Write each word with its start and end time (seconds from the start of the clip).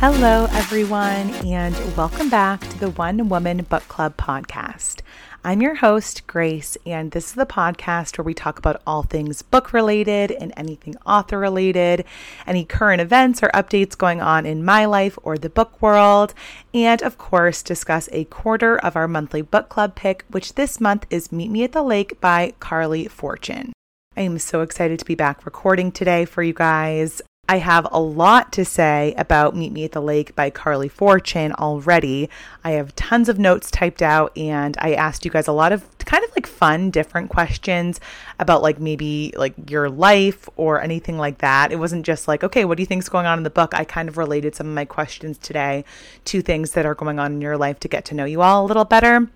Hello, 0.00 0.46
everyone, 0.52 1.34
and 1.44 1.74
welcome 1.96 2.30
back 2.30 2.60
to 2.60 2.78
the 2.78 2.90
One 2.90 3.28
Woman 3.28 3.64
Book 3.64 3.82
Club 3.88 4.16
podcast. 4.16 5.00
I'm 5.42 5.60
your 5.60 5.74
host, 5.74 6.24
Grace, 6.28 6.78
and 6.86 7.10
this 7.10 7.30
is 7.30 7.32
the 7.32 7.44
podcast 7.44 8.16
where 8.16 8.24
we 8.24 8.32
talk 8.32 8.60
about 8.60 8.80
all 8.86 9.02
things 9.02 9.42
book 9.42 9.72
related 9.72 10.30
and 10.30 10.52
anything 10.56 10.94
author 11.04 11.36
related, 11.36 12.04
any 12.46 12.64
current 12.64 13.00
events 13.00 13.42
or 13.42 13.48
updates 13.48 13.98
going 13.98 14.20
on 14.20 14.46
in 14.46 14.64
my 14.64 14.84
life 14.84 15.18
or 15.24 15.36
the 15.36 15.50
book 15.50 15.82
world, 15.82 16.32
and 16.72 17.02
of 17.02 17.18
course, 17.18 17.60
discuss 17.60 18.08
a 18.12 18.22
quarter 18.26 18.78
of 18.78 18.94
our 18.94 19.08
monthly 19.08 19.42
book 19.42 19.68
club 19.68 19.96
pick, 19.96 20.24
which 20.30 20.54
this 20.54 20.80
month 20.80 21.06
is 21.10 21.32
Meet 21.32 21.50
Me 21.50 21.64
at 21.64 21.72
the 21.72 21.82
Lake 21.82 22.20
by 22.20 22.54
Carley 22.60 23.08
Fortune. 23.08 23.72
I 24.16 24.20
am 24.20 24.38
so 24.38 24.60
excited 24.60 25.00
to 25.00 25.04
be 25.04 25.16
back 25.16 25.44
recording 25.44 25.90
today 25.90 26.24
for 26.24 26.44
you 26.44 26.54
guys. 26.54 27.20
I 27.50 27.58
have 27.58 27.88
a 27.90 27.98
lot 27.98 28.52
to 28.52 28.64
say 28.66 29.14
about 29.16 29.56
Meet 29.56 29.72
Me 29.72 29.84
at 29.84 29.92
the 29.92 30.02
Lake 30.02 30.36
by 30.36 30.50
Carley 30.50 30.88
Fortune 30.88 31.52
already. 31.52 32.28
I 32.62 32.72
have 32.72 32.94
tons 32.94 33.30
of 33.30 33.38
notes 33.38 33.70
typed 33.70 34.02
out, 34.02 34.36
and 34.36 34.76
I 34.78 34.92
asked 34.92 35.24
you 35.24 35.30
guys 35.30 35.48
a 35.48 35.52
lot 35.52 35.72
of 35.72 35.86
kind 36.00 36.22
of 36.24 36.30
like 36.36 36.46
fun, 36.46 36.90
different 36.90 37.30
questions 37.30 38.00
about 38.38 38.60
like 38.60 38.78
maybe 38.78 39.32
like 39.34 39.54
your 39.70 39.88
life 39.88 40.46
or 40.56 40.82
anything 40.82 41.16
like 41.16 41.38
that. 41.38 41.72
It 41.72 41.76
wasn't 41.76 42.04
just 42.04 42.28
like, 42.28 42.44
okay, 42.44 42.66
what 42.66 42.76
do 42.76 42.82
you 42.82 42.86
think's 42.86 43.08
going 43.08 43.24
on 43.24 43.38
in 43.38 43.44
the 43.44 43.50
book? 43.50 43.72
I 43.72 43.84
kind 43.84 44.10
of 44.10 44.18
related 44.18 44.54
some 44.54 44.68
of 44.68 44.74
my 44.74 44.84
questions 44.84 45.38
today 45.38 45.86
to 46.26 46.42
things 46.42 46.72
that 46.72 46.84
are 46.84 46.94
going 46.94 47.18
on 47.18 47.32
in 47.32 47.40
your 47.40 47.56
life 47.56 47.80
to 47.80 47.88
get 47.88 48.04
to 48.06 48.14
know 48.14 48.26
you 48.26 48.42
all 48.42 48.66
a 48.66 48.68
little 48.68 48.84
better. 48.84 49.26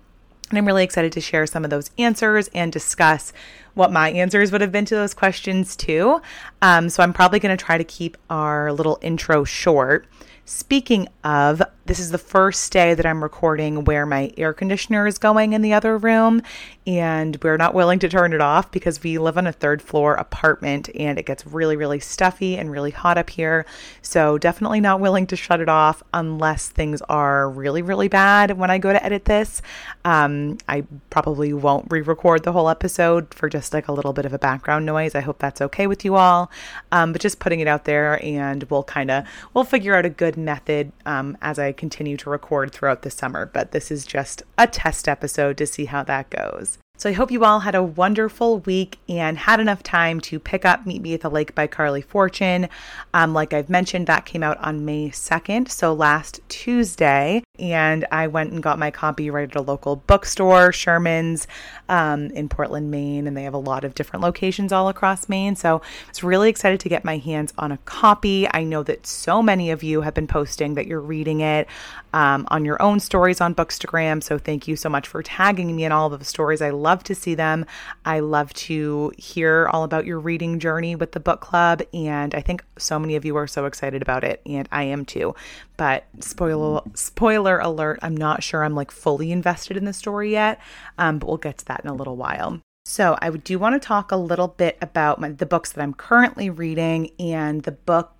And 0.49 0.57
I'm 0.57 0.65
really 0.65 0.83
excited 0.83 1.11
to 1.13 1.21
share 1.21 1.47
some 1.47 1.63
of 1.63 1.69
those 1.69 1.89
answers 1.97 2.47
and 2.49 2.71
discuss 2.71 3.33
what 3.73 3.91
my 3.91 4.11
answers 4.11 4.51
would 4.51 4.61
have 4.61 4.71
been 4.71 4.85
to 4.85 4.95
those 4.95 5.13
questions 5.13 5.75
too. 5.75 6.21
Um, 6.61 6.89
so 6.89 7.01
I'm 7.01 7.13
probably 7.13 7.39
going 7.39 7.55
to 7.57 7.63
try 7.63 7.77
to 7.77 7.83
keep 7.83 8.17
our 8.29 8.71
little 8.71 8.99
intro 9.01 9.43
short. 9.43 10.05
Speaking 10.45 11.07
of, 11.23 11.61
this 11.85 11.99
is 11.99 12.11
the 12.11 12.17
first 12.17 12.71
day 12.71 12.93
that 12.93 13.05
I'm 13.05 13.21
recording 13.21 13.83
where 13.83 14.05
my 14.05 14.31
air 14.37 14.53
conditioner 14.53 15.05
is 15.05 15.17
going 15.17 15.51
in 15.51 15.61
the 15.61 15.73
other 15.73 15.97
room, 15.97 16.41
and 16.87 17.37
we're 17.43 17.57
not 17.57 17.73
willing 17.73 17.99
to 17.99 18.09
turn 18.09 18.31
it 18.31 18.39
off 18.39 18.71
because 18.71 19.03
we 19.03 19.17
live 19.17 19.37
on 19.37 19.47
a 19.47 19.51
third 19.51 19.81
floor 19.81 20.15
apartment 20.15 20.89
and 20.95 21.19
it 21.19 21.25
gets 21.25 21.45
really, 21.45 21.75
really 21.75 21.99
stuffy 21.99 22.57
and 22.57 22.71
really 22.71 22.91
hot 22.91 23.17
up 23.17 23.29
here. 23.29 23.65
So, 24.01 24.37
definitely 24.37 24.79
not 24.79 25.01
willing 25.01 25.27
to 25.27 25.35
shut 25.35 25.59
it 25.59 25.67
off 25.67 26.01
unless 26.13 26.69
things 26.69 27.01
are 27.09 27.49
really, 27.49 27.81
really 27.81 28.07
bad 28.07 28.57
when 28.57 28.71
I 28.71 28.77
go 28.77 28.93
to 28.93 29.03
edit 29.03 29.25
this. 29.25 29.61
Um, 30.05 30.59
I 30.69 30.85
probably 31.09 31.51
won't 31.51 31.87
re 31.89 32.01
record 32.01 32.43
the 32.43 32.53
whole 32.53 32.69
episode 32.69 33.33
for 33.33 33.49
just 33.49 33.73
like 33.73 33.89
a 33.89 33.93
little 33.93 34.13
bit 34.13 34.25
of 34.25 34.31
a 34.31 34.39
background 34.39 34.85
noise. 34.85 35.15
I 35.15 35.21
hope 35.21 35.39
that's 35.39 35.61
okay 35.61 35.87
with 35.87 36.05
you 36.05 36.15
all. 36.15 36.49
Um, 36.93 37.11
but 37.11 37.21
just 37.21 37.39
putting 37.39 37.59
it 37.59 37.67
out 37.67 37.83
there, 37.83 38.23
and 38.23 38.63
we'll 38.63 38.83
kind 38.83 39.11
of 39.11 39.25
we'll 39.53 39.65
figure 39.65 39.95
out 39.95 40.05
a 40.05 40.09
good 40.09 40.37
method 40.37 40.93
um, 41.05 41.37
as 41.41 41.59
I 41.59 41.72
continue 41.73 42.17
to 42.17 42.29
record 42.29 42.71
throughout 42.71 43.01
the 43.01 43.11
summer. 43.11 43.45
But 43.45 43.71
this 43.71 43.91
is 43.91 44.05
just 44.05 44.43
a 44.57 44.67
test 44.67 45.07
episode 45.07 45.57
to 45.57 45.67
see 45.67 45.85
how 45.85 46.03
that 46.03 46.29
goes. 46.29 46.77
So 46.95 47.09
I 47.09 47.13
hope 47.13 47.31
you 47.31 47.43
all 47.43 47.61
had 47.61 47.73
a 47.73 47.81
wonderful 47.81 48.59
week 48.59 48.99
and 49.09 49.35
had 49.35 49.59
enough 49.59 49.81
time 49.81 50.21
to 50.21 50.39
pick 50.39 50.63
up 50.63 50.85
Meet 50.85 51.01
Me 51.01 51.15
at 51.15 51.21
the 51.21 51.29
Lake 51.29 51.55
by 51.55 51.65
Carley 51.65 52.03
Fortune. 52.03 52.69
Um, 53.15 53.33
like 53.33 53.51
I've 53.51 53.69
mentioned, 53.69 54.05
that 54.05 54.25
came 54.25 54.43
out 54.43 54.59
on 54.59 54.85
May 54.85 55.09
2nd, 55.09 55.69
so 55.69 55.91
last 55.91 56.39
Tuesday. 56.49 57.43
And 57.59 58.05
I 58.11 58.27
went 58.27 58.51
and 58.51 58.61
got 58.63 58.79
my 58.79 58.91
copy 58.91 59.29
right 59.31 59.49
at 59.49 59.55
a 59.55 59.61
local 59.61 59.97
bookstore, 59.97 60.71
Sherman's, 60.71 61.47
um, 61.89 62.27
in 62.27 62.47
Portland, 62.47 62.91
Maine. 62.91 63.27
And 63.27 63.35
they 63.35 63.43
have 63.43 63.53
a 63.53 63.57
lot 63.57 63.83
of 63.83 63.95
different 63.95 64.23
locations 64.23 64.71
all 64.71 64.87
across 64.87 65.27
Maine. 65.27 65.55
So 65.55 65.77
I 65.77 66.09
was 66.09 66.23
really 66.23 66.49
excited 66.49 66.79
to 66.79 66.89
get 66.89 67.03
my 67.03 67.17
hands 67.17 67.53
on 67.57 67.71
a 67.71 67.77
copy. 67.79 68.47
I 68.51 68.63
know 68.63 68.83
that 68.83 69.07
so 69.07 69.41
many 69.41 69.71
of 69.71 69.83
you 69.83 70.01
have 70.01 70.13
been 70.13 70.27
posting 70.27 70.75
that 70.75 70.87
you're 70.87 71.01
reading 71.01 71.41
it 71.41 71.67
um, 72.13 72.47
on 72.49 72.63
your 72.63 72.81
own 72.81 72.99
stories 72.99 73.41
on 73.41 73.53
Bookstagram. 73.53 74.23
So 74.23 74.37
thank 74.37 74.67
you 74.67 74.75
so 74.75 74.89
much 74.89 75.07
for 75.07 75.21
tagging 75.21 75.75
me 75.75 75.83
in 75.83 75.91
all 75.91 76.13
of 76.13 76.19
the 76.19 76.25
stories. 76.25 76.61
I 76.61 76.69
love 76.69 77.03
to 77.05 77.15
see 77.15 77.35
them. 77.35 77.65
I 78.05 78.19
love 78.19 78.53
to 78.53 79.11
hear 79.17 79.67
all 79.71 79.83
about 79.83 80.05
your 80.05 80.19
reading 80.19 80.59
journey 80.59 80.95
with 80.95 81.11
the 81.11 81.19
book 81.19 81.41
club. 81.41 81.81
And 81.93 82.33
I 82.35 82.41
think 82.41 82.63
so 82.77 82.99
many 82.99 83.15
of 83.15 83.25
you 83.25 83.35
are 83.35 83.47
so 83.47 83.65
excited 83.65 84.01
about 84.01 84.23
it. 84.23 84.41
And 84.45 84.69
I 84.71 84.83
am 84.83 85.05
too. 85.05 85.35
But 85.77 86.05
spoiler, 86.19 86.81
spoiler 86.93 87.59
alert, 87.59 87.99
I'm 88.01 88.15
not 88.15 88.43
sure 88.43 88.63
I'm 88.63 88.75
like 88.75 88.91
fully 88.91 89.31
invested 89.31 89.75
in 89.75 89.85
the 89.85 89.93
story 89.93 90.31
yet. 90.31 90.59
Um, 90.97 91.19
but 91.19 91.27
we'll 91.27 91.37
get 91.37 91.57
to 91.59 91.65
that 91.65 91.81
in 91.83 91.89
a 91.89 91.95
little 91.95 92.15
while. 92.15 92.61
So, 92.85 93.17
I 93.21 93.29
do 93.29 93.57
want 93.57 93.81
to 93.81 93.85
talk 93.85 94.11
a 94.11 94.17
little 94.17 94.49
bit 94.49 94.77
about 94.81 95.17
my, 95.17 95.29
the 95.29 95.45
books 95.45 95.71
that 95.71 95.81
I'm 95.81 95.93
currently 95.93 96.49
reading 96.49 97.11
and 97.17 97.63
the 97.63 97.71
book 97.71 98.12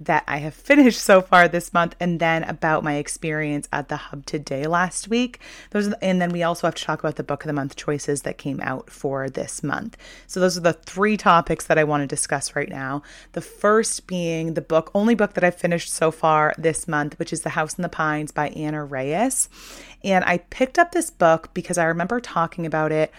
that 0.00 0.24
I 0.26 0.38
have 0.38 0.54
finished 0.54 1.00
so 1.00 1.20
far 1.20 1.46
this 1.46 1.72
month, 1.72 1.94
and 2.00 2.18
then 2.18 2.42
about 2.44 2.82
my 2.82 2.94
experience 2.94 3.68
at 3.72 3.88
the 3.88 3.96
Hub 3.96 4.24
today 4.24 4.64
last 4.64 5.08
week. 5.08 5.40
Those, 5.70 5.92
and 6.00 6.20
then 6.20 6.30
we 6.30 6.42
also 6.42 6.66
have 6.66 6.74
to 6.74 6.84
talk 6.84 7.00
about 7.00 7.16
the 7.16 7.22
book 7.22 7.42
of 7.44 7.46
the 7.46 7.52
month 7.52 7.76
choices 7.76 8.22
that 8.22 8.38
came 8.38 8.60
out 8.62 8.90
for 8.90 9.28
this 9.28 9.62
month. 9.62 9.96
So 10.26 10.40
those 10.40 10.56
are 10.56 10.62
the 10.62 10.72
three 10.72 11.16
topics 11.16 11.66
that 11.66 11.78
I 11.78 11.84
want 11.84 12.02
to 12.02 12.06
discuss 12.06 12.56
right 12.56 12.68
now. 12.70 13.02
The 13.32 13.40
first 13.40 14.06
being 14.06 14.54
the 14.54 14.62
book, 14.62 14.90
only 14.94 15.14
book 15.14 15.34
that 15.34 15.44
I've 15.44 15.54
finished 15.54 15.92
so 15.92 16.10
far 16.10 16.54
this 16.56 16.88
month, 16.88 17.18
which 17.18 17.32
is 17.32 17.42
The 17.42 17.50
House 17.50 17.74
in 17.74 17.82
the 17.82 17.88
Pines 17.88 18.32
by 18.32 18.48
Ana 18.48 18.84
Reyes. 18.84 19.48
And 20.02 20.24
I 20.24 20.38
picked 20.38 20.78
up 20.78 20.92
this 20.92 21.10
book 21.10 21.50
because 21.52 21.76
I 21.76 21.84
remember 21.84 22.20
talking 22.20 22.64
about 22.64 22.90
it 22.90 23.12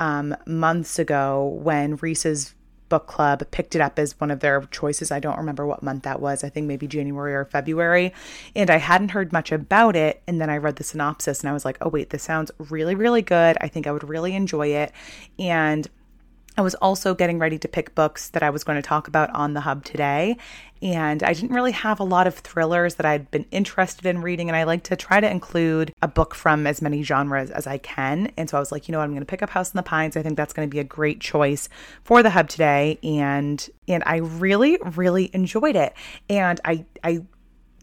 um, 0.00 0.36
months 0.46 0.98
ago 0.98 1.58
when 1.62 1.96
Reese's 1.96 2.54
book 2.88 3.06
club 3.06 3.42
picked 3.50 3.74
it 3.74 3.80
up 3.80 3.98
as 3.98 4.18
one 4.20 4.30
of 4.30 4.40
their 4.40 4.62
choices. 4.70 5.10
I 5.10 5.20
don't 5.20 5.38
remember 5.38 5.66
what 5.66 5.82
month 5.82 6.04
that 6.04 6.20
was. 6.20 6.44
I 6.44 6.48
think 6.48 6.66
maybe 6.66 6.86
January 6.86 7.34
or 7.34 7.44
February. 7.44 8.12
And 8.54 8.70
I 8.70 8.78
hadn't 8.78 9.10
heard 9.10 9.32
much 9.32 9.52
about 9.52 9.96
it. 9.96 10.22
And 10.26 10.40
then 10.40 10.50
I 10.50 10.56
read 10.56 10.76
the 10.76 10.84
synopsis 10.84 11.40
and 11.40 11.50
I 11.50 11.52
was 11.52 11.64
like, 11.64 11.78
oh, 11.80 11.88
wait, 11.88 12.10
this 12.10 12.22
sounds 12.22 12.50
really, 12.58 12.94
really 12.94 13.22
good. 13.22 13.56
I 13.60 13.68
think 13.68 13.86
I 13.86 13.92
would 13.92 14.08
really 14.08 14.34
enjoy 14.34 14.68
it. 14.68 14.92
And 15.38 15.88
I 16.58 16.60
was 16.60 16.74
also 16.76 17.14
getting 17.14 17.38
ready 17.38 17.56
to 17.56 17.68
pick 17.68 17.94
books 17.94 18.30
that 18.30 18.42
I 18.42 18.50
was 18.50 18.64
going 18.64 18.76
to 18.76 18.82
talk 18.82 19.06
about 19.06 19.30
on 19.30 19.54
the 19.54 19.60
hub 19.60 19.84
today. 19.84 20.36
And 20.82 21.22
I 21.22 21.32
didn't 21.32 21.54
really 21.54 21.70
have 21.70 22.00
a 22.00 22.04
lot 22.04 22.26
of 22.26 22.34
thrillers 22.34 22.96
that 22.96 23.06
I'd 23.06 23.30
been 23.30 23.46
interested 23.52 24.06
in 24.06 24.22
reading. 24.22 24.48
And 24.48 24.56
I 24.56 24.64
like 24.64 24.82
to 24.84 24.96
try 24.96 25.20
to 25.20 25.30
include 25.30 25.94
a 26.02 26.08
book 26.08 26.34
from 26.34 26.66
as 26.66 26.82
many 26.82 27.04
genres 27.04 27.52
as 27.52 27.68
I 27.68 27.78
can. 27.78 28.32
And 28.36 28.50
so 28.50 28.56
I 28.56 28.60
was 28.60 28.72
like, 28.72 28.88
you 28.88 28.92
know 28.92 28.98
what, 28.98 29.04
I'm 29.04 29.10
going 29.10 29.20
to 29.20 29.26
pick 29.26 29.40
up 29.40 29.50
House 29.50 29.72
in 29.72 29.76
the 29.76 29.84
Pines. 29.84 30.16
I 30.16 30.22
think 30.22 30.36
that's 30.36 30.52
going 30.52 30.68
to 30.68 30.74
be 30.74 30.80
a 30.80 30.84
great 30.84 31.20
choice 31.20 31.68
for 32.02 32.24
the 32.24 32.30
hub 32.30 32.48
today. 32.48 32.98
And 33.04 33.68
and 33.86 34.02
I 34.04 34.16
really, 34.16 34.78
really 34.96 35.30
enjoyed 35.32 35.76
it. 35.76 35.94
And 36.28 36.60
I 36.64 36.84
I 37.04 37.22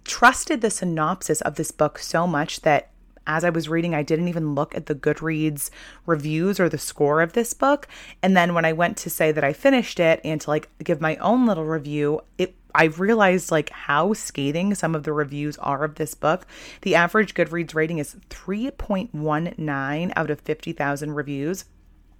trusted 0.04 0.60
the 0.60 0.70
synopsis 0.70 1.40
of 1.42 1.56
this 1.56 1.72
book 1.72 1.98
so 1.98 2.28
much 2.28 2.62
that 2.62 2.90
as 3.28 3.44
I 3.44 3.50
was 3.50 3.70
reading, 3.70 3.96
I 3.96 4.04
didn't 4.04 4.28
even 4.28 4.56
look 4.56 4.76
at 4.76 4.86
the 4.86 4.96
Goodreads 4.96 5.70
reviews 6.06 6.60
or 6.60 6.70
the 6.70 6.78
score 6.78 7.22
of 7.22 7.34
this 7.34 7.54
book. 7.54 7.88
And 8.22 8.36
then 8.36 8.54
when 8.54 8.66
I 8.66 8.74
went 8.74 8.98
to 8.98 9.10
say 9.10 9.32
that 9.32 9.44
I 9.44 9.54
finished 9.54 10.00
it 10.00 10.22
and 10.24 10.40
to 10.42 10.50
like 10.50 10.70
give 10.84 11.02
my 11.02 11.16
own 11.18 11.46
little 11.46 11.66
review, 11.66 12.22
it 12.38 12.56
I 12.76 12.86
realized 12.86 13.52
like 13.52 13.70
how 13.70 14.12
scathing 14.14 14.76
some 14.76 14.96
of 14.96 15.04
the 15.04 15.14
reviews 15.14 15.58
are 15.60 15.86
of 15.86 15.96
this 15.96 16.14
book. 16.14 16.46
The 16.82 16.96
average 16.96 17.34
Goodreads 17.34 17.74
rating 17.74 18.00
is 18.00 18.18
3.19 18.30 20.14
out 20.16 20.30
of 20.30 20.42
50,000 20.42 21.12
reviews. 21.14 21.66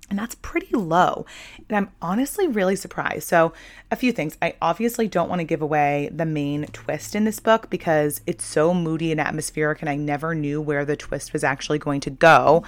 And 0.10 0.20
that's 0.20 0.36
pretty 0.36 0.76
low. 0.76 1.26
And 1.68 1.78
I'm 1.78 1.90
honestly 2.00 2.48
really 2.48 2.76
surprised. 2.76 3.28
So, 3.28 3.54
a 3.90 3.96
few 3.96 4.12
things. 4.12 4.38
I 4.40 4.56
obviously 4.62 5.08
don't 5.08 5.30
want 5.30 5.40
to 5.40 5.46
give 5.46 5.64
away 5.64 6.10
the 6.14 6.26
main 6.26 6.66
twist 6.68 7.16
in 7.16 7.24
this 7.24 7.40
book 7.40 7.70
because 7.72 8.22
it's 8.28 8.46
so 8.46 8.74
moody 8.74 9.12
and 9.12 9.20
atmospheric, 9.20 9.82
and 9.82 9.90
I 9.90 9.96
never 9.96 10.36
knew 10.36 10.62
where 10.62 10.86
the 10.86 10.96
twist 10.96 11.34
was 11.34 11.44
actually 11.44 11.80
going 11.80 12.02
to 12.02 12.12
go. 12.12 12.64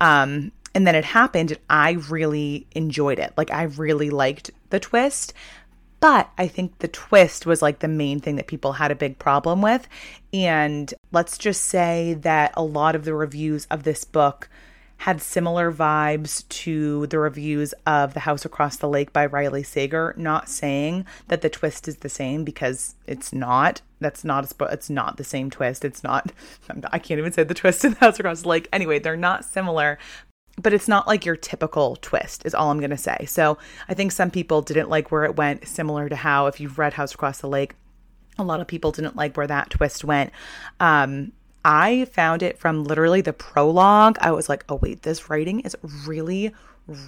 Um, 0.00 0.52
and 0.74 0.86
then 0.86 0.94
it 0.94 1.04
happened, 1.04 1.50
and 1.52 1.60
I 1.68 1.92
really 2.08 2.66
enjoyed 2.72 3.18
it. 3.18 3.32
Like, 3.36 3.50
I 3.50 3.64
really 3.64 4.10
liked 4.10 4.52
the 4.70 4.78
twist. 4.78 5.32
But 5.98 6.30
I 6.36 6.46
think 6.46 6.78
the 6.78 6.88
twist 6.88 7.46
was 7.46 7.62
like 7.62 7.78
the 7.78 7.88
main 7.88 8.20
thing 8.20 8.36
that 8.36 8.46
people 8.46 8.74
had 8.74 8.90
a 8.90 8.94
big 8.94 9.18
problem 9.18 9.62
with. 9.62 9.88
And 10.32 10.92
let's 11.10 11.38
just 11.38 11.62
say 11.62 12.14
that 12.20 12.52
a 12.54 12.62
lot 12.62 12.94
of 12.94 13.04
the 13.04 13.14
reviews 13.14 13.66
of 13.70 13.82
this 13.82 14.04
book 14.04 14.48
had 14.98 15.20
similar 15.20 15.70
vibes 15.72 16.48
to 16.48 17.06
the 17.08 17.18
reviews 17.18 17.74
of 17.86 18.14
The 18.14 18.20
House 18.20 18.44
Across 18.44 18.76
the 18.76 18.88
Lake 18.88 19.12
by 19.12 19.26
Riley 19.26 19.62
Sager, 19.62 20.14
not 20.16 20.48
saying 20.48 21.06
that 21.28 21.42
the 21.42 21.50
twist 21.50 21.86
is 21.86 21.96
the 21.96 22.08
same 22.08 22.44
because 22.44 22.94
it's 23.06 23.32
not. 23.32 23.82
That's 24.00 24.24
not 24.24 24.50
a 24.50 24.64
it's 24.66 24.90
not 24.90 25.16
the 25.16 25.24
same 25.24 25.50
twist. 25.50 25.84
It's 25.84 26.02
not, 26.02 26.32
not 26.68 26.90
I 26.92 26.98
can't 26.98 27.18
even 27.18 27.32
say 27.32 27.44
the 27.44 27.54
twist 27.54 27.84
in 27.84 27.92
The 27.92 27.98
House 27.98 28.18
Across 28.18 28.42
the 28.42 28.48
Lake. 28.48 28.68
Anyway, 28.72 28.98
they're 28.98 29.16
not 29.16 29.44
similar, 29.44 29.98
but 30.60 30.72
it's 30.72 30.88
not 30.88 31.06
like 31.06 31.26
your 31.26 31.36
typical 31.36 31.96
twist 31.96 32.44
is 32.46 32.54
all 32.54 32.70
i'm 32.70 32.78
going 32.78 32.88
to 32.88 32.96
say 32.96 33.26
so 33.26 33.58
i 33.88 33.94
think 33.94 34.10
some 34.10 34.30
people 34.30 34.62
didn't 34.62 34.88
like 34.88 35.12
where 35.12 35.24
it 35.24 35.36
went 35.36 35.68
similar 35.68 36.08
to 36.08 36.16
how 36.16 36.46
if 36.46 36.60
you've 36.60 36.78
read 36.78 36.94
house 36.94 37.12
across 37.12 37.38
the 37.40 37.48
lake 37.48 37.74
a 38.38 38.42
lot 38.42 38.60
of 38.60 38.66
people 38.66 38.90
didn't 38.90 39.16
like 39.16 39.36
where 39.36 39.46
that 39.46 39.70
twist 39.70 40.02
went 40.02 40.32
um, 40.80 41.32
I 41.66 42.04
found 42.12 42.44
it 42.44 42.58
from 42.60 42.84
literally 42.84 43.22
the 43.22 43.32
prologue. 43.32 44.18
I 44.20 44.30
was 44.30 44.48
like, 44.48 44.64
oh, 44.68 44.76
wait, 44.76 45.02
this 45.02 45.28
writing 45.28 45.60
is 45.60 45.76
really, 46.06 46.54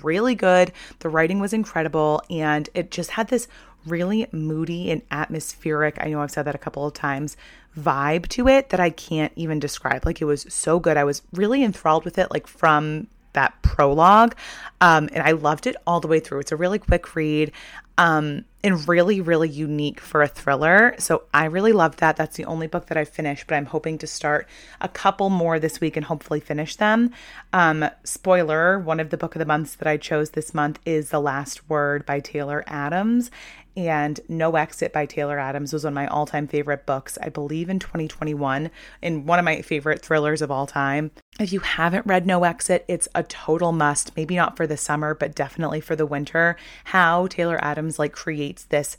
really 0.02 0.34
good. 0.34 0.72
The 0.99 1.08
writing 1.08 1.38
was 1.38 1.52
incredible. 1.52 2.22
And 2.28 2.69
it 2.75 2.90
just 2.90 3.12
had 3.12 3.28
this 3.28 3.46
really 3.87 4.26
moody 4.32 4.90
and 4.90 5.02
atmospheric, 5.12 5.99
I 6.00 6.08
know 6.10 6.20
I've 6.20 6.32
said 6.32 6.43
that 6.43 6.56
a 6.56 6.58
couple 6.58 6.84
of 6.84 6.93
times, 6.93 7.37
vibe 7.78 8.26
to 8.31 8.49
it 8.49 8.70
that 8.70 8.81
I 8.81 8.90
can't 8.90 9.32
even 9.37 9.60
describe. 9.60 10.05
Like 10.05 10.20
it 10.20 10.25
was 10.25 10.44
so 10.49 10.81
good. 10.81 10.96
I 10.96 11.05
was 11.05 11.22
really 11.32 11.62
enthralled 11.62 12.05
with 12.05 12.19
it, 12.19 12.32
like 12.32 12.49
from 12.49 13.06
that 13.34 13.62
prologue. 13.62 14.34
Um, 14.81 15.08
and 15.12 15.22
I 15.22 15.31
loved 15.31 15.69
it 15.69 15.76
all 15.87 16.00
the 16.00 16.08
way 16.08 16.19
through. 16.19 16.40
It's 16.40 16.50
a 16.50 16.56
really 16.56 16.81
quick 16.81 17.14
read 17.14 17.52
um, 17.96 18.44
and 18.64 18.88
really, 18.88 19.20
really 19.20 19.49
unique 19.49 20.00
for 20.00 20.20
a 20.20 20.28
thriller. 20.28 20.94
So 20.99 21.22
I 21.32 21.44
really 21.44 21.72
loved 21.72 22.00
that. 22.00 22.16
That's 22.16 22.37
the 22.37 22.44
only 22.44 22.66
book 22.66 22.87
that 22.87 22.99
I 22.99 23.05
finished, 23.05 23.46
but 23.46 23.55
I'm 23.55 23.66
hoping 23.66 23.99
to 23.99 24.06
start 24.06 24.49
a 24.81 24.88
couple 24.88 25.31
more 25.31 25.60
this 25.60 25.81
week 25.81 25.96
and 25.96 26.05
hopefully 26.05 26.40
finish 26.40 26.75
them. 26.75 27.12
Um, 27.52 27.88
spoiler 28.02 28.78
one 28.78 28.99
of 28.99 29.10
the 29.10 29.16
book 29.16 29.37
of 29.37 29.38
the 29.38 29.46
months 29.46 29.76
that 29.76 29.87
I 29.87 29.96
chose 29.96 30.31
this 30.31 30.52
month 30.52 30.81
is 30.84 31.10
The 31.10 31.20
Last 31.20 31.69
Word 31.69 32.05
by 32.05 32.19
Taylor 32.19 32.64
Adams 32.66 33.31
and 33.76 34.20
No 34.29 34.56
Exit 34.56 34.93
by 34.93 35.06
Taylor 35.06 35.38
Adams 35.38 35.73
was 35.73 35.85
one 35.85 35.93
of 35.93 35.94
my 35.94 36.06
all 36.06 36.26
time 36.26 36.47
favorite 36.47 36.87
books, 36.87 37.19
I 37.23 37.29
believe 37.29 37.69
in 37.69 37.79
2021, 37.79 38.70
and 39.03 39.26
one 39.26 39.38
of 39.38 39.44
my 39.44 39.62
favorite 39.62 40.03
thrillers 40.03 40.43
of 40.43 40.50
all 40.50 40.67
time. 40.67 41.11
If 41.38 41.53
you 41.53 41.61
haven't 41.61 42.06
read 42.06 42.26
No 42.26 42.44
Exit, 42.44 42.85
it's 42.88 43.09
a 43.15 43.23
total 43.23 43.73
must, 43.73 44.17
maybe 44.17 44.37
not 44.37 44.56
for 44.56 44.67
the 44.67 44.76
summer, 44.76 45.15
but 45.15 45.35
definitely 45.35 45.81
for 45.81 45.97
the 45.97 46.06
winter. 46.06 46.56
How 46.85 47.26
Taylor 47.29 47.59
Adams 47.62 47.99
like 47.99 48.12
creates 48.12 48.65
this 48.65 48.97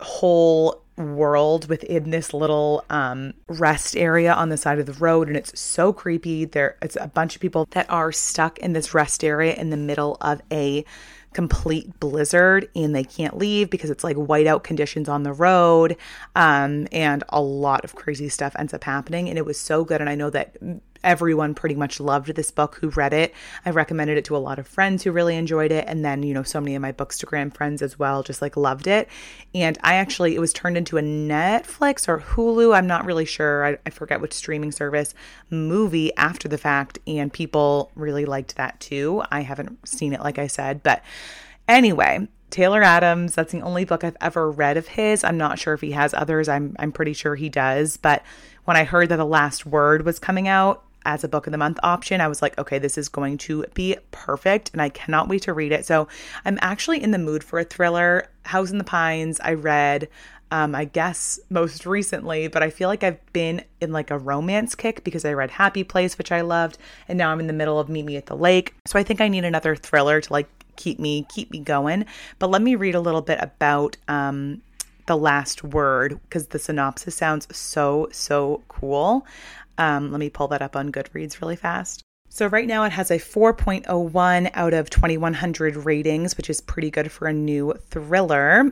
whole 0.00 0.82
world 0.96 1.68
within 1.68 2.10
this 2.10 2.34
little 2.34 2.84
um, 2.90 3.32
rest 3.48 3.96
area 3.96 4.32
on 4.32 4.48
the 4.48 4.56
side 4.56 4.78
of 4.78 4.86
the 4.86 4.92
road 4.94 5.28
and 5.28 5.36
it's 5.36 5.58
so 5.58 5.92
creepy 5.92 6.44
there 6.44 6.76
it's 6.82 6.96
a 7.00 7.06
bunch 7.06 7.36
of 7.36 7.40
people 7.40 7.66
that 7.70 7.88
are 7.88 8.10
stuck 8.10 8.58
in 8.58 8.72
this 8.72 8.94
rest 8.94 9.22
area 9.22 9.54
in 9.54 9.70
the 9.70 9.76
middle 9.76 10.16
of 10.20 10.42
a 10.50 10.84
complete 11.32 11.98
blizzard 12.00 12.68
and 12.74 12.94
they 12.94 13.04
can't 13.04 13.36
leave 13.36 13.70
because 13.70 13.90
it's 13.90 14.02
like 14.02 14.16
whiteout 14.16 14.62
conditions 14.62 15.08
on 15.08 15.22
the 15.22 15.32
road 15.32 15.96
um, 16.34 16.88
and 16.90 17.22
a 17.28 17.40
lot 17.40 17.84
of 17.84 17.94
crazy 17.94 18.28
stuff 18.28 18.56
ends 18.58 18.72
up 18.72 18.84
happening 18.84 19.28
and 19.28 19.38
it 19.38 19.44
was 19.44 19.58
so 19.58 19.84
good 19.84 20.00
and 20.00 20.08
i 20.08 20.14
know 20.14 20.30
that 20.30 20.56
everyone 21.02 21.54
pretty 21.54 21.74
much 21.74 22.00
loved 22.00 22.34
this 22.34 22.50
book 22.50 22.78
who 22.80 22.88
read 22.90 23.12
it. 23.12 23.34
I 23.64 23.70
recommended 23.70 24.18
it 24.18 24.24
to 24.26 24.36
a 24.36 24.38
lot 24.38 24.58
of 24.58 24.66
friends 24.66 25.02
who 25.02 25.12
really 25.12 25.36
enjoyed 25.36 25.72
it. 25.72 25.84
And 25.88 26.04
then, 26.04 26.22
you 26.22 26.34
know, 26.34 26.42
so 26.42 26.60
many 26.60 26.74
of 26.74 26.82
my 26.82 26.92
Bookstagram 26.92 27.54
friends 27.54 27.82
as 27.82 27.98
well 27.98 28.22
just 28.22 28.42
like 28.42 28.56
loved 28.56 28.86
it. 28.86 29.08
And 29.54 29.78
I 29.82 29.94
actually, 29.94 30.34
it 30.34 30.40
was 30.40 30.52
turned 30.52 30.76
into 30.76 30.98
a 30.98 31.02
Netflix 31.02 32.08
or 32.08 32.20
Hulu, 32.20 32.76
I'm 32.76 32.86
not 32.86 33.04
really 33.04 33.24
sure. 33.24 33.64
I, 33.64 33.78
I 33.86 33.90
forget 33.90 34.20
which 34.20 34.32
streaming 34.32 34.72
service 34.72 35.14
movie 35.50 36.14
after 36.16 36.48
the 36.48 36.58
fact. 36.58 36.98
And 37.06 37.32
people 37.32 37.90
really 37.94 38.24
liked 38.24 38.56
that 38.56 38.78
too. 38.80 39.22
I 39.30 39.42
haven't 39.42 39.86
seen 39.88 40.12
it, 40.12 40.20
like 40.20 40.38
I 40.38 40.46
said. 40.46 40.82
But 40.82 41.02
anyway, 41.66 42.28
Taylor 42.50 42.82
Adams, 42.82 43.34
that's 43.34 43.52
the 43.52 43.60
only 43.60 43.84
book 43.84 44.04
I've 44.04 44.16
ever 44.20 44.50
read 44.50 44.76
of 44.76 44.88
his. 44.88 45.22
I'm 45.22 45.36
not 45.36 45.58
sure 45.58 45.74
if 45.74 45.82
he 45.82 45.92
has 45.92 46.14
others. 46.14 46.48
I'm 46.48 46.74
I'm 46.78 46.92
pretty 46.92 47.12
sure 47.12 47.34
he 47.34 47.48
does, 47.48 47.96
but 47.98 48.22
when 48.64 48.76
I 48.76 48.84
heard 48.84 49.10
that 49.10 49.16
The 49.16 49.24
Last 49.24 49.66
Word 49.66 50.04
was 50.04 50.18
coming 50.18 50.48
out, 50.48 50.84
as 51.08 51.24
a 51.24 51.28
book 51.28 51.46
of 51.46 51.52
the 51.52 51.58
month 51.58 51.78
option, 51.82 52.20
I 52.20 52.28
was 52.28 52.42
like, 52.42 52.58
okay, 52.58 52.78
this 52.78 52.98
is 52.98 53.08
going 53.08 53.38
to 53.38 53.64
be 53.72 53.96
perfect 54.10 54.70
and 54.74 54.82
I 54.82 54.90
cannot 54.90 55.26
wait 55.26 55.42
to 55.42 55.54
read 55.54 55.72
it. 55.72 55.86
So 55.86 56.06
I'm 56.44 56.58
actually 56.60 57.02
in 57.02 57.12
the 57.12 57.18
mood 57.18 57.42
for 57.42 57.58
a 57.58 57.64
thriller. 57.64 58.28
House 58.44 58.70
in 58.70 58.76
the 58.76 58.84
Pines, 58.84 59.40
I 59.40 59.54
read. 59.54 60.08
Um, 60.50 60.74
I 60.74 60.86
guess 60.86 61.38
most 61.50 61.84
recently, 61.84 62.48
but 62.48 62.62
I 62.62 62.70
feel 62.70 62.88
like 62.88 63.04
I've 63.04 63.20
been 63.34 63.62
in 63.82 63.92
like 63.92 64.10
a 64.10 64.16
romance 64.16 64.74
kick 64.74 65.04
because 65.04 65.26
I 65.26 65.34
read 65.34 65.50
Happy 65.50 65.84
Place, 65.84 66.16
which 66.16 66.32
I 66.32 66.40
loved, 66.40 66.78
and 67.06 67.18
now 67.18 67.30
I'm 67.30 67.40
in 67.40 67.48
the 67.48 67.52
middle 67.52 67.78
of 67.78 67.90
Meet 67.90 68.06
Me 68.06 68.16
at 68.16 68.26
the 68.26 68.36
Lake. 68.36 68.74
So 68.86 68.98
I 68.98 69.02
think 69.02 69.20
I 69.20 69.28
need 69.28 69.44
another 69.44 69.76
thriller 69.76 70.22
to 70.22 70.32
like 70.32 70.48
keep 70.76 70.98
me 70.98 71.26
keep 71.28 71.50
me 71.50 71.58
going. 71.58 72.06
But 72.38 72.48
let 72.48 72.62
me 72.62 72.76
read 72.76 72.94
a 72.94 73.00
little 73.00 73.20
bit 73.20 73.38
about 73.42 73.98
um, 74.08 74.62
the 75.04 75.18
last 75.18 75.64
word 75.64 76.18
because 76.22 76.46
the 76.46 76.58
synopsis 76.58 77.14
sounds 77.14 77.54
so 77.54 78.08
so 78.10 78.62
cool. 78.68 79.26
Um, 79.78 80.10
let 80.10 80.18
me 80.18 80.28
pull 80.28 80.48
that 80.48 80.62
up 80.62 80.76
on 80.76 80.92
Goodreads 80.92 81.40
really 81.40 81.56
fast. 81.56 82.02
So, 82.30 82.46
right 82.46 82.68
now 82.68 82.84
it 82.84 82.92
has 82.92 83.10
a 83.10 83.18
4.01 83.18 84.50
out 84.52 84.74
of 84.74 84.90
2100 84.90 85.76
ratings, 85.76 86.36
which 86.36 86.50
is 86.50 86.60
pretty 86.60 86.90
good 86.90 87.10
for 87.10 87.26
a 87.26 87.32
new 87.32 87.72
thriller. 87.88 88.70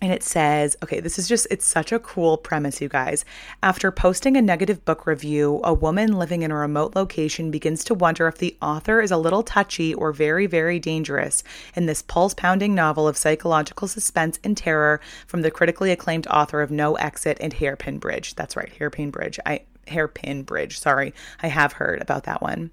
And 0.00 0.12
it 0.12 0.22
says, 0.22 0.76
okay, 0.82 1.00
this 1.00 1.18
is 1.18 1.28
just, 1.28 1.46
it's 1.50 1.66
such 1.66 1.90
a 1.90 1.98
cool 1.98 2.36
premise, 2.36 2.80
you 2.80 2.88
guys. 2.88 3.24
After 3.62 3.90
posting 3.90 4.36
a 4.36 4.42
negative 4.42 4.84
book 4.84 5.06
review, 5.06 5.60
a 5.64 5.72
woman 5.72 6.18
living 6.18 6.42
in 6.42 6.50
a 6.50 6.56
remote 6.56 6.94
location 6.94 7.50
begins 7.50 7.84
to 7.84 7.94
wonder 7.94 8.28
if 8.28 8.36
the 8.36 8.56
author 8.60 9.00
is 9.00 9.10
a 9.10 9.16
little 9.16 9.42
touchy 9.42 9.94
or 9.94 10.12
very, 10.12 10.46
very 10.46 10.78
dangerous 10.78 11.42
in 11.74 11.86
this 11.86 12.02
pulse 12.02 12.34
pounding 12.34 12.74
novel 12.74 13.08
of 13.08 13.16
psychological 13.16 13.88
suspense 13.88 14.38
and 14.44 14.56
terror 14.56 15.00
from 15.26 15.40
the 15.42 15.50
critically 15.50 15.90
acclaimed 15.90 16.26
author 16.26 16.60
of 16.60 16.70
No 16.70 16.96
Exit 16.96 17.38
and 17.40 17.54
Hairpin 17.54 17.98
Bridge. 17.98 18.34
That's 18.34 18.56
right, 18.56 18.72
Hairpin 18.74 19.10
Bridge. 19.10 19.40
I, 19.46 19.62
Hairpin 19.88 20.42
Bridge. 20.42 20.78
Sorry, 20.78 21.14
I 21.42 21.48
have 21.48 21.74
heard 21.74 22.00
about 22.00 22.24
that 22.24 22.42
one. 22.42 22.70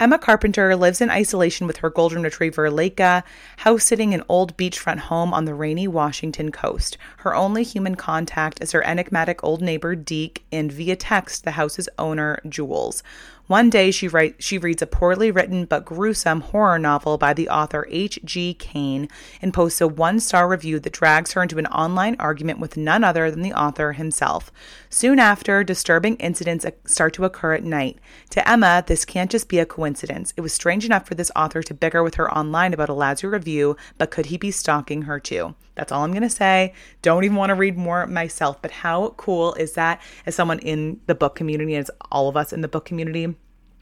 Emma 0.00 0.16
Carpenter 0.16 0.76
lives 0.76 1.00
in 1.00 1.10
isolation 1.10 1.66
with 1.66 1.78
her 1.78 1.90
golden 1.90 2.22
retriever, 2.22 2.70
Leica, 2.70 3.24
house 3.58 3.82
sitting 3.82 4.14
an 4.14 4.22
old 4.28 4.56
beachfront 4.56 4.98
home 4.98 5.34
on 5.34 5.44
the 5.44 5.54
rainy 5.54 5.88
Washington 5.88 6.52
coast. 6.52 6.96
Her 7.18 7.34
only 7.34 7.64
human 7.64 7.96
contact 7.96 8.62
is 8.62 8.70
her 8.70 8.84
enigmatic 8.84 9.42
old 9.42 9.60
neighbor, 9.60 9.96
Deke, 9.96 10.44
and 10.52 10.70
via 10.70 10.94
text, 10.94 11.42
the 11.42 11.52
house's 11.52 11.88
owner, 11.98 12.38
Jules. 12.48 13.02
One 13.48 13.70
day 13.70 13.90
she 13.90 14.08
writes 14.08 14.44
she 14.44 14.58
reads 14.58 14.82
a 14.82 14.86
poorly 14.86 15.30
written 15.30 15.64
but 15.64 15.86
gruesome 15.86 16.42
horror 16.42 16.78
novel 16.78 17.16
by 17.16 17.32
the 17.32 17.48
author 17.48 17.86
H.G. 17.90 18.54
Cain 18.54 19.08
and 19.40 19.54
posts 19.54 19.80
a 19.80 19.88
one-star 19.88 20.46
review 20.46 20.78
that 20.78 20.92
drags 20.92 21.32
her 21.32 21.42
into 21.42 21.58
an 21.58 21.66
online 21.68 22.14
argument 22.20 22.60
with 22.60 22.76
none 22.76 23.02
other 23.02 23.30
than 23.30 23.40
the 23.40 23.54
author 23.54 23.92
himself. 23.92 24.52
Soon 24.90 25.18
after, 25.18 25.62
disturbing 25.62 26.16
incidents 26.16 26.64
start 26.86 27.12
to 27.14 27.24
occur 27.24 27.54
at 27.54 27.62
night. 27.62 27.98
To 28.30 28.48
Emma, 28.48 28.82
this 28.86 29.04
can't 29.04 29.30
just 29.30 29.48
be 29.48 29.58
a 29.58 29.66
coincidence. 29.66 30.32
It 30.36 30.40
was 30.40 30.52
strange 30.52 30.84
enough 30.84 31.06
for 31.06 31.14
this 31.14 31.30
author 31.36 31.62
to 31.62 31.74
bicker 31.74 32.02
with 32.02 32.14
her 32.14 32.32
online 32.32 32.72
about 32.72 32.88
a 32.88 32.94
lousy 32.94 33.26
review, 33.26 33.76
but 33.98 34.10
could 34.10 34.26
he 34.26 34.38
be 34.38 34.50
stalking 34.50 35.02
her 35.02 35.20
too? 35.20 35.54
That's 35.74 35.92
all 35.92 36.04
I'm 36.04 36.12
going 36.12 36.22
to 36.22 36.30
say. 36.30 36.72
Don't 37.02 37.24
even 37.24 37.36
want 37.36 37.50
to 37.50 37.54
read 37.54 37.76
more 37.76 38.06
myself, 38.06 38.62
but 38.62 38.70
how 38.70 39.10
cool 39.18 39.54
is 39.54 39.74
that 39.74 40.00
as 40.24 40.34
someone 40.34 40.58
in 40.60 41.00
the 41.06 41.14
book 41.14 41.34
community, 41.34 41.76
as 41.76 41.90
all 42.10 42.28
of 42.28 42.36
us 42.36 42.52
in 42.52 42.62
the 42.62 42.68
book 42.68 42.84
community? 42.84 43.34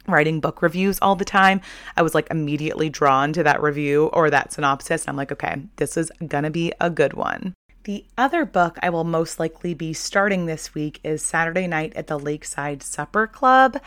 writing 0.09 0.39
book 0.39 0.63
reviews 0.63 1.01
all 1.03 1.17
the 1.17 1.25
time, 1.25 1.61
I 1.97 2.03
was 2.03 2.15
like 2.15 2.29
immediately 2.31 2.89
drawn 2.89 3.33
to 3.33 3.43
that 3.43 3.61
review 3.61 4.07
or 4.13 4.31
that 4.31 4.53
synopsis. 4.53 5.09
I'm 5.09 5.17
like, 5.17 5.33
okay, 5.33 5.63
this 5.77 5.97
is 5.97 6.13
gonna 6.27 6.51
be 6.51 6.73
a 6.81 6.91
good 6.91 7.15
one. 7.15 7.55
The 7.87 8.05
other 8.19 8.45
book 8.45 8.81
I 8.83 8.91
will 8.91 9.05
most 9.05 9.39
likely 9.39 9.73
be 9.73 9.93
starting 9.93 10.47
this 10.47 10.75
week 10.75 10.99
is 11.05 11.23
Saturday 11.23 11.69
Night 11.69 11.93
at 11.95 12.09
the 12.09 12.19
Lakeside 12.19 12.83
Supper 12.83 13.29
Club. 13.29 13.81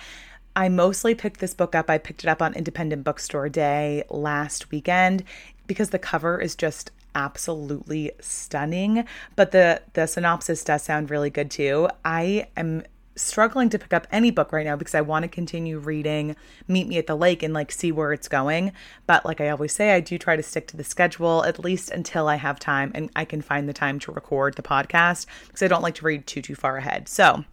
I 0.56 0.70
mostly 0.70 1.14
picked 1.14 1.42
this 1.42 1.54
book 1.54 1.76
up. 1.76 1.90
I 1.90 1.98
picked 1.98 2.24
it 2.24 2.30
up 2.30 2.42
on 2.42 2.54
Independent 2.54 3.04
Bookstore 3.04 3.50
Day 3.50 4.06
last 4.10 4.72
weekend 4.72 5.26
because 5.68 5.90
the 5.90 6.00
cover 6.00 6.40
is 6.40 6.56
just 6.56 6.92
absolutely 7.14 8.14
stunning, 8.22 9.04
but 9.36 9.52
the 9.52 9.82
the 9.92 10.08
synopsis 10.08 10.64
does 10.64 10.82
sound 10.82 11.10
really 11.10 11.30
good 11.30 11.52
too. 11.52 11.90
I 12.06 12.48
am 12.56 12.84
struggling 13.20 13.70
to 13.70 13.80
pick 13.80 13.94
up 13.94 14.08
any 14.12 14.32
book 14.32 14.52
right 14.52 14.66
now 14.66 14.76
because 14.76 14.96
I 14.96 15.02
want 15.02 15.24
to 15.24 15.30
continue 15.30 15.78
reading 15.78 16.36
Meet 16.68 16.88
Me 16.88 16.98
at 16.98 17.08
the 17.08 17.16
Lake 17.16 17.44
and 17.44 17.54
like 17.54 17.72
see 17.72 17.92
where 17.92 18.14
it's 18.14 18.28
going. 18.28 18.72
But 19.06 19.26
like 19.26 19.42
I 19.42 19.50
always 19.50 19.74
say, 19.74 19.92
I 19.92 20.00
do 20.00 20.18
try 20.18 20.36
to 20.36 20.44
stick 20.44 20.68
to 20.68 20.78
the 20.78 20.84
schedule 20.84 21.44
at 21.46 21.60
least 21.60 21.92
until 21.92 22.28
I 22.28 22.36
have 22.36 22.60
time 22.60 22.92
and 22.96 23.10
I 23.16 23.26
can 23.26 23.42
find 23.42 23.68
the 23.68 23.74
time 23.74 24.00
to 24.00 24.12
record 24.12 24.56
the 24.56 24.62
podcast 24.62 25.26
because 25.48 25.62
I 25.62 25.68
don't 25.68 25.84
like 25.84 25.96
to 25.96 26.06
read 26.06 26.26
too, 26.28 26.42
too 26.42 26.56
far 26.56 26.78
ahead. 26.78 27.08
So, 27.08 27.46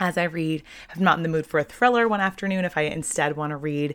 as 0.00 0.18
I 0.18 0.24
read, 0.24 0.62
I'm 0.94 1.04
not 1.04 1.18
in 1.18 1.22
the 1.22 1.28
mood 1.28 1.46
for 1.46 1.60
a 1.60 1.64
thriller 1.64 2.08
one 2.08 2.20
afternoon. 2.20 2.64
If 2.64 2.76
I 2.76 2.82
instead 2.82 3.36
want 3.36 3.50
to 3.52 3.56
read 3.56 3.94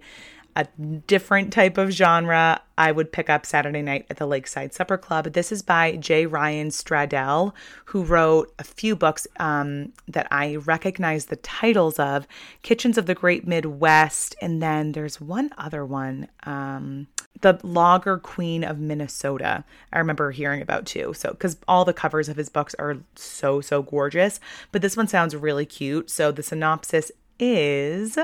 a 0.60 0.68
different 1.08 1.54
type 1.54 1.78
of 1.78 1.92
genre, 1.92 2.62
I 2.78 2.92
would 2.92 3.12
pick 3.12 3.30
up 3.30 3.46
Saturday 3.46 3.82
Night 3.82 4.06
at 4.10 4.18
the 4.18 4.25
Lakeside 4.25 4.74
Supper 4.74 4.98
Club. 4.98 5.32
This 5.32 5.51
is 5.51 5.62
by 5.62 5.96
J. 5.96 6.25
Ryan 6.25 6.70
Stradal, 6.70 7.54
who 7.86 8.04
wrote 8.04 8.54
a 8.60 8.63
few 8.63 8.96
books 8.96 9.25
um, 9.39 9.94
that 10.08 10.28
I 10.32 10.58
recognize 10.58 11.25
the 11.25 11.38
titles 11.38 11.98
of 11.98 12.28
Kitchens 12.62 12.98
of 12.98 13.06
the 13.06 13.16
Great 13.16 13.48
Midwest, 13.48 14.36
and 14.42 14.62
then 14.62 14.92
there's 14.92 15.22
one 15.22 15.51
other 15.58 15.86
one. 15.86 16.28
Um, 16.44 17.08
the 17.42 17.58
Lager 17.63 18.18
Queen 18.18 18.66
of 18.66 18.80
Minnesota. 18.80 19.63
I 19.94 20.00
remember 20.00 20.32
hearing 20.32 20.62
about 20.62 20.86
too. 20.86 21.13
So, 21.13 21.30
because 21.30 21.56
all 21.70 21.86
the 21.86 21.94
covers 21.94 22.28
of 22.28 22.36
his 22.36 22.50
books 22.50 22.75
are 22.78 22.98
so, 23.16 23.62
so 23.62 23.82
gorgeous, 23.82 24.42
but 24.74 24.82
this 24.82 24.98
one 24.98 25.08
sounds 25.08 25.36
really 25.36 25.66
cute. 25.66 26.10
So, 26.10 26.32
the 26.32 26.44
synopsis 26.44 27.13
is 27.39 28.18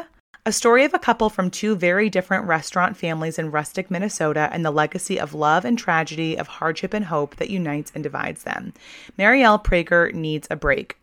a 0.45 0.51
story 0.51 0.85
of 0.85 0.93
a 0.93 0.99
couple 0.99 1.29
from 1.29 1.49
two 1.49 1.75
very 1.75 2.07
different 2.09 2.45
restaurant 2.45 2.95
families 2.95 3.39
in 3.39 3.49
rustic 3.49 3.89
Minnesota 3.89 4.47
and 4.51 4.63
the 4.63 4.71
legacy 4.71 5.19
of 5.19 5.33
love 5.33 5.65
and 5.65 5.77
tragedy, 5.77 6.37
of 6.37 6.47
hardship 6.47 6.93
and 6.93 7.05
hope 7.05 7.37
that 7.37 7.49
unites 7.49 7.91
and 7.95 8.03
divides 8.03 8.43
them. 8.43 8.71
Marielle 9.17 9.63
Prager 9.63 10.13
needs 10.13 10.47
a 10.51 10.55
break. 10.55 10.97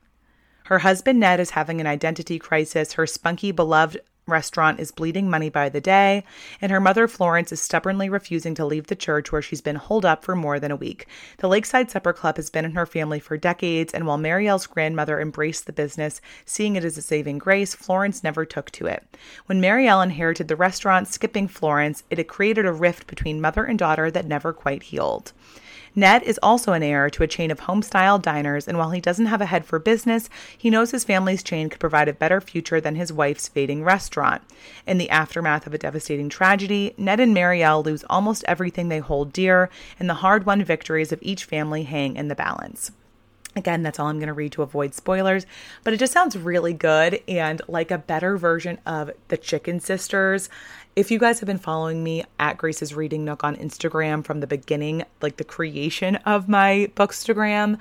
Her 0.66 0.78
husband 0.78 1.18
Ned 1.18 1.40
is 1.40 1.50
having 1.50 1.80
an 1.80 1.88
identity 1.88 2.38
crisis. 2.38 2.92
Her 2.92 3.06
spunky, 3.06 3.50
beloved 3.50 4.00
restaurant 4.26 4.78
is 4.78 4.92
bleeding 4.92 5.28
money 5.28 5.50
by 5.50 5.68
the 5.68 5.80
day, 5.80 6.24
and 6.60 6.70
her 6.70 6.80
mother 6.80 7.08
Florence 7.08 7.52
is 7.52 7.60
stubbornly 7.60 8.08
refusing 8.08 8.54
to 8.54 8.64
leave 8.64 8.86
the 8.86 8.94
church 8.94 9.32
where 9.32 9.42
she's 9.42 9.60
been 9.60 9.76
holed 9.76 10.04
up 10.04 10.24
for 10.24 10.36
more 10.36 10.60
than 10.60 10.70
a 10.70 10.76
week. 10.76 11.06
The 11.38 11.48
Lakeside 11.48 11.90
Supper 11.90 12.12
Club 12.12 12.36
has 12.36 12.50
been 12.50 12.64
in 12.64 12.72
her 12.72 12.86
family 12.86 13.18
for 13.18 13.36
decades, 13.36 13.92
and 13.92 14.06
while 14.06 14.18
Marielle's 14.18 14.66
grandmother 14.66 15.20
embraced 15.20 15.66
the 15.66 15.72
business, 15.72 16.20
seeing 16.44 16.76
it 16.76 16.84
as 16.84 16.96
a 16.96 17.02
saving 17.02 17.38
grace, 17.38 17.74
Florence 17.74 18.22
never 18.22 18.44
took 18.44 18.70
to 18.72 18.86
it. 18.86 19.04
When 19.46 19.60
Marielle 19.60 20.02
inherited 20.02 20.48
the 20.48 20.56
restaurant, 20.56 21.08
skipping 21.08 21.48
Florence, 21.48 22.04
it 22.10 22.18
had 22.18 22.28
created 22.28 22.66
a 22.66 22.72
rift 22.72 23.06
between 23.06 23.40
mother 23.40 23.64
and 23.64 23.78
daughter 23.78 24.10
that 24.10 24.26
never 24.26 24.52
quite 24.52 24.84
healed. 24.84 25.32
Ned 25.94 26.22
is 26.22 26.40
also 26.42 26.72
an 26.72 26.82
heir 26.82 27.10
to 27.10 27.22
a 27.22 27.26
chain 27.26 27.50
of 27.50 27.60
home-style 27.60 28.18
diners, 28.18 28.66
and 28.66 28.78
while 28.78 28.92
he 28.92 29.00
doesn't 29.00 29.26
have 29.26 29.42
a 29.42 29.46
head 29.46 29.66
for 29.66 29.78
business, 29.78 30.30
he 30.56 30.70
knows 30.70 30.90
his 30.90 31.04
family's 31.04 31.42
chain 31.42 31.68
could 31.68 31.80
provide 31.80 32.08
a 32.08 32.14
better 32.14 32.40
future 32.40 32.80
than 32.80 32.94
his 32.94 33.12
wife's 33.12 33.48
fading 33.48 33.84
restaurant. 33.84 34.42
In 34.86 34.96
the 34.96 35.10
aftermath 35.10 35.66
of 35.66 35.74
a 35.74 35.78
devastating 35.78 36.30
tragedy, 36.30 36.94
Ned 36.96 37.20
and 37.20 37.36
Marielle 37.36 37.84
lose 37.84 38.04
almost 38.08 38.44
everything 38.48 38.88
they 38.88 39.00
hold 39.00 39.32
dear, 39.32 39.68
and 39.98 40.08
the 40.08 40.14
hard-won 40.14 40.64
victories 40.64 41.12
of 41.12 41.18
each 41.22 41.44
family 41.44 41.82
hang 41.82 42.16
in 42.16 42.28
the 42.28 42.34
balance. 42.34 42.92
Again, 43.54 43.82
that's 43.82 44.00
all 44.00 44.06
I'm 44.06 44.16
going 44.16 44.28
to 44.28 44.32
read 44.32 44.52
to 44.52 44.62
avoid 44.62 44.94
spoilers, 44.94 45.44
but 45.84 45.92
it 45.92 45.98
just 45.98 46.14
sounds 46.14 46.38
really 46.38 46.72
good 46.72 47.22
and 47.28 47.60
like 47.68 47.90
a 47.90 47.98
better 47.98 48.38
version 48.38 48.78
of 48.86 49.10
the 49.28 49.36
Chicken 49.36 49.78
Sisters. 49.78 50.48
If 50.94 51.10
you 51.10 51.18
guys 51.18 51.40
have 51.40 51.46
been 51.46 51.58
following 51.58 52.04
me 52.04 52.22
at 52.38 52.58
Grace's 52.58 52.94
Reading 52.94 53.24
Nook 53.24 53.44
on 53.44 53.56
Instagram 53.56 54.22
from 54.22 54.40
the 54.40 54.46
beginning, 54.46 55.04
like 55.22 55.38
the 55.38 55.44
creation 55.44 56.16
of 56.16 56.50
my 56.50 56.90
Bookstagram, 56.94 57.78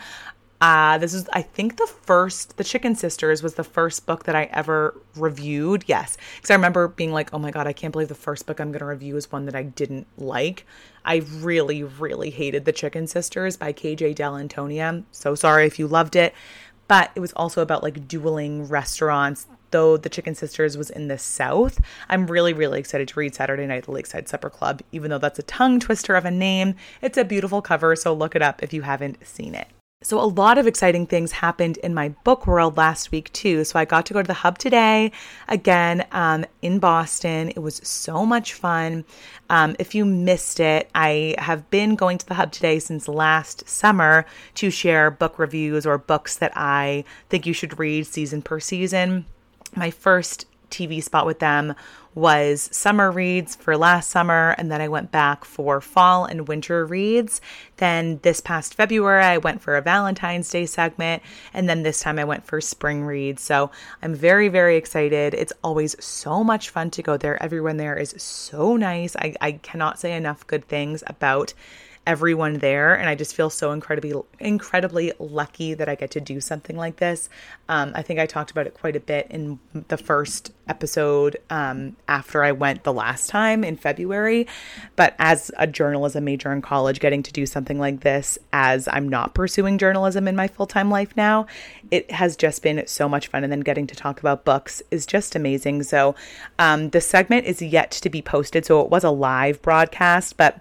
uh, 0.61 0.97
this 0.97 1.13
is, 1.13 1.27
I 1.33 1.41
think, 1.41 1.75
the 1.75 1.87
first, 1.87 2.55
The 2.55 2.63
Chicken 2.63 2.95
Sisters 2.95 3.43
was 3.43 3.55
the 3.55 3.65
first 3.65 4.05
book 4.05 4.23
that 4.25 4.35
I 4.35 4.43
ever 4.53 4.95
reviewed. 5.17 5.83
Yes. 5.87 6.15
Because 6.37 6.51
I 6.51 6.53
remember 6.53 6.87
being 6.87 7.11
like, 7.11 7.33
oh 7.33 7.39
my 7.39 7.51
God, 7.51 7.67
I 7.67 7.73
can't 7.73 7.91
believe 7.91 8.07
the 8.07 8.15
first 8.15 8.45
book 8.45 8.61
I'm 8.61 8.71
going 8.71 8.79
to 8.79 8.85
review 8.85 9.17
is 9.17 9.29
one 9.29 9.43
that 9.45 9.55
I 9.55 9.63
didn't 9.63 10.07
like. 10.17 10.65
I 11.03 11.17
really, 11.39 11.83
really 11.83 12.29
hated 12.29 12.63
The 12.63 12.71
Chicken 12.71 13.07
Sisters 13.07 13.57
by 13.57 13.73
KJ 13.73 14.15
Dell'Antonia. 14.15 15.03
So 15.11 15.35
sorry 15.35 15.65
if 15.65 15.79
you 15.79 15.87
loved 15.87 16.15
it. 16.15 16.33
But 16.91 17.11
it 17.15 17.21
was 17.21 17.31
also 17.37 17.61
about 17.61 17.83
like 17.83 18.05
dueling 18.09 18.67
restaurants. 18.67 19.47
Though 19.69 19.95
The 19.95 20.09
Chicken 20.09 20.35
Sisters 20.35 20.77
was 20.77 20.89
in 20.89 21.07
the 21.07 21.17
South, 21.17 21.79
I'm 22.09 22.27
really, 22.27 22.51
really 22.51 22.81
excited 22.81 23.07
to 23.07 23.17
read 23.17 23.33
Saturday 23.33 23.65
Night 23.65 23.77
at 23.77 23.83
the 23.85 23.91
Lakeside 23.91 24.27
Supper 24.27 24.49
Club. 24.49 24.81
Even 24.91 25.09
though 25.09 25.17
that's 25.17 25.39
a 25.39 25.43
tongue 25.43 25.79
twister 25.79 26.17
of 26.17 26.25
a 26.25 26.31
name, 26.31 26.75
it's 27.01 27.17
a 27.17 27.23
beautiful 27.23 27.61
cover, 27.61 27.95
so 27.95 28.13
look 28.13 28.35
it 28.35 28.41
up 28.41 28.61
if 28.61 28.73
you 28.73 28.81
haven't 28.81 29.25
seen 29.25 29.55
it. 29.55 29.69
So, 30.03 30.19
a 30.19 30.25
lot 30.25 30.57
of 30.57 30.65
exciting 30.65 31.05
things 31.05 31.31
happened 31.31 31.77
in 31.77 31.93
my 31.93 32.09
book 32.23 32.47
world 32.47 32.75
last 32.75 33.11
week, 33.11 33.31
too. 33.33 33.63
So, 33.63 33.77
I 33.77 33.85
got 33.85 34.07
to 34.07 34.13
go 34.13 34.23
to 34.23 34.27
the 34.27 34.33
hub 34.33 34.57
today 34.57 35.11
again 35.47 36.07
um, 36.11 36.43
in 36.63 36.79
Boston. 36.79 37.49
It 37.49 37.59
was 37.59 37.75
so 37.83 38.25
much 38.25 38.55
fun. 38.55 39.05
Um, 39.51 39.75
if 39.77 39.93
you 39.93 40.03
missed 40.03 40.59
it, 40.59 40.89
I 40.95 41.35
have 41.37 41.69
been 41.69 41.95
going 41.95 42.17
to 42.17 42.25
the 42.25 42.33
hub 42.33 42.51
today 42.51 42.79
since 42.79 43.07
last 43.07 43.69
summer 43.69 44.25
to 44.55 44.71
share 44.71 45.11
book 45.11 45.37
reviews 45.37 45.85
or 45.85 45.99
books 45.99 46.35
that 46.37 46.53
I 46.55 47.03
think 47.29 47.45
you 47.45 47.53
should 47.53 47.77
read 47.77 48.07
season 48.07 48.41
per 48.41 48.59
season. 48.59 49.25
My 49.75 49.91
first 49.91 50.47
TV 50.71 51.03
spot 51.03 51.27
with 51.27 51.37
them 51.37 51.75
was 52.13 52.69
summer 52.71 53.11
reads 53.11 53.55
for 53.55 53.77
last 53.77 54.09
summer, 54.09 54.55
and 54.57 54.71
then 54.71 54.81
I 54.81 54.87
went 54.87 55.11
back 55.11 55.45
for 55.45 55.79
fall 55.79 56.25
and 56.25 56.47
winter 56.47 56.85
reads. 56.85 57.39
Then 57.77 58.19
this 58.23 58.41
past 58.41 58.75
February, 58.75 59.23
I 59.23 59.37
went 59.37 59.61
for 59.61 59.77
a 59.77 59.81
Valentine's 59.81 60.49
Day 60.49 60.65
segment, 60.65 61.23
and 61.53 61.69
then 61.69 61.83
this 61.83 62.01
time 62.01 62.19
I 62.19 62.25
went 62.25 62.45
for 62.45 62.59
spring 62.59 63.03
reads. 63.03 63.41
So 63.41 63.71
I'm 64.01 64.13
very, 64.13 64.49
very 64.49 64.77
excited. 64.77 65.33
It's 65.33 65.53
always 65.63 65.95
so 66.03 66.43
much 66.43 66.69
fun 66.69 66.91
to 66.91 67.01
go 67.01 67.17
there. 67.17 67.41
Everyone 67.41 67.77
there 67.77 67.97
is 67.97 68.13
so 68.17 68.75
nice. 68.75 69.15
I, 69.15 69.33
I 69.39 69.51
cannot 69.53 69.99
say 69.99 70.13
enough 70.13 70.45
good 70.47 70.67
things 70.67 71.03
about 71.07 71.53
everyone 72.07 72.55
there 72.55 72.95
and 72.95 73.07
i 73.07 73.13
just 73.13 73.35
feel 73.35 73.49
so 73.49 73.71
incredibly 73.71 74.13
incredibly 74.39 75.11
lucky 75.19 75.73
that 75.73 75.87
i 75.87 75.95
get 75.95 76.11
to 76.11 76.19
do 76.19 76.41
something 76.41 76.75
like 76.75 76.97
this. 76.97 77.29
Um, 77.69 77.91
i 77.95 78.01
think 78.01 78.19
i 78.19 78.25
talked 78.25 78.51
about 78.51 78.65
it 78.67 78.73
quite 78.73 78.95
a 78.95 78.99
bit 78.99 79.27
in 79.29 79.59
the 79.87 79.97
first 79.97 80.51
episode 80.67 81.37
um, 81.49 81.95
after 82.07 82.43
i 82.43 82.51
went 82.51 82.83
the 82.83 82.93
last 82.93 83.29
time 83.29 83.63
in 83.63 83.75
february. 83.77 84.47
But 84.95 85.15
as 85.19 85.51
a 85.57 85.67
journalism 85.67 86.23
major 86.23 86.51
in 86.51 86.61
college 86.61 86.99
getting 86.99 87.23
to 87.23 87.31
do 87.31 87.45
something 87.45 87.79
like 87.79 88.01
this 88.01 88.37
as 88.51 88.87
i'm 88.91 89.07
not 89.07 89.33
pursuing 89.33 89.77
journalism 89.77 90.27
in 90.27 90.35
my 90.35 90.47
full-time 90.47 90.89
life 90.89 91.15
now 91.15 91.45
it 91.91 92.09
has 92.09 92.35
just 92.35 92.63
been 92.63 92.87
so 92.87 93.07
much 93.07 93.27
fun. 93.27 93.43
And 93.43 93.51
then 93.51 93.59
getting 93.59 93.85
to 93.87 93.95
talk 93.95 94.19
about 94.19 94.45
books 94.45 94.81
is 94.89 95.05
just 95.05 95.35
amazing. 95.35 95.83
So 95.83 96.15
um, 96.57 96.89
the 96.89 97.01
segment 97.01 97.45
is 97.45 97.61
yet 97.61 97.91
to 97.91 98.09
be 98.09 98.21
posted. 98.21 98.65
So 98.65 98.81
it 98.81 98.89
was 98.89 99.03
a 99.03 99.11
live 99.11 99.61
broadcast 99.61 100.37
but 100.37 100.59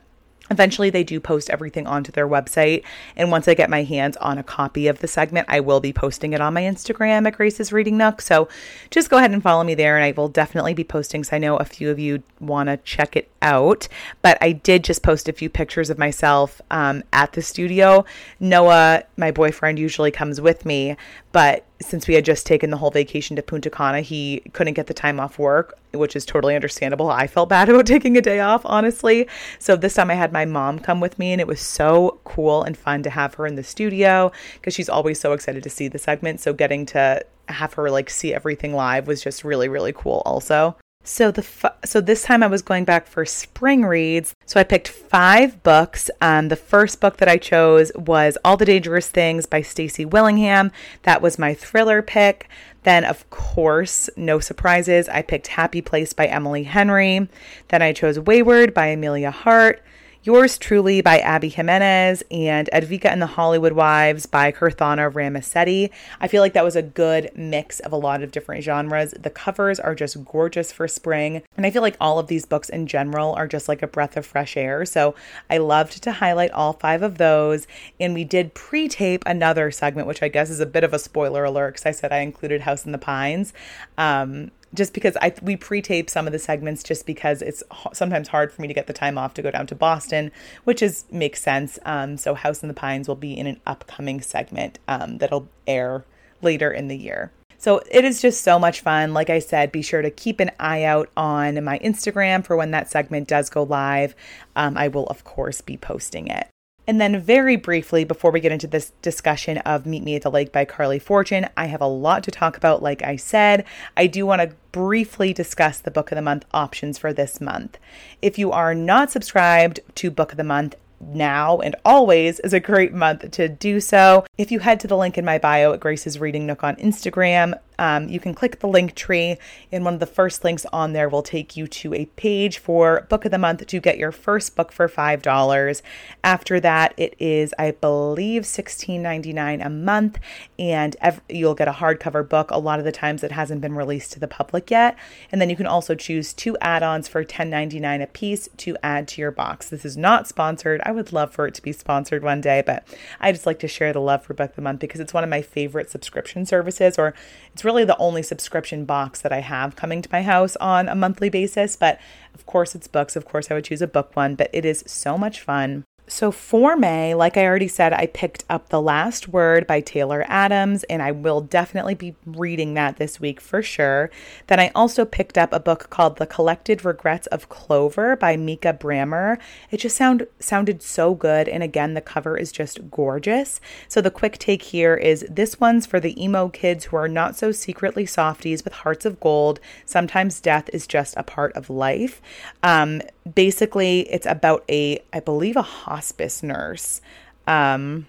Eventually, 0.50 0.90
they 0.90 1.04
do 1.04 1.20
post 1.20 1.50
everything 1.50 1.86
onto 1.86 2.10
their 2.12 2.28
website. 2.28 2.82
And 3.16 3.30
once 3.30 3.46
I 3.46 3.54
get 3.54 3.70
my 3.70 3.82
hands 3.82 4.16
on 4.16 4.38
a 4.38 4.42
copy 4.42 4.88
of 4.88 4.98
the 4.98 5.08
segment, 5.08 5.46
I 5.48 5.60
will 5.60 5.80
be 5.80 5.92
posting 5.92 6.32
it 6.32 6.40
on 6.40 6.54
my 6.54 6.62
Instagram 6.62 7.26
at 7.26 7.36
Grace's 7.36 7.72
Reading 7.72 7.96
Nook. 7.96 8.20
So 8.20 8.48
just 8.90 9.10
go 9.10 9.18
ahead 9.18 9.30
and 9.30 9.42
follow 9.42 9.64
me 9.64 9.74
there, 9.74 9.96
and 9.96 10.04
I 10.04 10.12
will 10.12 10.28
definitely 10.28 10.74
be 10.74 10.84
posting. 10.84 11.24
So 11.24 11.36
I 11.36 11.38
know 11.38 11.56
a 11.56 11.64
few 11.64 11.90
of 11.90 11.98
you 11.98 12.22
want 12.40 12.68
to 12.68 12.76
check 12.78 13.16
it 13.16 13.30
out. 13.42 13.88
But 14.22 14.38
I 14.40 14.52
did 14.52 14.84
just 14.84 15.02
post 15.02 15.28
a 15.28 15.32
few 15.32 15.48
pictures 15.48 15.90
of 15.90 15.98
myself 15.98 16.60
um, 16.70 17.04
at 17.12 17.32
the 17.32 17.42
studio. 17.42 18.04
Noah, 18.40 19.04
my 19.16 19.30
boyfriend, 19.30 19.78
usually 19.78 20.10
comes 20.10 20.40
with 20.40 20.66
me, 20.66 20.96
but 21.32 21.64
since 21.80 22.06
we 22.06 22.14
had 22.14 22.24
just 22.24 22.46
taken 22.46 22.70
the 22.70 22.76
whole 22.76 22.90
vacation 22.90 23.36
to 23.36 23.42
Punta 23.42 23.70
Cana, 23.70 24.00
he 24.00 24.42
couldn't 24.52 24.74
get 24.74 24.86
the 24.86 24.94
time 24.94 25.18
off 25.18 25.38
work, 25.38 25.78
which 25.92 26.14
is 26.14 26.26
totally 26.26 26.54
understandable. 26.54 27.10
I 27.10 27.26
felt 27.26 27.48
bad 27.48 27.68
about 27.70 27.86
taking 27.86 28.16
a 28.16 28.20
day 28.20 28.40
off, 28.40 28.62
honestly. 28.64 29.28
So 29.58 29.76
this 29.76 29.94
time 29.94 30.10
I 30.10 30.14
had 30.14 30.32
my 30.32 30.44
mom 30.44 30.78
come 30.78 31.00
with 31.00 31.18
me, 31.18 31.32
and 31.32 31.40
it 31.40 31.46
was 31.46 31.60
so 31.60 32.20
cool 32.24 32.62
and 32.62 32.76
fun 32.76 33.02
to 33.04 33.10
have 33.10 33.34
her 33.34 33.46
in 33.46 33.56
the 33.56 33.64
studio 33.64 34.30
because 34.54 34.74
she's 34.74 34.88
always 34.88 35.18
so 35.18 35.32
excited 35.32 35.62
to 35.62 35.70
see 35.70 35.88
the 35.88 35.98
segment. 35.98 36.40
So 36.40 36.52
getting 36.52 36.86
to 36.86 37.24
have 37.48 37.74
her 37.74 37.90
like 37.90 38.10
see 38.10 38.34
everything 38.34 38.74
live 38.74 39.06
was 39.06 39.22
just 39.22 39.42
really, 39.42 39.68
really 39.68 39.92
cool, 39.92 40.22
also. 40.26 40.76
So 41.02 41.30
the 41.30 41.72
so 41.84 42.00
this 42.02 42.24
time 42.24 42.42
I 42.42 42.46
was 42.46 42.60
going 42.60 42.84
back 42.84 43.06
for 43.06 43.24
spring 43.24 43.86
reads. 43.86 44.34
So 44.44 44.60
I 44.60 44.64
picked 44.64 44.88
five 44.88 45.62
books. 45.62 46.10
Um, 46.20 46.48
the 46.48 46.56
first 46.56 47.00
book 47.00 47.16
that 47.16 47.28
I 47.28 47.38
chose 47.38 47.90
was 47.96 48.36
All 48.44 48.58
the 48.58 48.66
Dangerous 48.66 49.08
Things 49.08 49.46
by 49.46 49.62
Stacy 49.62 50.04
Willingham. 50.04 50.70
That 51.04 51.22
was 51.22 51.38
my 51.38 51.54
thriller 51.54 52.02
pick. 52.02 52.48
Then, 52.82 53.04
of 53.04 53.28
course, 53.30 54.08
no 54.16 54.40
surprises, 54.40 55.08
I 55.08 55.22
picked 55.22 55.48
Happy 55.48 55.82
Place 55.82 56.12
by 56.12 56.26
Emily 56.26 56.64
Henry. 56.64 57.28
Then 57.68 57.82
I 57.82 57.92
chose 57.92 58.18
Weyward 58.18 58.74
by 58.74 58.86
Emilia 58.86 59.30
Hart. 59.30 59.82
Yours 60.22 60.58
Truly 60.58 61.00
by 61.00 61.18
Abby 61.20 61.48
Jimenez 61.48 62.22
and 62.30 62.68
Advika 62.74 63.06
and 63.06 63.22
the 63.22 63.26
Hollywood 63.26 63.72
Wives 63.72 64.26
by 64.26 64.52
Kirthana 64.52 65.10
Ramisetti. 65.10 65.88
I 66.20 66.28
feel 66.28 66.42
like 66.42 66.52
that 66.52 66.62
was 66.62 66.76
a 66.76 66.82
good 66.82 67.30
mix 67.34 67.80
of 67.80 67.90
a 67.90 67.96
lot 67.96 68.22
of 68.22 68.30
different 68.30 68.62
genres. 68.62 69.12
The 69.12 69.30
covers 69.30 69.80
are 69.80 69.94
just 69.94 70.22
gorgeous 70.26 70.72
for 70.72 70.86
spring, 70.86 71.40
and 71.56 71.64
I 71.64 71.70
feel 71.70 71.80
like 71.80 71.96
all 71.98 72.18
of 72.18 72.26
these 72.26 72.44
books 72.44 72.68
in 72.68 72.86
general 72.86 73.32
are 73.32 73.48
just 73.48 73.66
like 73.66 73.80
a 73.80 73.86
breath 73.86 74.14
of 74.18 74.26
fresh 74.26 74.58
air. 74.58 74.84
So 74.84 75.14
I 75.48 75.56
loved 75.56 76.02
to 76.02 76.12
highlight 76.12 76.50
all 76.50 76.74
five 76.74 77.00
of 77.00 77.16
those, 77.16 77.66
and 77.98 78.12
we 78.12 78.24
did 78.24 78.52
pre 78.52 78.88
tape 78.88 79.22
another 79.24 79.70
segment, 79.70 80.06
which 80.06 80.22
I 80.22 80.28
guess 80.28 80.50
is 80.50 80.60
a 80.60 80.66
bit 80.66 80.84
of 80.84 80.92
a 80.92 80.98
spoiler 80.98 81.44
alert 81.44 81.70
because 81.70 81.86
I 81.86 81.92
said 81.92 82.12
I 82.12 82.18
included 82.18 82.60
House 82.60 82.84
in 82.84 82.92
the 82.92 82.98
Pines. 82.98 83.54
Um, 83.96 84.50
just 84.74 84.94
because 84.94 85.16
I 85.20 85.34
we 85.42 85.56
pre-tape 85.56 86.08
some 86.08 86.26
of 86.26 86.32
the 86.32 86.38
segments 86.38 86.82
just 86.82 87.06
because 87.06 87.42
it's 87.42 87.62
sometimes 87.92 88.28
hard 88.28 88.52
for 88.52 88.62
me 88.62 88.68
to 88.68 88.74
get 88.74 88.86
the 88.86 88.92
time 88.92 89.18
off 89.18 89.34
to 89.34 89.42
go 89.42 89.50
down 89.50 89.66
to 89.68 89.74
Boston, 89.74 90.30
which 90.64 90.82
is 90.82 91.04
makes 91.10 91.42
sense. 91.42 91.78
Um, 91.84 92.16
so 92.16 92.34
House 92.34 92.62
in 92.62 92.68
the 92.68 92.74
Pines 92.74 93.08
will 93.08 93.16
be 93.16 93.36
in 93.36 93.46
an 93.46 93.60
upcoming 93.66 94.20
segment 94.20 94.78
um, 94.88 95.18
that'll 95.18 95.48
air 95.66 96.04
later 96.42 96.70
in 96.70 96.88
the 96.88 96.96
year. 96.96 97.32
So 97.58 97.82
it 97.90 98.06
is 98.06 98.22
just 98.22 98.42
so 98.42 98.58
much 98.58 98.80
fun. 98.80 99.12
Like 99.12 99.28
I 99.28 99.38
said, 99.38 99.70
be 99.70 99.82
sure 99.82 100.00
to 100.00 100.10
keep 100.10 100.40
an 100.40 100.50
eye 100.58 100.84
out 100.84 101.10
on 101.14 101.62
my 101.62 101.78
Instagram 101.80 102.42
for 102.42 102.56
when 102.56 102.70
that 102.70 102.90
segment 102.90 103.28
does 103.28 103.50
go 103.50 103.64
live. 103.64 104.14
Um, 104.56 104.78
I 104.78 104.88
will, 104.88 105.06
of 105.08 105.24
course, 105.24 105.60
be 105.60 105.76
posting 105.76 106.28
it. 106.28 106.48
And 106.90 107.00
then, 107.00 107.20
very 107.20 107.54
briefly, 107.54 108.02
before 108.02 108.32
we 108.32 108.40
get 108.40 108.50
into 108.50 108.66
this 108.66 108.90
discussion 109.00 109.58
of 109.58 109.86
Meet 109.86 110.02
Me 110.02 110.16
at 110.16 110.22
the 110.22 110.30
Lake 110.30 110.50
by 110.50 110.64
Carley 110.64 110.98
Fortune, 110.98 111.48
I 111.56 111.66
have 111.66 111.80
a 111.80 111.86
lot 111.86 112.24
to 112.24 112.32
talk 112.32 112.56
about. 112.56 112.82
Like 112.82 113.00
I 113.00 113.14
said, 113.14 113.64
I 113.96 114.08
do 114.08 114.26
want 114.26 114.42
to 114.42 114.56
briefly 114.72 115.32
discuss 115.32 115.78
the 115.78 115.92
Book 115.92 116.10
of 116.10 116.16
the 116.16 116.22
Month 116.22 116.46
options 116.52 116.98
for 116.98 117.12
this 117.12 117.40
month. 117.40 117.78
If 118.20 118.40
you 118.40 118.50
are 118.50 118.74
not 118.74 119.12
subscribed 119.12 119.78
to 119.94 120.10
Book 120.10 120.32
of 120.32 120.36
the 120.36 120.42
Month, 120.42 120.74
now 121.00 121.60
and 121.60 121.76
always 121.84 122.40
is 122.40 122.52
a 122.52 122.58
great 122.58 122.92
month 122.92 123.30
to 123.30 123.48
do 123.48 123.78
so. 123.78 124.26
If 124.36 124.50
you 124.50 124.58
head 124.58 124.80
to 124.80 124.88
the 124.88 124.96
link 124.96 125.16
in 125.16 125.24
my 125.24 125.38
bio 125.38 125.72
at 125.72 125.78
Grace's 125.78 126.18
Reading 126.18 126.44
Nook 126.44 126.64
on 126.64 126.74
Instagram, 126.74 127.56
um, 127.80 128.10
you 128.10 128.20
can 128.20 128.34
click 128.34 128.60
the 128.60 128.68
link 128.68 128.94
tree, 128.94 129.38
and 129.72 129.86
one 129.86 129.94
of 129.94 130.00
the 130.00 130.06
first 130.06 130.44
links 130.44 130.66
on 130.70 130.92
there 130.92 131.08
will 131.08 131.22
take 131.22 131.56
you 131.56 131.66
to 131.66 131.94
a 131.94 132.04
page 132.04 132.58
for 132.58 133.06
Book 133.08 133.24
of 133.24 133.30
the 133.30 133.38
Month 133.38 133.66
to 133.66 133.80
get 133.80 133.96
your 133.96 134.12
first 134.12 134.54
book 134.54 134.70
for 134.70 134.86
$5. 134.86 135.82
After 136.22 136.60
that, 136.60 136.92
it 136.98 137.16
is, 137.18 137.54
I 137.58 137.70
believe, 137.70 138.42
$16.99 138.42 139.64
a 139.64 139.70
month, 139.70 140.18
and 140.58 140.94
ev- 141.00 141.22
you'll 141.30 141.54
get 141.54 141.68
a 141.68 141.72
hardcover 141.72 142.28
book. 142.28 142.50
A 142.50 142.58
lot 142.58 142.78
of 142.78 142.84
the 142.84 142.92
times 142.92 143.24
it 143.24 143.32
hasn't 143.32 143.62
been 143.62 143.74
released 143.74 144.12
to 144.12 144.20
the 144.20 144.28
public 144.28 144.70
yet. 144.70 144.98
And 145.32 145.40
then 145.40 145.48
you 145.48 145.56
can 145.56 145.66
also 145.66 145.94
choose 145.94 146.34
two 146.34 146.58
add 146.60 146.82
ons 146.82 147.08
for 147.08 147.24
$10.99 147.24 148.02
a 148.02 148.06
piece 148.08 148.50
to 148.58 148.76
add 148.82 149.08
to 149.08 149.22
your 149.22 149.30
box. 149.30 149.70
This 149.70 149.86
is 149.86 149.96
not 149.96 150.28
sponsored. 150.28 150.82
I 150.84 150.92
would 150.92 151.14
love 151.14 151.32
for 151.32 151.46
it 151.46 151.54
to 151.54 151.62
be 151.62 151.72
sponsored 151.72 152.22
one 152.22 152.42
day, 152.42 152.62
but 152.64 152.86
I 153.20 153.32
just 153.32 153.46
like 153.46 153.58
to 153.60 153.68
share 153.68 153.94
the 153.94 154.02
love 154.02 154.22
for 154.22 154.34
Book 154.34 154.50
of 154.50 154.56
the 154.56 154.62
Month 154.62 154.80
because 154.80 155.00
it's 155.00 155.14
one 155.14 155.24
of 155.24 155.30
my 155.30 155.40
favorite 155.40 155.88
subscription 155.88 156.44
services, 156.44 156.98
or 156.98 157.14
it's 157.52 157.64
really 157.64 157.84
the 157.84 157.96
only 157.98 158.22
subscription 158.22 158.84
box 158.84 159.20
that 159.22 159.32
I 159.32 159.40
have 159.40 159.76
coming 159.76 160.02
to 160.02 160.08
my 160.12 160.22
house 160.22 160.56
on 160.56 160.88
a 160.88 160.94
monthly 160.94 161.28
basis. 161.28 161.76
But 161.76 162.00
of 162.34 162.46
course, 162.46 162.74
it's 162.74 162.88
books. 162.88 163.16
Of 163.16 163.24
course, 163.24 163.50
I 163.50 163.54
would 163.54 163.64
choose 163.64 163.82
a 163.82 163.86
book 163.86 164.14
one, 164.14 164.34
but 164.34 164.50
it 164.52 164.64
is 164.64 164.84
so 164.86 165.18
much 165.18 165.40
fun. 165.40 165.84
So 166.10 166.32
for 166.32 166.76
May, 166.76 167.14
like 167.14 167.36
I 167.36 167.46
already 167.46 167.68
said, 167.68 167.92
I 167.92 168.06
picked 168.06 168.44
up 168.50 168.68
The 168.68 168.82
Last 168.82 169.28
Word 169.28 169.64
by 169.68 169.80
Taylor 169.80 170.24
Adams, 170.26 170.82
and 170.90 171.00
I 171.00 171.12
will 171.12 171.40
definitely 171.40 171.94
be 171.94 172.16
reading 172.26 172.74
that 172.74 172.96
this 172.96 173.20
week 173.20 173.40
for 173.40 173.62
sure. 173.62 174.10
Then 174.48 174.58
I 174.58 174.72
also 174.74 175.04
picked 175.04 175.38
up 175.38 175.52
a 175.52 175.60
book 175.60 175.88
called 175.88 176.18
The 176.18 176.26
Collected 176.26 176.84
Regrets 176.84 177.28
of 177.28 177.48
Clover 177.48 178.16
by 178.16 178.36
Mikki 178.36 178.70
Brammer. 178.70 179.38
It 179.70 179.76
just 179.76 179.96
sound 179.96 180.26
sounded 180.40 180.82
so 180.82 181.14
good, 181.14 181.48
and 181.48 181.62
again, 181.62 181.94
the 181.94 182.00
cover 182.00 182.36
is 182.36 182.50
just 182.50 182.90
gorgeous. 182.90 183.60
So 183.86 184.00
the 184.00 184.10
quick 184.10 184.36
take 184.38 184.62
here 184.62 184.96
is 184.96 185.24
this 185.30 185.60
one's 185.60 185.86
for 185.86 186.00
the 186.00 186.20
emo 186.20 186.48
kids 186.48 186.86
who 186.86 186.96
are 186.96 187.08
not 187.08 187.36
so 187.36 187.52
secretly 187.52 188.04
softies 188.04 188.64
with 188.64 188.72
hearts 188.72 189.06
of 189.06 189.20
gold. 189.20 189.60
Sometimes 189.86 190.40
death 190.40 190.68
is 190.72 190.88
just 190.88 191.14
a 191.16 191.22
part 191.22 191.52
of 191.52 191.70
life. 191.70 192.20
Um, 192.64 193.00
basically, 193.34 194.00
it's 194.12 194.26
about 194.26 194.64
a, 194.68 195.02
I 195.12 195.20
believe, 195.20 195.56
a 195.56 195.62
hospice 195.62 196.42
nurse. 196.42 197.00
Um, 197.46 198.06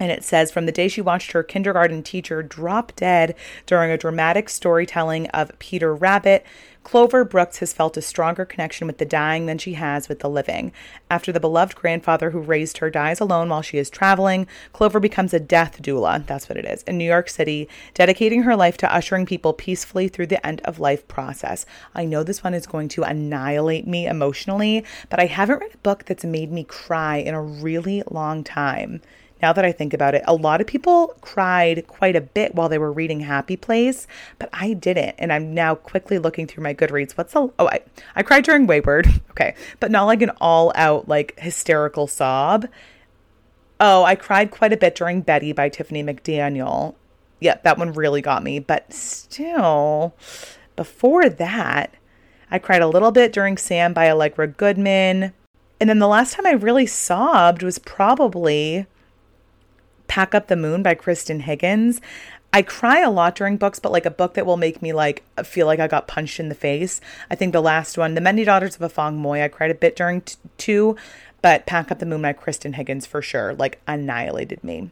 and 0.00 0.12
it 0.12 0.24
says 0.24 0.50
from 0.50 0.66
the 0.66 0.72
day 0.72 0.88
she 0.88 1.00
watched 1.00 1.32
her 1.32 1.42
kindergarten 1.42 2.02
teacher 2.02 2.42
drop 2.42 2.94
dead 2.94 3.34
during 3.66 3.90
a 3.90 3.98
dramatic 3.98 4.48
storytelling 4.48 5.26
of 5.28 5.56
Peter 5.58 5.94
Rabbit, 5.94 6.46
Clover 6.84 7.24
Brooks 7.24 7.58
has 7.58 7.72
felt 7.72 7.96
a 7.96 8.02
stronger 8.02 8.44
connection 8.44 8.86
with 8.86 8.96
the 8.96 9.04
dying 9.04 9.46
than 9.46 9.58
she 9.58 9.74
has 9.74 10.08
with 10.08 10.20
the 10.20 10.30
living. 10.30 10.72
After 11.10 11.32
the 11.32 11.40
beloved 11.40 11.74
grandfather 11.74 12.30
who 12.30 12.40
raised 12.40 12.78
her 12.78 12.88
dies 12.88 13.20
alone 13.20 13.48
while 13.48 13.60
she 13.60 13.76
is 13.76 13.90
traveling, 13.90 14.46
Clover 14.72 14.98
becomes 14.98 15.34
a 15.34 15.40
death 15.40 15.82
doula, 15.82 16.26
that's 16.26 16.48
what 16.48 16.56
it 16.56 16.64
is, 16.64 16.82
in 16.84 16.96
New 16.96 17.04
York 17.04 17.28
City, 17.28 17.68
dedicating 17.92 18.42
her 18.44 18.56
life 18.56 18.78
to 18.78 18.94
ushering 18.94 19.26
people 19.26 19.52
peacefully 19.52 20.08
through 20.08 20.28
the 20.28 20.44
end 20.46 20.60
of 20.62 20.80
life 20.80 21.06
process. 21.08 21.66
I 21.94 22.06
know 22.06 22.22
this 22.22 22.42
one 22.42 22.54
is 22.54 22.66
going 22.66 22.88
to 22.88 23.02
annihilate 23.02 23.86
me 23.86 24.06
emotionally, 24.06 24.84
but 25.10 25.20
I 25.20 25.26
haven't 25.26 25.60
read 25.60 25.74
a 25.74 25.78
book 25.78 26.06
that's 26.06 26.24
made 26.24 26.50
me 26.50 26.64
cry 26.64 27.16
in 27.16 27.34
a 27.34 27.42
really 27.42 28.02
long 28.10 28.44
time 28.44 29.02
now 29.40 29.52
that 29.52 29.64
I 29.64 29.72
think 29.72 29.94
about 29.94 30.14
it, 30.14 30.22
a 30.26 30.34
lot 30.34 30.60
of 30.60 30.66
people 30.66 31.14
cried 31.20 31.86
quite 31.86 32.16
a 32.16 32.20
bit 32.20 32.54
while 32.54 32.68
they 32.68 32.78
were 32.78 32.92
reading 32.92 33.20
Happy 33.20 33.56
Place, 33.56 34.06
but 34.38 34.48
I 34.52 34.72
didn't. 34.72 35.14
And 35.18 35.32
I'm 35.32 35.54
now 35.54 35.74
quickly 35.74 36.18
looking 36.18 36.46
through 36.46 36.64
my 36.64 36.74
Goodreads. 36.74 37.12
What's 37.12 37.32
the 37.32 37.50
oh 37.58 37.68
I 37.68 37.80
I 38.16 38.22
cried 38.22 38.44
during 38.44 38.66
Weyward, 38.66 39.20
okay, 39.30 39.54
but 39.80 39.90
not 39.90 40.04
like 40.04 40.22
an 40.22 40.30
all 40.40 40.72
out 40.74 41.08
like 41.08 41.38
hysterical 41.38 42.06
sob. 42.06 42.66
Oh, 43.80 44.04
I 44.04 44.16
cried 44.16 44.50
quite 44.50 44.72
a 44.72 44.76
bit 44.76 44.96
during 44.96 45.20
Betty 45.20 45.52
by 45.52 45.68
Tiffany 45.68 46.02
McDaniel. 46.02 46.96
Yeah, 47.40 47.58
that 47.62 47.78
one 47.78 47.92
really 47.92 48.20
got 48.20 48.42
me. 48.42 48.58
But 48.58 48.92
still, 48.92 50.14
before 50.74 51.28
that, 51.28 51.94
I 52.50 52.58
cried 52.58 52.82
a 52.82 52.88
little 52.88 53.12
bit 53.12 53.32
during 53.32 53.56
Sam 53.56 53.92
by 53.92 54.10
Allegra 54.10 54.48
Goodman. 54.48 55.32
And 55.80 55.88
then 55.88 56.00
the 56.00 56.08
last 56.08 56.34
time 56.34 56.46
I 56.46 56.52
really 56.52 56.86
sobbed 56.86 57.62
was 57.62 57.78
probably 57.78 58.86
Pack 60.08 60.34
Up 60.34 60.48
the 60.48 60.56
Moon 60.56 60.82
by 60.82 60.94
Kristan 60.94 61.42
Higgins. 61.42 62.00
I 62.52 62.62
cry 62.62 63.00
a 63.00 63.10
lot 63.10 63.34
during 63.34 63.58
books, 63.58 63.78
but 63.78 63.92
like 63.92 64.06
a 64.06 64.10
book 64.10 64.34
that 64.34 64.46
will 64.46 64.56
make 64.56 64.80
me 64.80 64.92
like 64.92 65.22
feel 65.44 65.66
like 65.66 65.80
I 65.80 65.86
got 65.86 66.08
punched 66.08 66.40
in 66.40 66.48
the 66.48 66.54
face. 66.54 67.00
I 67.30 67.34
think 67.34 67.52
the 67.52 67.60
last 67.60 67.98
one, 67.98 68.14
The 68.14 68.20
Many 68.20 68.44
Daughters 68.44 68.74
of 68.74 68.82
a 68.82 68.88
Afong 68.88 69.16
Moy, 69.16 69.42
I 69.42 69.48
cried 69.48 69.70
a 69.70 69.74
bit 69.74 69.94
during 69.94 70.22
t- 70.22 70.36
two, 70.56 70.96
but 71.42 71.66
Pack 71.66 71.92
Up 71.92 71.98
the 71.98 72.06
Moon 72.06 72.22
by 72.22 72.32
Kristan 72.32 72.74
Higgins 72.74 73.06
for 73.06 73.20
sure, 73.20 73.54
like 73.54 73.80
annihilated 73.86 74.64
me. 74.64 74.90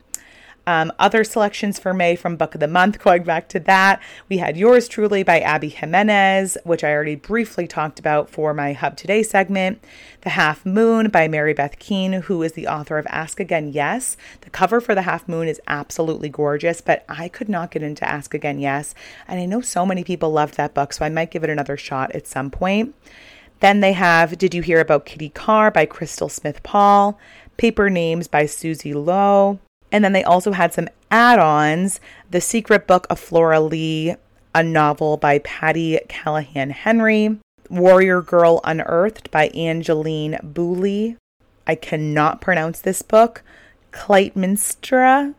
Um, 0.69 0.93
other 0.99 1.23
selections 1.23 1.79
for 1.79 1.95
May 1.95 2.17
from 2.17 2.37
Book 2.37 2.55
of 2.55 2.61
the 2.61 2.67
Month, 2.67 2.99
going 3.03 3.23
back 3.23 3.49
to 3.51 3.61
that, 3.61 4.03
we 4.29 4.39
had 4.39 4.57
Yours 4.57 4.89
Truly 4.89 5.23
by 5.23 5.39
Abby 5.39 5.69
Jimenez, 5.69 6.59
which 6.65 6.83
I 6.83 6.93
already 6.93 7.15
briefly 7.15 7.69
talked 7.69 8.01
about 8.01 8.29
for 8.29 8.53
my 8.53 8.73
Hub 8.73 8.97
Today 8.97 9.23
segment. 9.23 9.83
The 10.23 10.31
Half 10.31 10.67
Moon 10.67 11.09
by 11.09 11.29
Mary 11.29 11.55
Beth 11.55 11.79
Keane, 11.79 12.15
who 12.15 12.43
is 12.43 12.53
the 12.53 12.67
author 12.67 12.99
of 12.99 13.07
Ask 13.11 13.39
Again 13.39 13.69
Yes. 13.73 14.17
The 14.41 14.51
cover 14.51 14.81
for 14.81 14.95
The 14.95 15.03
Half 15.03 15.29
Moon 15.29 15.47
is 15.47 15.61
absolutely 15.69 16.29
gorgeous, 16.29 16.81
but 16.81 17.05
I 17.09 17.29
could 17.29 17.49
not 17.49 17.71
get 17.71 17.85
into 17.85 18.09
Ask 18.09 18.35
Again 18.35 18.59
Yes. 18.59 18.93
And 19.29 19.39
I 19.39 19.47
know 19.47 19.61
so 19.61 19.87
many 19.87 20.03
people 20.03 20.33
loved 20.33 20.57
that 20.57 20.75
book, 20.75 20.93
so 20.93 21.05
I 21.05 21.11
might 21.11 21.31
give 21.31 21.45
it 21.45 21.51
another 21.51 21.77
shot 21.77 22.13
at 22.13 22.27
some 22.27 22.51
point. 22.51 22.95
Then 23.61 23.81
they 23.81 23.93
have 23.93 24.37
Did 24.37 24.53
You 24.53 24.63
Hear 24.63 24.81
About 24.81 25.07
Kitty 25.07 25.29
Karr 25.29 25.71
by 25.71 25.87
Crystal 25.87 26.29
Smith 26.29 26.63
Paul, 26.63 27.19
Paper 27.57 27.89
Names 27.89 28.27
by 28.29 28.47
Susie 28.47 28.93
Luo, 28.93 29.61
and 29.92 30.05
then 30.05 30.12
they 30.12 30.25
also 30.25 30.53
had 30.53 30.75
some 30.75 30.88
add 31.11 31.38
ons 31.38 32.01
The 32.31 32.40
Secret 32.40 32.87
Book 32.87 33.07
of 33.09 33.18
Flora 33.18 33.61
Lea, 33.61 34.16
a 34.55 34.62
novel 34.62 35.16
by 35.16 35.38
Patti 35.40 35.99
Callahan 36.09 36.70
Henry, 36.70 37.38
Warrior 37.68 38.22
Girl 38.22 38.61
Unearthed 38.64 39.31
by 39.31 39.49
Angeline 39.49 40.38
Boulley. 40.42 41.16
I 41.66 41.75
cannot 41.75 42.40
pronounce 42.40 42.81
this 42.81 43.03
book. 43.03 43.42
Clytemnestra 43.92 45.35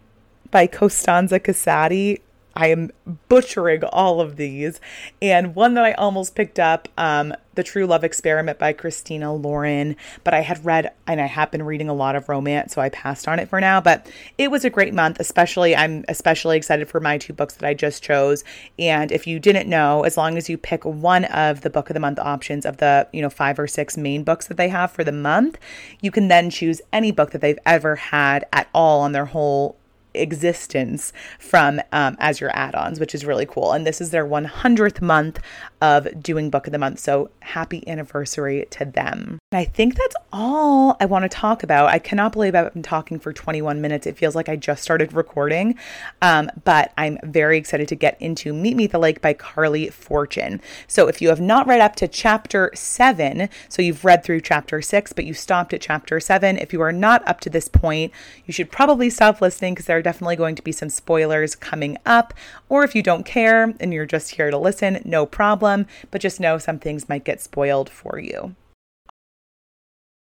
by 0.51 0.67
Costanza 0.67 1.39
Casati. 1.39 2.21
I 2.57 2.67
am 2.67 2.89
butchering 3.29 3.83
all 3.83 4.19
of 4.19 4.35
these. 4.35 4.81
And 5.21 5.53
one 5.53 5.75
that 5.75 5.85
I 5.85 5.93
almost 5.93 6.33
picked 6.33 6.57
up, 6.57 6.89
um, 6.97 7.35
The 7.53 7.61
True 7.61 7.85
Love 7.85 8.03
Experiment 8.03 8.57
by 8.57 8.73
Christina 8.73 9.31
Lauren. 9.31 9.95
But 10.23 10.33
I 10.33 10.41
had 10.41 10.65
read 10.65 10.91
and 11.05 11.21
I 11.21 11.27
have 11.27 11.51
been 11.51 11.61
reading 11.61 11.87
a 11.87 11.93
lot 11.93 12.15
of 12.15 12.27
romance, 12.27 12.73
so 12.73 12.81
I 12.81 12.89
passed 12.89 13.27
on 13.27 13.37
it 13.37 13.47
for 13.47 13.61
now. 13.61 13.79
But 13.79 14.11
it 14.39 14.49
was 14.49 14.65
a 14.65 14.71
great 14.71 14.95
month, 14.95 15.19
especially 15.19 15.75
I'm 15.75 16.03
especially 16.09 16.57
excited 16.57 16.89
for 16.89 16.99
my 16.99 17.19
two 17.19 17.31
books 17.31 17.53
that 17.53 17.67
I 17.67 17.75
just 17.75 18.01
chose. 18.01 18.43
And 18.79 19.11
if 19.11 19.27
you 19.27 19.39
didn't 19.39 19.69
know, 19.69 20.03
as 20.03 20.17
long 20.17 20.35
as 20.35 20.49
you 20.49 20.57
pick 20.57 20.83
one 20.83 21.25
of 21.25 21.61
the 21.61 21.69
book 21.69 21.91
of 21.91 21.93
the 21.93 21.99
month 21.99 22.17
options 22.17 22.65
of 22.65 22.77
the, 22.77 23.07
you 23.13 23.21
know, 23.21 23.29
five 23.29 23.59
or 23.59 23.67
six 23.67 23.97
main 23.97 24.23
books 24.23 24.47
that 24.47 24.57
they 24.57 24.69
have 24.69 24.91
for 24.91 25.03
the 25.03 25.11
month, 25.11 25.59
you 26.01 26.09
can 26.09 26.27
then 26.27 26.49
choose 26.49 26.81
any 26.91 27.11
book 27.11 27.29
that 27.31 27.41
they've 27.41 27.59
ever 27.67 27.95
had 27.97 28.47
at 28.51 28.67
all 28.73 29.01
on 29.01 29.11
their 29.11 29.25
whole 29.25 29.77
existence 30.17 31.13
from 31.39 31.81
um, 31.91 32.15
as 32.19 32.39
your 32.39 32.55
add-ons, 32.55 32.99
which 32.99 33.15
is 33.15 33.25
really 33.25 33.45
cool. 33.45 33.71
And 33.71 33.85
this 33.85 34.01
is 34.01 34.11
their 34.11 34.25
100th 34.25 35.01
month 35.01 35.39
of 35.81 36.21
doing 36.21 36.49
book 36.49 36.67
of 36.67 36.71
the 36.73 36.79
month. 36.79 36.99
So 36.99 37.29
happy 37.41 37.87
anniversary 37.87 38.65
to 38.71 38.85
them. 38.85 39.39
And 39.51 39.59
I 39.59 39.65
think 39.65 39.95
that's 39.95 40.15
all 40.33 40.97
I 40.99 41.05
want 41.05 41.23
to 41.23 41.29
talk 41.29 41.63
about. 41.63 41.89
I 41.89 41.99
cannot 41.99 42.33
believe 42.33 42.55
I've 42.55 42.73
been 42.73 42.83
talking 42.83 43.19
for 43.19 43.31
21 43.31 43.79
minutes. 43.79 44.07
It 44.07 44.17
feels 44.17 44.35
like 44.35 44.49
I 44.49 44.55
just 44.55 44.83
started 44.83 45.13
recording, 45.13 45.75
um, 46.21 46.49
but 46.63 46.91
I'm 46.97 47.17
very 47.23 47.57
excited 47.57 47.87
to 47.89 47.95
get 47.95 48.21
into 48.21 48.53
Meet 48.53 48.75
Me 48.75 48.85
at 48.85 48.91
the 48.91 48.99
Lake 48.99 49.21
by 49.21 49.33
Carley 49.33 49.89
Fortune. 49.89 50.61
So 50.87 51.07
if 51.07 51.21
you 51.21 51.29
have 51.29 51.39
not 51.39 51.67
read 51.67 51.81
up 51.81 51.95
to 51.97 52.07
chapter 52.07 52.71
seven, 52.73 53.49
so 53.69 53.81
you've 53.81 54.03
read 54.03 54.23
through 54.23 54.41
chapter 54.41 54.81
six, 54.81 55.13
but 55.13 55.25
you 55.25 55.33
stopped 55.33 55.73
at 55.73 55.81
chapter 55.81 56.19
seven, 56.19 56.57
if 56.57 56.73
you 56.73 56.81
are 56.81 56.91
not 56.91 57.25
up 57.27 57.39
to 57.41 57.49
this 57.49 57.67
point, 57.67 58.11
you 58.45 58.53
should 58.53 58.71
probably 58.71 59.09
stop 59.09 59.41
listening 59.41 59.73
because 59.73 59.85
there 59.85 59.97
are 59.97 60.01
definitely 60.07 60.37
going 60.37 60.55
to 60.55 60.61
be 60.61 60.71
some 60.71 60.87
spoilers 60.87 61.53
coming 61.53 61.97
up. 62.05 62.33
Or 62.69 62.85
if 62.85 62.95
you 62.95 63.03
don't 63.03 63.25
care 63.25 63.73
and 63.81 63.93
you're 63.93 64.05
just 64.05 64.35
here 64.35 64.49
to 64.49 64.57
listen, 64.57 65.01
no 65.03 65.25
problem, 65.25 65.85
but 66.11 66.21
just 66.21 66.39
know 66.39 66.57
some 66.57 66.79
things 66.79 67.09
might 67.09 67.25
get 67.25 67.41
spoiled 67.41 67.89
for 67.89 68.17
you. 68.17 68.55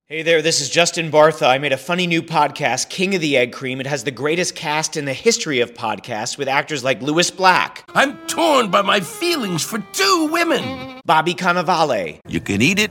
Hey 0.06 0.22
there, 0.22 0.40
this 0.40 0.62
is 0.62 0.70
Justin 0.70 1.10
Bartha. 1.10 1.46
I 1.46 1.58
made 1.58 1.72
a 1.74 1.76
funny 1.76 2.06
new 2.06 2.22
podcast, 2.22 2.88
King 2.88 3.14
of 3.14 3.20
the 3.20 3.36
Egg 3.36 3.52
Cream. 3.52 3.78
It 3.78 3.86
has 3.86 4.04
the 4.04 4.10
greatest 4.10 4.54
cast 4.54 4.96
in 4.96 5.04
the 5.04 5.12
history 5.12 5.60
of 5.60 5.74
podcasts 5.74 6.38
with 6.38 6.48
actors 6.48 6.82
like 6.82 7.02
Lewis 7.02 7.30
Black, 7.30 7.84
I'm 7.94 8.16
torn 8.26 8.70
by 8.70 8.80
my 8.80 9.00
feelings 9.00 9.62
for 9.62 9.80
two 9.92 10.28
women. 10.32 11.00
Bobby 11.04 11.34
Cannavale, 11.34 12.20
You 12.26 12.40
can 12.40 12.62
eat 12.62 12.78
it, 12.78 12.90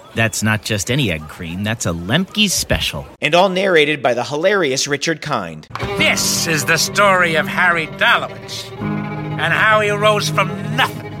That's 0.15 0.43
not 0.43 0.63
just 0.63 0.91
any 0.91 1.11
egg 1.11 1.27
cream, 1.29 1.63
that's 1.63 1.85
a 1.85 1.91
Lemke's 1.91 2.53
special. 2.53 3.05
and 3.21 3.33
all 3.33 3.49
narrated 3.49 4.01
by 4.03 4.13
the 4.13 4.23
hilarious 4.23 4.87
Richard 4.87 5.21
Kind. 5.21 5.67
This 5.97 6.47
is 6.47 6.65
the 6.65 6.77
story 6.77 7.35
of 7.35 7.47
Harry 7.47 7.87
Dalowitz 7.87 8.69
and 8.81 9.53
how 9.53 9.79
he 9.79 9.89
rose 9.91 10.29
from 10.29 10.47
nothing 10.75 11.11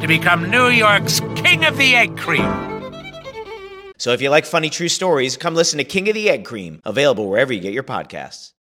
to 0.00 0.06
become 0.06 0.50
New 0.50 0.68
York's 0.68 1.20
King 1.34 1.64
of 1.64 1.76
the 1.76 1.96
Egg 1.96 2.16
Cream. 2.16 2.44
So 3.98 4.12
if 4.12 4.20
you 4.20 4.30
like 4.30 4.44
funny 4.44 4.70
true 4.70 4.88
stories, 4.88 5.36
come 5.36 5.54
listen 5.54 5.78
to 5.78 5.84
King 5.84 6.08
of 6.08 6.14
the 6.14 6.30
Egg 6.30 6.44
Cream, 6.44 6.80
available 6.84 7.28
wherever 7.28 7.52
you 7.52 7.60
get 7.60 7.72
your 7.72 7.82
podcasts. 7.82 8.52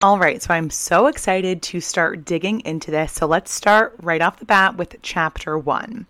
All 0.00 0.18
right, 0.18 0.42
so 0.42 0.54
I'm 0.54 0.70
so 0.70 1.06
excited 1.06 1.62
to 1.62 1.80
start 1.80 2.24
digging 2.24 2.60
into 2.60 2.90
this. 2.90 3.12
So 3.12 3.26
let's 3.26 3.52
start 3.52 3.94
right 4.02 4.20
off 4.20 4.38
the 4.38 4.44
bat 4.44 4.76
with 4.76 4.96
chapter 5.02 5.58
one. 5.58 6.06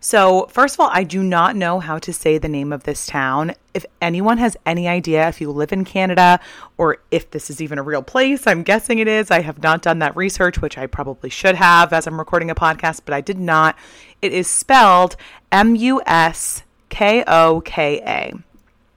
So, 0.00 0.46
first 0.50 0.74
of 0.74 0.80
all, 0.80 0.90
I 0.92 1.04
do 1.04 1.22
not 1.22 1.56
know 1.56 1.80
how 1.80 1.98
to 1.98 2.12
say 2.12 2.38
the 2.38 2.48
name 2.48 2.72
of 2.72 2.84
this 2.84 3.06
town. 3.06 3.52
If 3.74 3.84
anyone 4.00 4.38
has 4.38 4.56
any 4.64 4.88
idea 4.88 5.28
if 5.28 5.40
you 5.40 5.50
live 5.50 5.72
in 5.72 5.84
Canada 5.84 6.40
or 6.78 6.98
if 7.10 7.30
this 7.30 7.50
is 7.50 7.60
even 7.60 7.78
a 7.78 7.82
real 7.82 8.02
place, 8.02 8.46
I'm 8.46 8.62
guessing 8.62 8.98
it 8.98 9.08
is. 9.08 9.30
I 9.30 9.40
have 9.40 9.62
not 9.62 9.82
done 9.82 9.98
that 10.00 10.16
research, 10.16 10.60
which 10.60 10.78
I 10.78 10.86
probably 10.86 11.30
should 11.30 11.56
have 11.56 11.92
as 11.92 12.06
I'm 12.06 12.18
recording 12.18 12.50
a 12.50 12.54
podcast, 12.54 13.02
but 13.04 13.14
I 13.14 13.20
did 13.20 13.38
not. 13.38 13.76
It 14.22 14.32
is 14.32 14.48
spelled 14.48 15.16
M 15.52 15.74
U 15.76 16.00
S 16.06 16.62
K 16.88 17.24
O 17.26 17.60
K 17.62 18.00
A. 18.06 18.45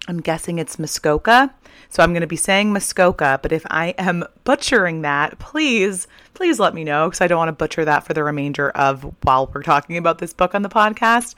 I'm 0.09 0.19
guessing 0.21 0.57
it's 0.57 0.79
Muskoka. 0.79 1.53
So 1.89 2.01
I'm 2.01 2.13
going 2.13 2.21
to 2.21 2.27
be 2.27 2.35
saying 2.35 2.73
Muskoka, 2.73 3.39
but 3.43 3.51
if 3.51 3.63
I 3.69 3.89
am 3.99 4.23
butchering 4.43 5.03
that, 5.03 5.37
please, 5.37 6.07
please 6.33 6.59
let 6.59 6.73
me 6.73 6.83
know 6.83 7.07
because 7.07 7.21
I 7.21 7.27
don't 7.27 7.37
want 7.37 7.49
to 7.49 7.53
butcher 7.53 7.85
that 7.85 8.05
for 8.07 8.15
the 8.15 8.23
remainder 8.23 8.71
of 8.71 9.03
while 9.21 9.51
we're 9.53 9.61
talking 9.61 9.97
about 9.97 10.17
this 10.17 10.33
book 10.33 10.55
on 10.55 10.63
the 10.63 10.69
podcast. 10.69 11.35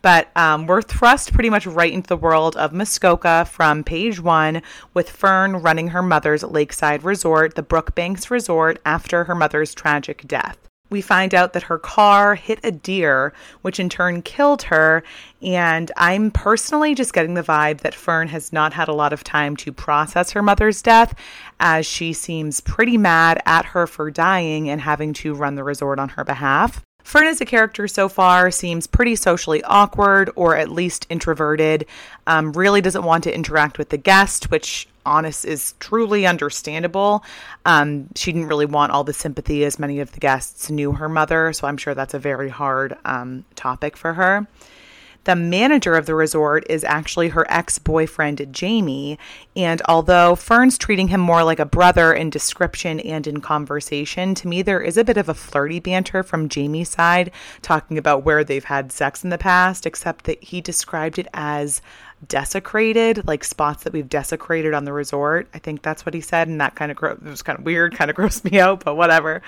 But 0.00 0.34
um, 0.36 0.66
we're 0.66 0.80
thrust 0.80 1.34
pretty 1.34 1.50
much 1.50 1.66
right 1.66 1.92
into 1.92 2.08
the 2.08 2.16
world 2.16 2.56
of 2.56 2.72
Muskoka 2.72 3.44
from 3.44 3.84
page 3.84 4.20
one, 4.20 4.62
with 4.94 5.10
Fern 5.10 5.56
running 5.56 5.88
her 5.88 6.02
mother's 6.02 6.42
lakeside 6.42 7.04
resort, 7.04 7.56
the 7.56 7.62
Brookbanks 7.62 8.30
Resort, 8.30 8.80
after 8.86 9.24
her 9.24 9.34
mother's 9.34 9.74
tragic 9.74 10.26
death. 10.26 10.56
We 10.90 11.00
find 11.00 11.34
out 11.34 11.54
that 11.54 11.64
her 11.64 11.78
car 11.78 12.34
hit 12.34 12.60
a 12.62 12.70
deer, 12.70 13.32
which 13.62 13.80
in 13.80 13.88
turn 13.88 14.22
killed 14.22 14.62
her. 14.64 15.02
And 15.42 15.90
I'm 15.96 16.30
personally 16.30 16.94
just 16.94 17.12
getting 17.12 17.34
the 17.34 17.42
vibe 17.42 17.80
that 17.80 17.94
Fern 17.94 18.28
has 18.28 18.52
not 18.52 18.74
had 18.74 18.88
a 18.88 18.94
lot 18.94 19.12
of 19.12 19.24
time 19.24 19.56
to 19.56 19.72
process 19.72 20.30
her 20.32 20.42
mother's 20.42 20.82
death, 20.82 21.14
as 21.58 21.86
she 21.86 22.12
seems 22.12 22.60
pretty 22.60 22.98
mad 22.98 23.42
at 23.46 23.64
her 23.66 23.86
for 23.86 24.10
dying 24.10 24.68
and 24.68 24.80
having 24.80 25.14
to 25.14 25.34
run 25.34 25.54
the 25.54 25.64
resort 25.64 25.98
on 25.98 26.10
her 26.10 26.24
behalf. 26.24 26.82
Fern 27.02 27.26
as 27.26 27.40
a 27.40 27.44
character 27.44 27.86
so 27.86 28.08
far 28.08 28.50
seems 28.50 28.86
pretty 28.86 29.14
socially 29.14 29.62
awkward 29.64 30.30
or 30.36 30.56
at 30.56 30.70
least 30.70 31.06
introverted, 31.10 31.86
um, 32.26 32.52
really 32.52 32.80
doesn't 32.80 33.04
want 33.04 33.24
to 33.24 33.34
interact 33.34 33.76
with 33.78 33.90
the 33.90 33.98
guest, 33.98 34.50
which 34.50 34.88
honest 35.06 35.44
is 35.44 35.74
truly 35.80 36.26
understandable. 36.26 37.24
Um, 37.64 38.08
she 38.14 38.32
didn't 38.32 38.48
really 38.48 38.66
want 38.66 38.92
all 38.92 39.04
the 39.04 39.12
sympathy 39.12 39.64
as 39.64 39.78
many 39.78 40.00
of 40.00 40.12
the 40.12 40.20
guests 40.20 40.70
knew 40.70 40.92
her 40.92 41.08
mother, 41.08 41.52
so 41.52 41.66
I'm 41.66 41.76
sure 41.76 41.94
that's 41.94 42.14
a 42.14 42.18
very 42.18 42.48
hard 42.48 42.96
um, 43.04 43.44
topic 43.54 43.96
for 43.96 44.14
her. 44.14 44.46
The 45.24 45.34
manager 45.34 45.94
of 45.94 46.04
the 46.04 46.14
resort 46.14 46.66
is 46.68 46.84
actually 46.84 47.30
her 47.30 47.46
ex 47.50 47.78
boyfriend, 47.78 48.46
Jamie. 48.52 49.18
And 49.56 49.80
although 49.88 50.36
Fern's 50.36 50.76
treating 50.76 51.08
him 51.08 51.20
more 51.20 51.42
like 51.42 51.58
a 51.58 51.64
brother 51.64 52.12
in 52.12 52.28
description 52.28 53.00
and 53.00 53.26
in 53.26 53.40
conversation, 53.40 54.34
to 54.34 54.48
me, 54.48 54.60
there 54.60 54.82
is 54.82 54.98
a 54.98 55.04
bit 55.04 55.16
of 55.16 55.30
a 55.30 55.34
flirty 55.34 55.80
banter 55.80 56.22
from 56.22 56.50
Jamie's 56.50 56.90
side, 56.90 57.30
talking 57.62 57.96
about 57.96 58.24
where 58.24 58.44
they've 58.44 58.64
had 58.64 58.92
sex 58.92 59.24
in 59.24 59.30
the 59.30 59.38
past, 59.38 59.86
except 59.86 60.26
that 60.26 60.44
he 60.44 60.60
described 60.60 61.18
it 61.18 61.28
as 61.32 61.80
desecrated, 62.28 63.26
like 63.26 63.44
spots 63.44 63.84
that 63.84 63.92
we've 63.92 64.08
desecrated 64.08 64.74
on 64.74 64.84
the 64.84 64.92
resort. 64.92 65.48
I 65.54 65.58
think 65.58 65.82
that's 65.82 66.04
what 66.06 66.14
he 66.14 66.20
said. 66.20 66.48
And 66.48 66.60
that 66.60 66.74
kind 66.74 66.90
of, 66.90 66.96
gro- 66.96 67.12
it 67.12 67.22
was 67.22 67.42
kind 67.42 67.58
of 67.58 67.64
weird, 67.64 67.94
kind 67.94 68.10
of 68.10 68.16
grossed 68.18 68.50
me 68.50 68.60
out, 68.60 68.84
but 68.84 68.96
whatever. 68.96 69.42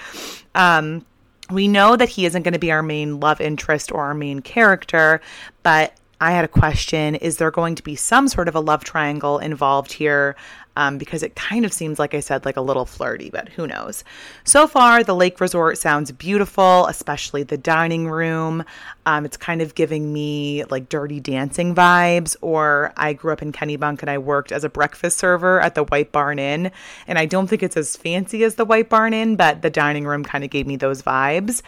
Um, 0.55 1.05
we 1.51 1.69
know 1.69 1.97
that 1.97 2.09
he 2.09 2.27
isn't 2.27 2.43
going 2.43 2.55
to 2.55 2.59
be 2.59 2.73
our 2.73 2.83
main 2.83 3.21
love 3.21 3.41
interest 3.41 3.93
or 3.93 4.03
our 4.03 4.15
main 4.15 4.41
character, 4.41 5.21
but 5.63 5.97
I 6.21 6.33
had 6.33 6.45
a 6.45 6.49
question. 6.49 7.15
Is 7.15 7.37
there 7.37 7.51
going 7.51 7.75
to 7.75 7.83
be 7.83 7.95
some 7.95 8.29
sort 8.29 8.49
of 8.49 8.55
a 8.55 8.61
love 8.61 8.85
triangle 8.85 9.39
involved 9.39 9.93
here? 9.93 10.35
Um, 10.77 10.99
because 10.99 11.23
it 11.23 11.35
kind 11.35 11.65
of 11.65 11.73
seems, 11.73 11.99
like 11.99 12.15
I 12.15 12.21
said, 12.21 12.45
like 12.45 12.57
a 12.57 12.61
little 12.61 12.85
flirty, 12.85 13.31
but 13.31 13.49
who 13.49 13.67
knows? 13.67 14.05
So 14.45 14.67
far, 14.67 15.03
the 15.03 15.15
lake 15.15 15.41
resort 15.41 15.79
sounds 15.79 16.13
beautiful, 16.13 16.87
especially 16.87 17.43
the 17.43 17.57
dining 17.57 18.09
room. 18.09 18.63
Um, 19.07 19.25
it's 19.25 19.37
kind 19.37 19.63
of 19.63 19.75
giving 19.75 20.13
me 20.13 20.65
like 20.65 20.89
dirty 20.89 21.21
dancing 21.21 21.75
vibes, 21.75 22.37
or 22.41 22.93
I 22.97 23.13
grew 23.13 23.33
up 23.33 23.41
in 23.41 23.53
Kennebunk 23.53 24.01
and 24.03 24.11
I 24.11 24.19
worked 24.19 24.53
as 24.53 24.65
a 24.65 24.69
breakfast 24.69 25.19
server 25.19 25.61
at 25.61 25.75
the 25.75 25.85
White 25.85 26.13
Barn 26.13 26.39
Inn. 26.39 26.71
And 27.07 27.19
I 27.19 27.25
don't 27.27 27.47
think 27.47 27.63
it's 27.63 27.77
as 27.77 27.97
fancy 27.97 28.45
as 28.45 28.57
the 28.57 28.65
White 28.65 28.89
Barn 28.89 29.15
Inn, 29.15 29.37
but 29.37 29.63
the 29.63 29.71
dining 29.71 30.07
room 30.07 30.25
kind 30.25 30.45
of 30.45 30.51
gave 30.51 30.67
me 30.67 30.77
those 30.77 31.03
vibes. 31.03 31.63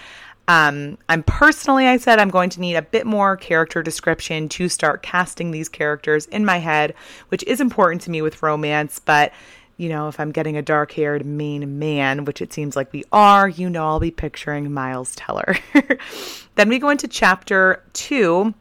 Um, 0.48 0.96
I'm 1.11 1.22
personally, 1.22 1.87
I 1.87 1.98
said, 1.98 2.18
I'm 2.18 2.30
going 2.30 2.48
to 2.50 2.61
need 2.61 2.74
a 2.74 2.82
bit 2.82 3.06
more 3.06 3.37
character 3.37 3.82
description 3.82 4.48
to 4.50 4.68
start 4.70 5.02
casting 5.02 5.50
these 5.50 5.68
characters 5.68 6.24
in 6.26 6.44
my 6.44 6.56
head, 6.56 6.94
which 7.28 7.44
is 7.44 7.61
important 7.61 8.00
to 8.02 8.11
me 8.11 8.22
with 8.22 8.42
romance. 8.42 8.98
But, 8.98 9.32
you 9.76 9.90
know, 9.90 10.08
if 10.08 10.18
I'm 10.18 10.32
getting 10.32 10.56
a 10.56 10.62
dark 10.62 10.92
haired 10.92 11.26
main 11.26 11.78
man, 11.78 12.24
which 12.24 12.40
it 12.40 12.54
seems 12.54 12.76
like 12.76 12.90
we 12.94 13.04
are, 13.12 13.46
you 13.46 13.68
know, 13.68 13.87
I'll 13.87 14.00
be 14.00 14.11
picturing 14.11 14.72
Miles 14.72 15.14
Teller. 15.14 15.56
then 16.54 16.70
we 16.70 16.78
go 16.78 16.88
into 16.88 17.06
chapter 17.06 17.84
two 17.92 18.54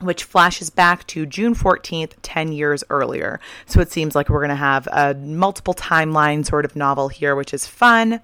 which 0.00 0.24
flashes 0.24 0.70
back 0.70 1.06
to 1.08 1.26
June 1.26 1.54
14th, 1.54 2.12
10 2.22 2.52
years 2.52 2.82
earlier. 2.88 3.38
So 3.66 3.80
it 3.80 3.92
seems 3.92 4.14
like 4.14 4.30
we're 4.30 4.38
going 4.38 4.48
to 4.48 4.54
have 4.54 4.88
a 4.90 5.14
multiple 5.14 5.74
timeline 5.74 6.44
sort 6.46 6.64
of 6.64 6.74
novel 6.74 7.08
here, 7.08 7.36
which 7.36 7.52
is 7.52 7.66
fun. 7.66 8.20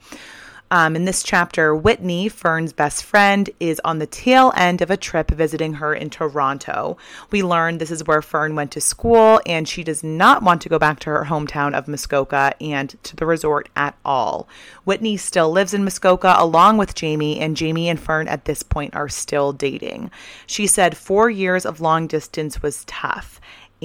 Um, 0.68 0.96
in 0.96 1.04
this 1.04 1.22
chapter, 1.22 1.76
Whitney, 1.76 2.28
Fern's 2.28 2.72
best 2.72 3.04
friend, 3.04 3.48
is 3.60 3.80
on 3.84 4.00
the 4.00 4.06
tail 4.06 4.52
end 4.56 4.82
of 4.82 4.90
a 4.90 4.96
trip 4.96 5.30
visiting 5.30 5.74
her 5.74 5.94
in 5.94 6.10
Toronto. 6.10 6.98
We 7.30 7.44
learn 7.44 7.78
this 7.78 7.92
is 7.92 8.04
where 8.04 8.20
Fern 8.20 8.56
went 8.56 8.72
to 8.72 8.80
school, 8.80 9.40
and 9.46 9.68
she 9.68 9.84
does 9.84 10.02
not 10.02 10.42
want 10.42 10.60
to 10.62 10.68
go 10.68 10.76
back 10.76 10.98
to 11.00 11.10
her 11.10 11.26
hometown 11.26 11.72
of 11.72 11.86
Muskoka 11.86 12.54
and 12.60 13.00
to 13.04 13.14
the 13.14 13.26
resort 13.26 13.68
at 13.76 13.96
all. 14.04 14.48
Whitney 14.84 15.16
still 15.16 15.52
lives 15.52 15.72
in 15.72 15.84
Muskoka 15.84 16.34
along 16.36 16.78
with 16.78 16.96
Jamie, 16.96 17.38
and 17.38 17.56
Jamie 17.56 17.88
and 17.88 18.00
Fern 18.00 18.26
at 18.26 18.46
this 18.46 18.64
point 18.64 18.96
are 18.96 19.08
still 19.08 19.52
dating. 19.52 20.10
She 20.48 20.66
said 20.66 20.96
four 20.96 21.30
years 21.30 21.64
of 21.64 21.80
long 21.80 22.08
distance 22.08 22.60
was 22.60 22.84
tough. 22.86 23.40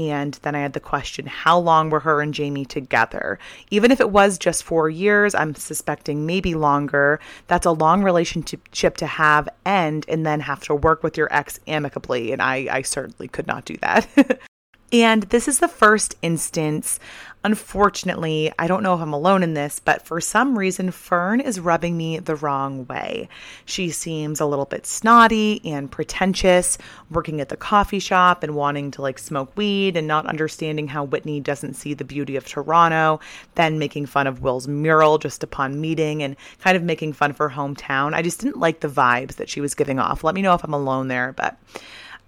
And 0.09 0.39
then 0.41 0.55
I 0.55 0.59
had 0.59 0.73
the 0.73 0.79
question 0.79 1.25
how 1.25 1.57
long 1.59 1.89
were 1.89 1.99
her 2.01 2.21
and 2.21 2.33
Jamie 2.33 2.65
together? 2.65 3.39
Even 3.69 3.91
if 3.91 3.99
it 3.99 4.11
was 4.11 4.37
just 4.37 4.63
four 4.63 4.89
years, 4.89 5.35
I'm 5.35 5.55
suspecting 5.55 6.25
maybe 6.25 6.55
longer. 6.55 7.19
That's 7.47 7.65
a 7.65 7.71
long 7.71 8.03
relationship 8.03 8.97
to 8.97 9.05
have 9.05 9.49
end 9.65 10.05
and 10.07 10.25
then 10.25 10.39
have 10.41 10.63
to 10.63 10.75
work 10.75 11.03
with 11.03 11.17
your 11.17 11.27
ex 11.31 11.59
amicably. 11.67 12.31
And 12.31 12.41
I, 12.41 12.67
I 12.71 12.81
certainly 12.81 13.27
could 13.27 13.47
not 13.47 13.65
do 13.65 13.77
that. 13.77 14.41
And 14.93 15.23
this 15.23 15.47
is 15.47 15.59
the 15.59 15.69
first 15.69 16.15
instance. 16.21 16.99
Unfortunately, 17.43 18.51
I 18.59 18.67
don't 18.67 18.83
know 18.83 18.93
if 18.93 19.01
I'm 19.01 19.13
alone 19.13 19.41
in 19.41 19.55
this, 19.55 19.79
but 19.79 20.05
for 20.05 20.21
some 20.21 20.59
reason, 20.59 20.91
Fern 20.91 21.39
is 21.39 21.59
rubbing 21.59 21.97
me 21.97 22.19
the 22.19 22.35
wrong 22.35 22.85
way. 22.85 23.29
She 23.65 23.89
seems 23.89 24.39
a 24.39 24.45
little 24.45 24.65
bit 24.65 24.85
snotty 24.85 25.59
and 25.65 25.89
pretentious, 25.89 26.77
working 27.09 27.41
at 27.41 27.49
the 27.49 27.57
coffee 27.57 27.97
shop 27.97 28.43
and 28.43 28.53
wanting 28.53 28.91
to 28.91 29.01
like 29.01 29.17
smoke 29.17 29.55
weed 29.57 29.97
and 29.97 30.07
not 30.07 30.27
understanding 30.27 30.87
how 30.89 31.05
Whitney 31.05 31.39
doesn't 31.39 31.73
see 31.73 31.95
the 31.95 32.03
beauty 32.03 32.35
of 32.35 32.45
Toronto, 32.45 33.21
then 33.55 33.79
making 33.79 34.05
fun 34.05 34.27
of 34.27 34.41
Will's 34.41 34.67
mural 34.67 35.17
just 35.17 35.41
upon 35.41 35.81
meeting 35.81 36.21
and 36.21 36.35
kind 36.59 36.77
of 36.77 36.83
making 36.83 37.13
fun 37.13 37.31
of 37.31 37.37
her 37.37 37.49
hometown. 37.49 38.13
I 38.13 38.21
just 38.21 38.41
didn't 38.41 38.59
like 38.59 38.81
the 38.81 38.87
vibes 38.87 39.37
that 39.37 39.49
she 39.49 39.61
was 39.61 39.73
giving 39.73 39.97
off. 39.97 40.23
Let 40.23 40.35
me 40.35 40.43
know 40.43 40.53
if 40.53 40.63
I'm 40.63 40.75
alone 40.75 41.07
there, 41.07 41.33
but 41.33 41.57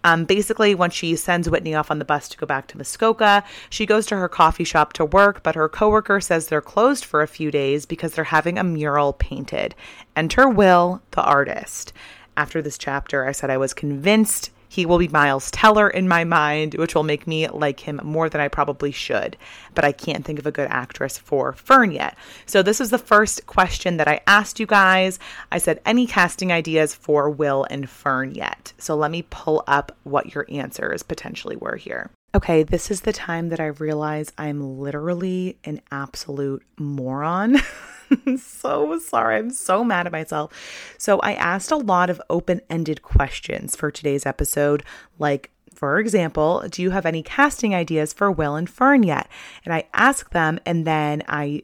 um, 0.03 0.25
basically, 0.25 0.75
when 0.75 0.89
she 0.89 1.15
sends 1.15 1.49
Whitney 1.49 1.75
off 1.75 1.89
on 1.89 1.99
the 1.99 2.05
bus 2.05 2.27
to 2.29 2.37
go 2.37 2.45
back 2.45 2.67
to 2.67 2.77
Muskoka, 2.77 3.43
she 3.69 3.85
goes 3.85 4.05
to 4.07 4.17
her 4.17 4.27
coffee 4.27 4.63
shop 4.63 4.93
to 4.93 5.05
work, 5.05 5.43
but 5.43 5.55
her 5.55 5.69
coworker 5.69 6.19
says 6.19 6.47
they're 6.47 6.61
closed 6.61 7.05
for 7.05 7.21
a 7.21 7.27
few 7.27 7.51
days 7.51 7.85
because 7.85 8.13
they're 8.13 8.25
having 8.25 8.57
a 8.57 8.63
mural 8.63 9.13
painted. 9.13 9.75
Enter 10.15 10.49
Will, 10.49 11.01
the 11.11 11.23
artist. 11.23 11.93
After 12.35 12.61
this 12.61 12.77
chapter, 12.77 13.25
I 13.25 13.31
said 13.31 13.49
I 13.49 13.57
was 13.57 13.73
convinced 13.73 14.49
he 14.73 14.87
will 14.87 14.97
be 14.97 15.07
Miles 15.07 15.51
Teller 15.51 15.87
in 15.87 16.07
my 16.07 16.23
mind, 16.23 16.73
which 16.73 16.95
will 16.95 17.03
make 17.03 17.27
me 17.27 17.47
like 17.47 17.79
him 17.79 18.01
more 18.03 18.27
than 18.27 18.41
I 18.41 18.47
probably 18.47 18.91
should. 18.91 19.37
But 19.75 19.85
I 19.85 19.91
can't 19.91 20.25
think 20.25 20.39
of 20.39 20.47
a 20.47 20.51
good 20.51 20.67
actress 20.71 21.15
for 21.15 21.53
Fern 21.53 21.91
yet. 21.91 22.17
So, 22.47 22.63
this 22.63 22.81
is 22.81 22.89
the 22.89 22.97
first 22.97 23.45
question 23.45 23.97
that 23.97 24.07
I 24.07 24.21
asked 24.25 24.59
you 24.59 24.65
guys. 24.65 25.19
I 25.51 25.59
said, 25.59 25.79
any 25.85 26.07
casting 26.07 26.51
ideas 26.51 26.95
for 26.95 27.29
Will 27.29 27.67
and 27.69 27.87
Fern 27.87 28.33
yet? 28.33 28.73
So, 28.79 28.95
let 28.95 29.11
me 29.11 29.27
pull 29.29 29.63
up 29.67 29.95
what 30.05 30.33
your 30.33 30.47
answers 30.49 31.03
potentially 31.03 31.55
were 31.55 31.75
here. 31.75 32.09
Okay, 32.33 32.63
this 32.63 32.89
is 32.89 33.01
the 33.01 33.13
time 33.13 33.49
that 33.49 33.59
I 33.59 33.67
realize 33.67 34.33
I'm 34.39 34.79
literally 34.79 35.59
an 35.65 35.81
absolute 35.91 36.63
moron. 36.79 37.57
so 38.37 38.99
sorry. 38.99 39.37
I'm 39.37 39.49
so 39.51 39.83
mad 39.83 40.05
at 40.05 40.11
myself. 40.11 40.51
So, 40.97 41.19
I 41.19 41.33
asked 41.33 41.71
a 41.71 41.77
lot 41.77 42.09
of 42.09 42.21
open 42.29 42.61
ended 42.69 43.01
questions 43.01 43.75
for 43.75 43.91
today's 43.91 44.25
episode, 44.25 44.83
like, 45.19 45.49
for 45.73 45.99
example, 45.99 46.63
do 46.69 46.81
you 46.81 46.91
have 46.91 47.05
any 47.05 47.23
casting 47.23 47.75
ideas 47.75 48.13
for 48.13 48.31
Will 48.31 48.55
and 48.55 48.69
Fern 48.69 49.03
yet? 49.03 49.27
And 49.65 49.73
I 49.73 49.85
asked 49.93 50.31
them, 50.31 50.59
and 50.65 50.85
then 50.85 51.23
I 51.27 51.63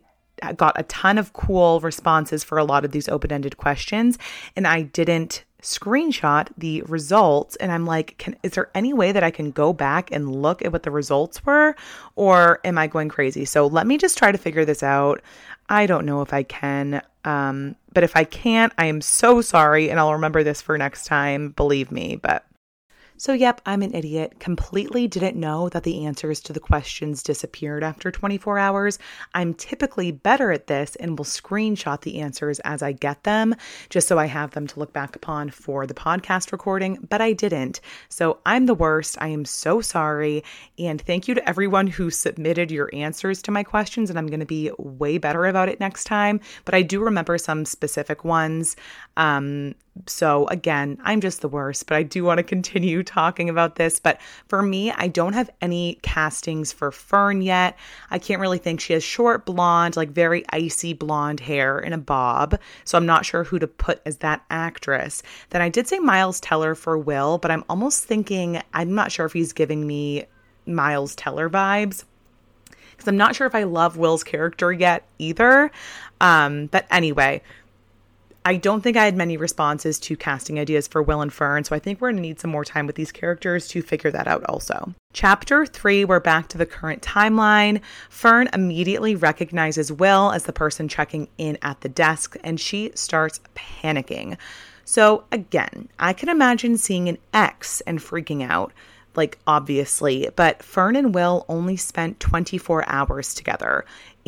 got 0.55 0.79
a 0.79 0.83
ton 0.83 1.17
of 1.17 1.33
cool 1.33 1.79
responses 1.79 2.43
for 2.43 2.57
a 2.57 2.63
lot 2.63 2.85
of 2.85 2.91
these 2.91 3.07
open 3.07 3.31
ended 3.31 3.57
questions. 3.57 4.17
And 4.55 4.65
I 4.67 4.81
didn't 4.81 5.43
screenshot 5.61 6.47
the 6.57 6.81
results 6.83 7.55
and 7.57 7.71
I'm 7.71 7.85
like, 7.85 8.17
can 8.17 8.35
is 8.43 8.53
there 8.53 8.69
any 8.73 8.93
way 8.93 9.11
that 9.11 9.23
I 9.23 9.31
can 9.31 9.51
go 9.51 9.73
back 9.73 10.11
and 10.11 10.41
look 10.41 10.63
at 10.63 10.71
what 10.71 10.83
the 10.83 10.91
results 10.91 11.45
were 11.45 11.75
or 12.15 12.59
am 12.63 12.77
I 12.77 12.87
going 12.87 13.09
crazy? 13.09 13.45
So 13.45 13.67
let 13.67 13.87
me 13.87 13.97
just 13.97 14.17
try 14.17 14.31
to 14.31 14.37
figure 14.37 14.65
this 14.65 14.83
out. 14.83 15.21
I 15.67 15.85
don't 15.85 16.05
know 16.05 16.21
if 16.21 16.33
I 16.33 16.43
can. 16.43 17.01
Um, 17.25 17.75
but 17.93 18.03
if 18.03 18.15
I 18.15 18.23
can't, 18.23 18.71
I 18.77 18.85
am 18.85 19.01
so 19.01 19.41
sorry 19.41 19.89
and 19.89 19.99
I'll 19.99 20.13
remember 20.13 20.43
this 20.43 20.61
for 20.61 20.77
next 20.77 21.05
time, 21.05 21.49
believe 21.49 21.91
me, 21.91 22.15
but 22.15 22.45
so, 23.19 23.33
yep, 23.33 23.59
I'm 23.65 23.81
an 23.81 23.93
idiot. 23.93 24.39
Completely 24.39 25.05
didn't 25.05 25.35
know 25.35 25.67
that 25.69 25.83
the 25.83 26.05
answers 26.05 26.39
to 26.39 26.53
the 26.53 26.59
questions 26.61 27.21
disappeared 27.21 27.83
after 27.83 28.11
24 28.11 28.57
hours. 28.57 28.97
I'm 29.33 29.53
typically 29.53 30.13
better 30.13 30.53
at 30.53 30.67
this 30.67 30.95
and 30.95 31.17
will 31.17 31.25
screenshot 31.25 31.99
the 31.99 32.21
answers 32.21 32.59
as 32.61 32.81
I 32.81 32.93
get 32.93 33.25
them, 33.25 33.55
just 33.89 34.07
so 34.07 34.17
I 34.17 34.27
have 34.27 34.51
them 34.51 34.67
to 34.67 34.79
look 34.79 34.93
back 34.93 35.17
upon 35.17 35.49
for 35.49 35.85
the 35.85 35.93
podcast 35.93 36.53
recording, 36.53 37.05
but 37.09 37.19
I 37.19 37.33
didn't. 37.33 37.81
So, 38.07 38.39
I'm 38.45 38.67
the 38.67 38.73
worst. 38.73 39.17
I 39.19 39.27
am 39.27 39.43
so 39.43 39.81
sorry. 39.81 40.41
And 40.77 41.01
thank 41.01 41.27
you 41.27 41.35
to 41.35 41.49
everyone 41.49 41.87
who 41.87 42.09
submitted 42.09 42.71
your 42.71 42.89
answers 42.93 43.41
to 43.41 43.51
my 43.51 43.63
questions, 43.63 44.09
and 44.09 44.17
I'm 44.17 44.27
going 44.27 44.39
to 44.39 44.45
be 44.45 44.71
way 44.77 45.17
better 45.17 45.45
about 45.45 45.67
it 45.67 45.81
next 45.81 46.05
time. 46.05 46.39
But 46.63 46.73
I 46.73 46.83
do 46.83 47.01
remember 47.01 47.37
some 47.37 47.65
specific 47.65 48.23
ones. 48.23 48.77
Um, 49.17 49.75
so, 50.07 50.47
again, 50.47 50.97
I'm 51.03 51.21
just 51.21 51.41
the 51.41 51.49
worst, 51.49 51.87
but 51.87 51.97
I 51.97 52.03
do 52.03 52.23
want 52.23 52.37
to 52.37 52.43
continue 52.43 53.03
talking 53.03 53.49
about 53.49 53.75
this. 53.75 53.99
But 53.99 54.19
for 54.47 54.61
me, 54.61 54.91
I 54.91 55.07
don't 55.07 55.33
have 55.33 55.49
any 55.61 55.99
castings 56.01 56.71
for 56.71 56.91
Fern 56.91 57.41
yet. 57.41 57.77
I 58.09 58.19
can't 58.19 58.41
really 58.41 58.57
think 58.57 58.79
she 58.79 58.93
has 58.93 59.03
short 59.03 59.45
blonde, 59.45 59.97
like 59.97 60.09
very 60.09 60.43
icy 60.49 60.93
blonde 60.93 61.39
hair 61.39 61.79
in 61.79 61.93
a 61.93 61.97
bob. 61.97 62.59
So, 62.85 62.97
I'm 62.97 63.05
not 63.05 63.25
sure 63.25 63.43
who 63.43 63.59
to 63.59 63.67
put 63.67 64.01
as 64.05 64.17
that 64.17 64.43
actress. 64.49 65.23
Then 65.49 65.61
I 65.61 65.69
did 65.69 65.87
say 65.87 65.99
Miles 65.99 66.39
Teller 66.39 66.75
for 66.75 66.97
Will, 66.97 67.37
but 67.37 67.51
I'm 67.51 67.63
almost 67.69 68.05
thinking, 68.05 68.61
I'm 68.73 68.95
not 68.95 69.11
sure 69.11 69.25
if 69.25 69.33
he's 69.33 69.53
giving 69.53 69.85
me 69.85 70.25
Miles 70.65 71.15
Teller 71.15 71.49
vibes 71.49 72.03
because 72.99 73.07
I'm 73.07 73.17
not 73.17 73.33
sure 73.33 73.47
if 73.47 73.55
I 73.55 73.63
love 73.63 73.95
Will's 73.95 74.25
character 74.25 74.73
yet 74.73 75.05
either. 75.19 75.71
Um, 76.19 76.65
but 76.65 76.85
anyway, 76.91 77.41
I 78.45 78.55
don't 78.55 78.81
think 78.81 78.97
I 78.97 79.05
had 79.05 79.15
many 79.15 79.37
responses 79.37 79.99
to 80.01 80.15
casting 80.15 80.59
ideas 80.59 80.87
for 80.87 81.01
Will 81.01 81.21
and 81.21 81.31
Fern, 81.31 81.63
so 81.63 81.75
I 81.75 81.79
think 81.79 81.99
we're 81.99 82.09
going 82.09 82.17
to 82.17 82.21
need 82.21 82.39
some 82.39 82.51
more 82.51 82.65
time 82.65 82.87
with 82.87 82.95
these 82.95 83.11
characters 83.11 83.67
to 83.69 83.81
figure 83.81 84.11
that 84.11 84.27
out 84.27 84.43
also. 84.45 84.93
Chapter 85.13 85.65
3, 85.65 86.05
we're 86.05 86.19
back 86.19 86.47
to 86.49 86.57
the 86.57 86.65
current 86.65 87.01
timeline. 87.01 87.81
Fern 88.09 88.49
immediately 88.53 89.15
recognizes 89.15 89.91
Will 89.91 90.31
as 90.31 90.43
the 90.43 90.53
person 90.53 90.87
checking 90.87 91.27
in 91.37 91.57
at 91.61 91.81
the 91.81 91.89
desk, 91.89 92.37
and 92.43 92.59
she 92.59 92.91
starts 92.95 93.41
panicking. 93.55 94.37
So, 94.85 95.25
again, 95.31 95.89
I 95.99 96.13
can 96.13 96.29
imagine 96.29 96.77
seeing 96.77 97.09
an 97.09 97.19
ex 97.33 97.81
and 97.81 97.99
freaking 97.99 98.47
out 98.47 98.71
like 99.15 99.37
obviously, 99.47 100.29
but 100.35 100.63
Fern 100.63 100.95
and 100.95 101.13
Will 101.13 101.45
only 101.49 101.75
spent 101.75 102.19
24 102.19 102.87
hours 102.87 103.33
together. 103.33 103.85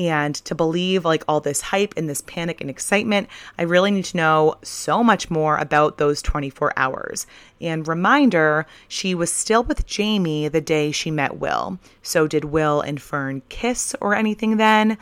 And 0.07 0.33
to 0.33 0.55
believe 0.55 1.05
like 1.05 1.23
all 1.27 1.41
this 1.41 1.61
hype 1.61 1.93
and 1.95 2.09
this 2.09 2.21
panic 2.21 2.59
and 2.59 2.71
excitement, 2.71 3.29
I 3.59 3.63
really 3.63 3.91
need 3.91 4.05
to 4.05 4.17
know 4.17 4.55
so 4.63 5.03
much 5.03 5.29
more 5.29 5.57
about 5.57 5.99
those 5.99 6.23
24 6.23 6.73
hours. 6.75 7.27
And 7.59 7.87
reminder, 7.87 8.65
she 8.87 9.13
was 9.13 9.31
still 9.31 9.63
with 9.63 9.85
Jamie 9.85 10.47
the 10.47 10.59
day 10.59 10.91
she 10.91 11.11
met 11.11 11.37
Will. 11.37 11.77
So 12.01 12.25
did 12.27 12.45
Will 12.45 12.81
and 12.81 12.99
Fern 12.99 13.43
kiss 13.49 13.95
or 14.01 14.15
anything 14.15 14.57
then? 14.57 14.97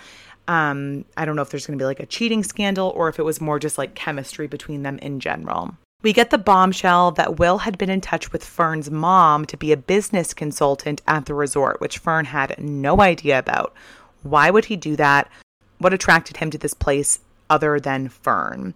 Um, 0.50 1.06
I 1.16 1.24
don't 1.24 1.38
know 1.38 1.44
if 1.44 1.50
there's 1.50 1.66
going 1.66 1.80
to 1.80 1.82
be 1.82 1.88
like 1.88 2.02
a 2.02 2.06
cheating 2.06 2.44
scandal 2.44 2.92
or 2.94 3.08
if 3.08 3.20
it 3.20 3.24
was 3.24 3.40
more 3.40 3.58
just 3.58 3.78
like 3.78 3.96
chemistry 3.96 4.48
between 4.48 4.84
them 4.84 4.98
in 4.98 5.22
general. 5.22 5.78
We 6.02 6.14
get 6.14 6.30
the 6.30 6.38
bombshell 6.38 7.12
that 7.12 7.40
Will 7.40 7.58
had 7.58 7.78
been 7.78 7.90
in 7.90 8.00
touch 8.00 8.32
with 8.32 8.42
Fern's 8.42 8.90
mom 8.90 9.46
to 9.48 9.58
be 9.58 9.74
a 9.74 9.78
business 9.78 10.34
consultant 10.34 11.02
at 11.06 11.26
the 11.26 11.34
resort, 11.34 11.82
which 11.82 11.98
Fern 11.98 12.24
had 12.24 12.56
no 12.58 13.02
idea 13.02 13.38
about. 13.38 13.74
Why 14.24 14.50
would 14.50 14.66
he 14.66 14.76
do 14.76 14.96
that? 14.96 15.30
What 15.78 15.94
attracted 15.94 16.38
him 16.38 16.52
to 16.52 16.58
this 16.58 16.74
place 16.74 17.20
other 17.50 17.80
than 17.80 18.10
Fern? 18.10 18.74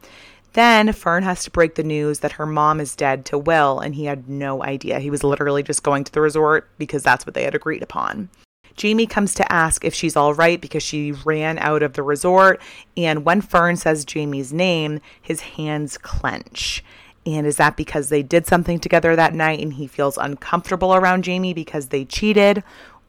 Then 0.53 0.93
Fern 0.93 1.23
has 1.23 1.43
to 1.43 1.51
break 1.51 1.75
the 1.75 1.83
news 1.83 2.19
that 2.19 2.33
her 2.33 2.45
mom 2.45 2.79
is 2.79 2.95
dead 2.95 3.25
to 3.25 3.37
Will, 3.37 3.79
and 3.79 3.95
he 3.95 4.05
had 4.05 4.29
no 4.29 4.63
idea. 4.63 4.99
He 4.99 5.09
was 5.09 5.23
literally 5.23 5.63
just 5.63 5.83
going 5.83 6.03
to 6.03 6.11
the 6.11 6.21
resort 6.21 6.69
because 6.77 7.03
that's 7.03 7.25
what 7.25 7.33
they 7.33 7.43
had 7.43 7.55
agreed 7.55 7.81
upon. 7.81 8.29
Jamie 8.75 9.07
comes 9.07 9.33
to 9.35 9.51
ask 9.51 9.83
if 9.83 9.93
she's 9.93 10.15
all 10.15 10.33
right 10.33 10.59
because 10.59 10.83
she 10.83 11.11
ran 11.11 11.59
out 11.59 11.83
of 11.83 11.93
the 11.93 12.03
resort. 12.03 12.61
And 12.97 13.25
when 13.25 13.41
Fern 13.41 13.77
says 13.77 14.05
Jamie's 14.05 14.53
name, 14.53 14.99
his 15.21 15.41
hands 15.41 15.97
clench. 15.97 16.83
And 17.25 17.47
is 17.47 17.57
that 17.57 17.77
because 17.77 18.09
they 18.09 18.23
did 18.23 18.45
something 18.45 18.79
together 18.79 19.15
that 19.15 19.33
night 19.33 19.59
and 19.59 19.73
he 19.73 19.87
feels 19.87 20.17
uncomfortable 20.17 20.93
around 20.93 21.23
Jamie 21.23 21.53
because 21.53 21.87
they 21.87 22.03
cheated? 22.03 22.63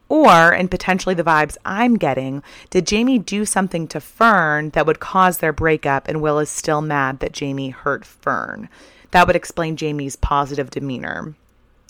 Or, 0.07 0.51
and 0.53 0.69
potentially 0.69 1.15
the 1.15 1.23
vibes 1.23 1.57
I'm 1.65 1.97
getting, 1.97 2.43
did 2.69 2.85
Jamie 2.85 3.17
do 3.17 3.45
something 3.45 3.87
to 3.87 3.99
Fern 3.99 4.69
that 4.71 4.85
would 4.85 4.99
cause 4.99 5.39
their 5.39 5.53
breakup 5.53 6.07
and 6.07 6.21
Will 6.21 6.39
is 6.39 6.49
still 6.49 6.81
mad 6.81 7.19
that 7.19 7.31
Jamie 7.31 7.69
hurt 7.69 8.05
Fern? 8.05 8.69
That 9.11 9.27
would 9.27 9.35
explain 9.35 9.77
Jamie's 9.77 10.15
positive 10.15 10.69
demeanor. 10.69 11.33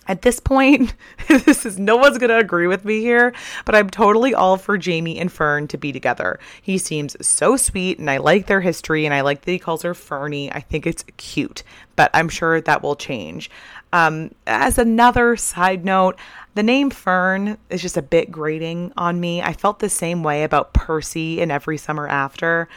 At 0.07 0.21
this 0.21 0.39
point, 0.39 0.93
this 1.27 1.65
is 1.65 1.79
no 1.79 1.97
one's 1.97 2.19
going 2.19 2.29
to 2.29 2.37
agree 2.37 2.67
with 2.67 2.85
me 2.85 2.99
here, 2.99 3.33
but 3.65 3.73
I'm 3.73 3.89
totally 3.89 4.35
all 4.35 4.57
for 4.57 4.77
Jamie 4.77 5.19
and 5.19 5.31
Fern 5.31 5.67
to 5.69 5.77
be 5.77 5.91
together. 5.91 6.39
He 6.61 6.77
seems 6.77 7.17
so 7.25 7.57
sweet 7.57 7.97
and 7.97 8.09
I 8.09 8.17
like 8.17 8.45
their 8.45 8.61
history 8.61 9.05
and 9.05 9.13
I 9.13 9.21
like 9.21 9.41
that 9.41 9.51
he 9.51 9.57
calls 9.57 9.81
her 9.81 9.95
Fernie. 9.95 10.51
I 10.51 10.59
think 10.59 10.85
it's 10.85 11.03
cute, 11.17 11.63
but 11.95 12.11
I'm 12.13 12.29
sure 12.29 12.61
that 12.61 12.83
will 12.83 12.95
change. 12.95 13.49
Um, 13.93 14.31
as 14.45 14.77
another 14.77 15.35
side 15.37 15.85
note, 15.85 16.17
the 16.53 16.63
name 16.63 16.89
Fern 16.89 17.57
is 17.69 17.81
just 17.81 17.97
a 17.97 18.01
bit 18.01 18.31
grating 18.31 18.91
on 18.97 19.19
me. 19.19 19.41
I 19.41 19.53
felt 19.53 19.79
the 19.79 19.89
same 19.89 20.23
way 20.23 20.43
about 20.43 20.73
Percy 20.73 21.39
in 21.39 21.51
Every 21.51 21.77
Summer 21.77 22.07
After. 22.07 22.67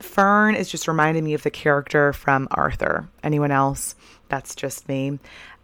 Fern 0.00 0.54
is 0.54 0.70
just 0.70 0.88
reminding 0.88 1.24
me 1.24 1.34
of 1.34 1.42
the 1.42 1.50
character 1.50 2.12
from 2.12 2.48
Arthur. 2.50 3.08
Anyone 3.22 3.50
else? 3.50 3.94
That's 4.28 4.54
just 4.54 4.88
me. 4.88 5.18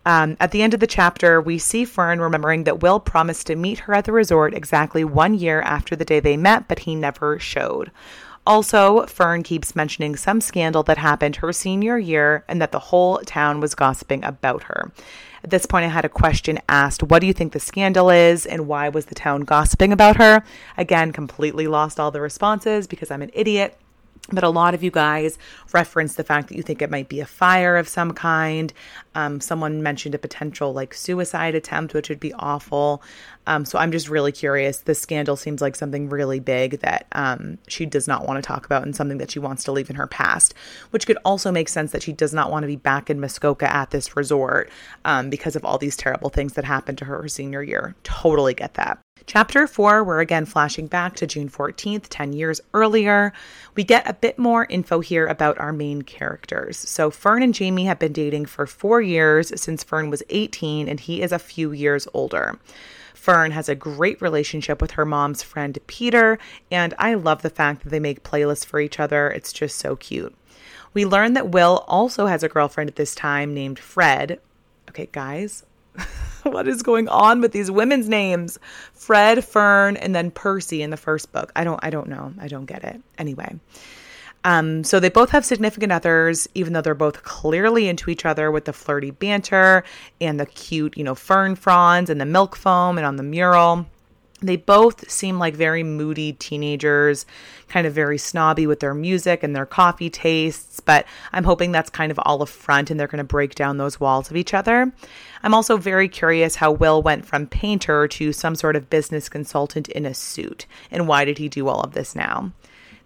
Um, 0.04 0.36
at 0.38 0.52
the 0.52 0.62
end 0.62 0.72
of 0.72 0.80
the 0.80 0.86
chapter, 0.86 1.40
we 1.40 1.58
see 1.58 1.84
Fern 1.84 2.20
remembering 2.20 2.64
that 2.64 2.80
Will 2.80 3.00
promised 3.00 3.48
to 3.48 3.56
meet 3.56 3.80
her 3.80 3.94
at 3.94 4.04
the 4.04 4.12
resort 4.12 4.54
exactly 4.54 5.02
one 5.02 5.34
year 5.34 5.60
after 5.62 5.96
the 5.96 6.04
day 6.04 6.20
they 6.20 6.36
met, 6.36 6.68
but 6.68 6.80
he 6.80 6.94
never 6.94 7.40
showed. 7.40 7.90
Also, 8.46 9.04
Fern 9.06 9.42
keeps 9.42 9.74
mentioning 9.74 10.14
some 10.14 10.40
scandal 10.40 10.84
that 10.84 10.98
happened 10.98 11.36
her 11.36 11.52
senior 11.52 11.98
year 11.98 12.44
and 12.46 12.62
that 12.62 12.70
the 12.70 12.78
whole 12.78 13.18
town 13.26 13.58
was 13.60 13.74
gossiping 13.74 14.22
about 14.24 14.64
her. 14.64 14.92
At 15.42 15.50
this 15.50 15.66
point, 15.66 15.84
I 15.84 15.88
had 15.88 16.04
a 16.04 16.08
question 16.08 16.60
asked 16.68 17.02
What 17.02 17.20
do 17.20 17.26
you 17.26 17.32
think 17.32 17.52
the 17.52 17.60
scandal 17.60 18.08
is, 18.08 18.46
and 18.46 18.68
why 18.68 18.88
was 18.88 19.06
the 19.06 19.14
town 19.14 19.42
gossiping 19.42 19.92
about 19.92 20.16
her? 20.16 20.44
Again, 20.76 21.12
completely 21.12 21.66
lost 21.66 21.98
all 21.98 22.10
the 22.10 22.20
responses 22.20 22.86
because 22.86 23.10
I'm 23.10 23.22
an 23.22 23.30
idiot. 23.32 23.76
But 24.32 24.42
a 24.42 24.48
lot 24.48 24.74
of 24.74 24.82
you 24.82 24.90
guys 24.90 25.38
referenced 25.72 26.16
the 26.16 26.24
fact 26.24 26.48
that 26.48 26.56
you 26.56 26.62
think 26.62 26.82
it 26.82 26.90
might 26.90 27.08
be 27.08 27.20
a 27.20 27.26
fire 27.26 27.76
of 27.76 27.88
some 27.88 28.12
kind. 28.12 28.72
Um, 29.14 29.40
someone 29.40 29.84
mentioned 29.84 30.16
a 30.16 30.18
potential 30.18 30.72
like 30.72 30.94
suicide 30.94 31.54
attempt, 31.54 31.94
which 31.94 32.08
would 32.08 32.18
be 32.18 32.32
awful. 32.34 33.02
Um, 33.46 33.64
so 33.64 33.78
I'm 33.78 33.92
just 33.92 34.08
really 34.08 34.32
curious. 34.32 34.78
This 34.78 35.00
scandal 35.00 35.36
seems 35.36 35.60
like 35.60 35.76
something 35.76 36.08
really 36.08 36.40
big 36.40 36.80
that 36.80 37.06
um, 37.12 37.58
she 37.66 37.86
does 37.86 38.06
not 38.06 38.26
want 38.26 38.42
to 38.42 38.46
talk 38.46 38.64
about 38.66 38.84
and 38.84 38.94
something 38.94 39.18
that 39.18 39.30
she 39.30 39.38
wants 39.38 39.64
to 39.64 39.72
leave 39.72 39.90
in 39.90 39.96
her 39.96 40.06
past, 40.06 40.54
which 40.90 41.06
could 41.06 41.18
also 41.24 41.50
make 41.50 41.68
sense 41.68 41.92
that 41.92 42.02
she 42.02 42.12
does 42.12 42.32
not 42.32 42.50
want 42.50 42.62
to 42.62 42.68
be 42.68 42.76
back 42.76 43.10
in 43.10 43.20
Muskoka 43.20 43.72
at 43.72 43.90
this 43.90 44.16
resort 44.16 44.70
um, 45.04 45.28
because 45.28 45.56
of 45.56 45.64
all 45.64 45.78
these 45.78 45.96
terrible 45.96 46.30
things 46.30 46.52
that 46.52 46.64
happened 46.64 46.98
to 46.98 47.04
her 47.04 47.16
her 47.22 47.28
senior 47.28 47.62
year. 47.62 47.94
Totally 48.04 48.54
get 48.54 48.74
that. 48.74 48.98
Chapter 49.26 49.66
4, 49.66 50.04
we're 50.04 50.20
again 50.20 50.46
flashing 50.46 50.86
back 50.86 51.16
to 51.16 51.26
June 51.26 51.48
14th, 51.48 52.06
10 52.08 52.32
years 52.32 52.60
earlier. 52.74 53.32
We 53.74 53.82
get 53.82 54.08
a 54.08 54.14
bit 54.14 54.38
more 54.38 54.66
info 54.66 55.00
here 55.00 55.26
about 55.26 55.58
our 55.58 55.72
main 55.72 56.02
characters. 56.02 56.76
So, 56.76 57.10
Fern 57.10 57.42
and 57.42 57.52
Jamie 57.52 57.86
have 57.86 57.98
been 57.98 58.12
dating 58.12 58.46
for 58.46 58.66
four 58.66 59.00
years 59.00 59.60
since 59.60 59.82
Fern 59.82 60.10
was 60.10 60.22
18 60.30 60.88
and 60.88 61.00
he 61.00 61.22
is 61.22 61.32
a 61.32 61.40
few 61.40 61.72
years 61.72 62.06
older. 62.14 62.58
Fern 63.26 63.50
has 63.50 63.68
a 63.68 63.74
great 63.74 64.22
relationship 64.22 64.80
with 64.80 64.92
her 64.92 65.04
mom's 65.04 65.42
friend 65.42 65.76
Peter, 65.88 66.38
and 66.70 66.94
I 66.96 67.14
love 67.14 67.42
the 67.42 67.50
fact 67.50 67.82
that 67.82 67.88
they 67.90 67.98
make 67.98 68.22
playlists 68.22 68.64
for 68.64 68.78
each 68.78 69.00
other. 69.00 69.28
It's 69.28 69.52
just 69.52 69.78
so 69.78 69.96
cute. 69.96 70.32
We 70.94 71.04
learn 71.06 71.32
that 71.32 71.48
Will 71.48 71.84
also 71.88 72.26
has 72.26 72.44
a 72.44 72.48
girlfriend 72.48 72.88
at 72.88 72.94
this 72.94 73.16
time 73.16 73.52
named 73.52 73.80
Fred. 73.80 74.38
Okay, 74.90 75.08
guys, 75.10 75.64
what 76.44 76.68
is 76.68 76.84
going 76.84 77.08
on 77.08 77.40
with 77.40 77.50
these 77.50 77.68
women's 77.68 78.08
names? 78.08 78.60
Fred, 78.92 79.44
Fern, 79.44 79.96
and 79.96 80.14
then 80.14 80.30
Percy 80.30 80.80
in 80.80 80.90
the 80.90 80.96
first 80.96 81.32
book. 81.32 81.50
I 81.56 81.64
don't 81.64 81.80
I 81.82 81.90
don't 81.90 82.08
know. 82.08 82.32
I 82.38 82.46
don't 82.46 82.66
get 82.66 82.84
it. 82.84 83.02
Anyway. 83.18 83.58
Um, 84.46 84.84
so 84.84 85.00
they 85.00 85.08
both 85.08 85.30
have 85.30 85.44
significant 85.44 85.90
others, 85.90 86.48
even 86.54 86.72
though 86.72 86.80
they're 86.80 86.94
both 86.94 87.24
clearly 87.24 87.88
into 87.88 88.10
each 88.10 88.24
other 88.24 88.52
with 88.52 88.64
the 88.64 88.72
flirty 88.72 89.10
banter 89.10 89.82
and 90.20 90.38
the 90.38 90.46
cute, 90.46 90.96
you 90.96 91.02
know, 91.02 91.16
fern 91.16 91.56
fronds 91.56 92.08
and 92.08 92.20
the 92.20 92.26
milk 92.26 92.54
foam 92.54 92.96
and 92.96 93.04
on 93.04 93.16
the 93.16 93.24
mural. 93.24 93.86
They 94.40 94.54
both 94.54 95.10
seem 95.10 95.40
like 95.40 95.56
very 95.56 95.82
moody 95.82 96.34
teenagers, 96.34 97.26
kind 97.66 97.88
of 97.88 97.92
very 97.92 98.18
snobby 98.18 98.68
with 98.68 98.78
their 98.78 98.94
music 98.94 99.42
and 99.42 99.56
their 99.56 99.66
coffee 99.66 100.10
tastes, 100.10 100.78
but 100.78 101.06
I'm 101.32 101.42
hoping 101.42 101.72
that's 101.72 101.90
kind 101.90 102.12
of 102.12 102.20
all 102.22 102.40
a 102.40 102.46
front 102.46 102.88
and 102.88 103.00
they're 103.00 103.08
going 103.08 103.18
to 103.18 103.24
break 103.24 103.56
down 103.56 103.78
those 103.78 103.98
walls 103.98 104.30
of 104.30 104.36
each 104.36 104.54
other. 104.54 104.92
I'm 105.42 105.54
also 105.54 105.76
very 105.76 106.08
curious 106.08 106.54
how 106.54 106.70
Will 106.70 107.02
went 107.02 107.26
from 107.26 107.48
painter 107.48 108.06
to 108.06 108.32
some 108.32 108.54
sort 108.54 108.76
of 108.76 108.90
business 108.90 109.28
consultant 109.28 109.88
in 109.88 110.06
a 110.06 110.14
suit, 110.14 110.66
and 110.92 111.08
why 111.08 111.24
did 111.24 111.38
he 111.38 111.48
do 111.48 111.66
all 111.66 111.80
of 111.80 111.94
this 111.94 112.14
now? 112.14 112.52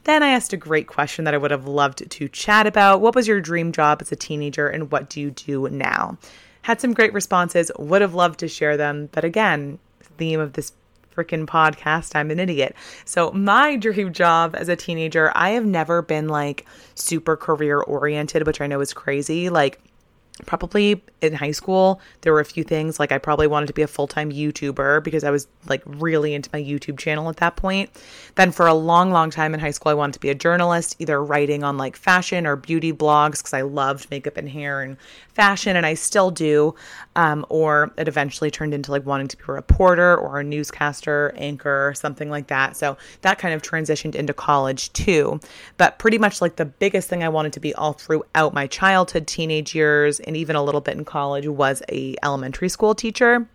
Then 0.04 0.22
I 0.22 0.28
asked 0.28 0.52
a 0.52 0.56
great 0.56 0.86
question 0.86 1.24
that 1.24 1.34
I 1.34 1.38
would 1.38 1.50
have 1.50 1.66
loved 1.66 2.10
to 2.10 2.28
chat 2.28 2.66
about. 2.66 3.00
What 3.00 3.14
was 3.14 3.28
your 3.28 3.40
dream 3.40 3.72
job 3.72 4.00
as 4.00 4.10
a 4.12 4.16
teenager, 4.16 4.68
and 4.68 4.90
what 4.90 5.10
do 5.10 5.20
you 5.20 5.30
do 5.30 5.68
now? 5.68 6.16
Had 6.62 6.80
some 6.80 6.94
great 6.94 7.12
responses, 7.12 7.70
would 7.78 8.02
have 8.02 8.14
loved 8.14 8.40
to 8.40 8.48
share 8.48 8.76
them, 8.76 9.08
but 9.12 9.24
again, 9.24 9.78
theme 10.18 10.40
of 10.40 10.54
this 10.54 10.72
freaking 11.14 11.46
podcast. 11.46 12.14
I'm 12.14 12.30
an 12.30 12.38
idiot. 12.38 12.74
So, 13.04 13.30
my 13.32 13.76
dream 13.84 14.12
job 14.12 14.54
as 14.56 14.68
a 14.68 14.76
teenager, 14.76 15.32
I 15.34 15.50
have 15.50 15.66
never 15.66 16.02
been 16.02 16.28
like 16.28 16.66
super 16.94 17.36
career 17.36 17.80
oriented, 17.80 18.46
which 18.46 18.60
I 18.60 18.66
know 18.66 18.80
is 18.80 18.92
crazy. 18.92 19.48
Like, 19.48 19.80
probably 20.46 21.02
in 21.20 21.34
high 21.34 21.50
school 21.50 22.00
there 22.22 22.32
were 22.32 22.40
a 22.40 22.44
few 22.44 22.64
things 22.64 22.98
like 22.98 23.12
i 23.12 23.18
probably 23.18 23.46
wanted 23.46 23.66
to 23.66 23.72
be 23.72 23.82
a 23.82 23.86
full-time 23.86 24.32
youtuber 24.32 25.02
because 25.02 25.24
i 25.24 25.30
was 25.30 25.46
like 25.68 25.82
really 25.84 26.34
into 26.34 26.48
my 26.52 26.62
youtube 26.62 26.98
channel 26.98 27.28
at 27.28 27.36
that 27.36 27.56
point. 27.56 27.90
Then 28.36 28.52
for 28.52 28.66
a 28.66 28.74
long 28.74 29.10
long 29.10 29.30
time 29.30 29.54
in 29.54 29.60
high 29.60 29.70
school 29.70 29.90
i 29.90 29.94
wanted 29.94 30.14
to 30.14 30.20
be 30.20 30.30
a 30.30 30.34
journalist 30.34 30.96
either 30.98 31.22
writing 31.22 31.62
on 31.62 31.76
like 31.76 31.96
fashion 31.96 32.46
or 32.46 32.56
beauty 32.56 32.92
blogs 32.92 33.38
because 33.38 33.54
i 33.54 33.62
loved 33.62 34.10
makeup 34.10 34.36
and 34.36 34.48
hair 34.48 34.82
and 34.82 34.96
fashion 35.34 35.76
and 35.76 35.84
i 35.86 35.94
still 35.94 36.30
do 36.30 36.74
um, 37.16 37.44
or 37.48 37.92
it 37.98 38.08
eventually 38.08 38.50
turned 38.50 38.72
into 38.72 38.90
like 38.90 39.04
wanting 39.04 39.28
to 39.28 39.36
be 39.36 39.44
a 39.48 39.52
reporter 39.52 40.16
or 40.16 40.40
a 40.40 40.44
newscaster 40.44 41.34
anchor 41.36 41.92
something 41.96 42.30
like 42.30 42.48
that. 42.48 42.76
So 42.76 42.96
that 43.22 43.38
kind 43.38 43.54
of 43.54 43.62
transitioned 43.62 44.14
into 44.14 44.32
college 44.32 44.92
too. 44.92 45.40
But 45.76 45.98
pretty 45.98 46.18
much 46.18 46.40
like 46.40 46.56
the 46.56 46.64
biggest 46.64 47.08
thing 47.08 47.22
i 47.22 47.28
wanted 47.28 47.52
to 47.54 47.60
be 47.60 47.74
all 47.74 47.92
throughout 47.92 48.54
my 48.54 48.66
childhood 48.66 49.26
teenage 49.26 49.74
years 49.74 50.20
and 50.30 50.36
even 50.36 50.54
a 50.54 50.62
little 50.62 50.80
bit 50.80 50.96
in 50.96 51.04
college 51.04 51.48
was 51.48 51.82
a 51.88 52.14
elementary 52.22 52.68
school 52.68 52.94
teacher. 52.94 53.48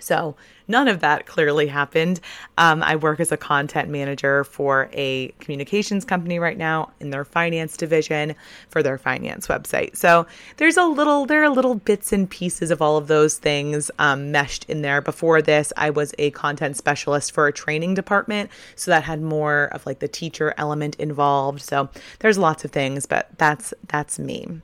So 0.00 0.36
none 0.68 0.86
of 0.86 1.00
that 1.00 1.24
clearly 1.24 1.66
happened. 1.66 2.20
Um, 2.58 2.82
I 2.82 2.96
work 2.96 3.20
as 3.20 3.32
a 3.32 3.38
content 3.38 3.88
manager 3.88 4.44
for 4.44 4.90
a 4.92 5.28
communications 5.40 6.04
company 6.04 6.38
right 6.38 6.58
now 6.58 6.90
in 7.00 7.08
their 7.08 7.24
finance 7.24 7.74
division 7.74 8.34
for 8.68 8.82
their 8.82 8.98
finance 8.98 9.46
website. 9.46 9.96
So 9.96 10.26
there's 10.58 10.76
a 10.76 10.84
little, 10.84 11.24
there 11.24 11.42
are 11.42 11.48
little 11.48 11.74
bits 11.74 12.12
and 12.12 12.28
pieces 12.28 12.70
of 12.70 12.82
all 12.82 12.98
of 12.98 13.06
those 13.06 13.38
things 13.38 13.90
um, 13.98 14.30
meshed 14.30 14.66
in 14.68 14.82
there. 14.82 15.00
Before 15.00 15.40
this, 15.40 15.72
I 15.78 15.88
was 15.88 16.14
a 16.18 16.32
content 16.32 16.76
specialist 16.76 17.32
for 17.32 17.46
a 17.46 17.52
training 17.52 17.94
department, 17.94 18.50
so 18.76 18.90
that 18.90 19.04
had 19.04 19.22
more 19.22 19.70
of 19.72 19.86
like 19.86 20.00
the 20.00 20.08
teacher 20.08 20.52
element 20.58 20.96
involved. 20.96 21.62
So 21.62 21.88
there's 22.18 22.36
lots 22.36 22.62
of 22.66 22.72
things, 22.72 23.06
but 23.06 23.30
that's 23.38 23.72
that's 23.88 24.18
me. 24.18 24.60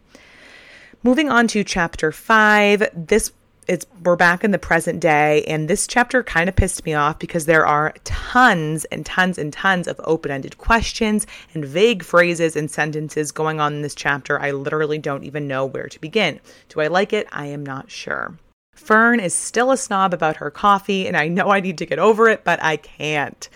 Moving 1.07 1.31
on 1.31 1.47
to 1.47 1.63
chapter 1.63 2.11
five, 2.11 2.83
this 2.93 3.31
it's 3.69 3.87
we're 4.03 4.17
back 4.17 4.43
in 4.43 4.51
the 4.51 4.59
present 4.59 4.99
day 4.99 5.45
and 5.45 5.69
this 5.69 5.87
chapter 5.87 6.25
kind 6.25 6.49
of 6.49 6.57
pissed 6.57 6.85
me 6.85 6.95
off 6.95 7.21
because 7.21 7.47
there 7.47 7.65
are 7.65 7.95
tons 8.03 8.87
and 8.87 9.07
tons 9.07 9.39
and 9.39 9.53
tons 9.53 9.87
of 9.87 10.01
open-ended 10.03 10.59
questions 10.59 11.25
and 11.55 11.65
vague 11.65 12.03
phrases 12.03 12.57
and 12.57 12.69
sentences 12.69 13.31
going 13.31 13.61
on 13.61 13.75
in 13.75 13.83
this 13.83 13.95
chapter. 13.95 14.41
I 14.41 14.51
literally 14.51 14.99
don't 14.99 15.23
even 15.23 15.47
know 15.47 15.65
where 15.65 15.87
to 15.87 16.01
begin. 16.01 16.41
Do 16.71 16.81
i 16.81 16.89
like 16.89 17.13
it? 17.13 17.29
I 17.31 17.47
am 17.47 17.65
not 17.65 17.89
sure. 17.89 18.37
Fern 18.75 19.21
is 19.21 19.33
still 19.33 19.71
a 19.71 19.77
snob 19.77 20.13
about 20.13 20.39
her 20.39 20.51
coffee 20.51 21.07
and 21.07 21.17
i 21.17 21.29
know 21.29 21.51
i 21.51 21.61
need 21.61 21.79
to 21.79 21.87
get 21.87 22.01
over 22.01 22.29
it 22.29 22.43
but 22.43 22.61
i 22.61 22.77
can't 22.77 23.49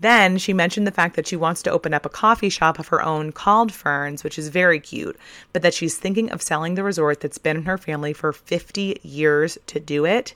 then 0.00 0.38
she 0.38 0.52
mentioned 0.52 0.86
the 0.86 0.92
fact 0.92 1.16
that 1.16 1.26
she 1.26 1.36
wants 1.36 1.62
to 1.62 1.70
open 1.70 1.92
up 1.92 2.06
a 2.06 2.10
coffee 2.10 2.48
shop 2.48 2.78
of 2.78 2.88
her 2.88 3.02
own 3.02 3.32
called 3.32 3.72
Ferns, 3.72 4.22
which 4.22 4.38
is 4.38 4.48
very 4.48 4.78
cute, 4.78 5.18
but 5.52 5.62
that 5.62 5.74
she's 5.74 5.98
thinking 5.98 6.30
of 6.30 6.42
selling 6.42 6.74
the 6.74 6.84
resort 6.84 7.20
that's 7.20 7.38
been 7.38 7.58
in 7.58 7.64
her 7.64 7.78
family 7.78 8.12
for 8.12 8.32
50 8.32 9.00
years 9.02 9.58
to 9.66 9.80
do 9.80 10.04
it. 10.04 10.34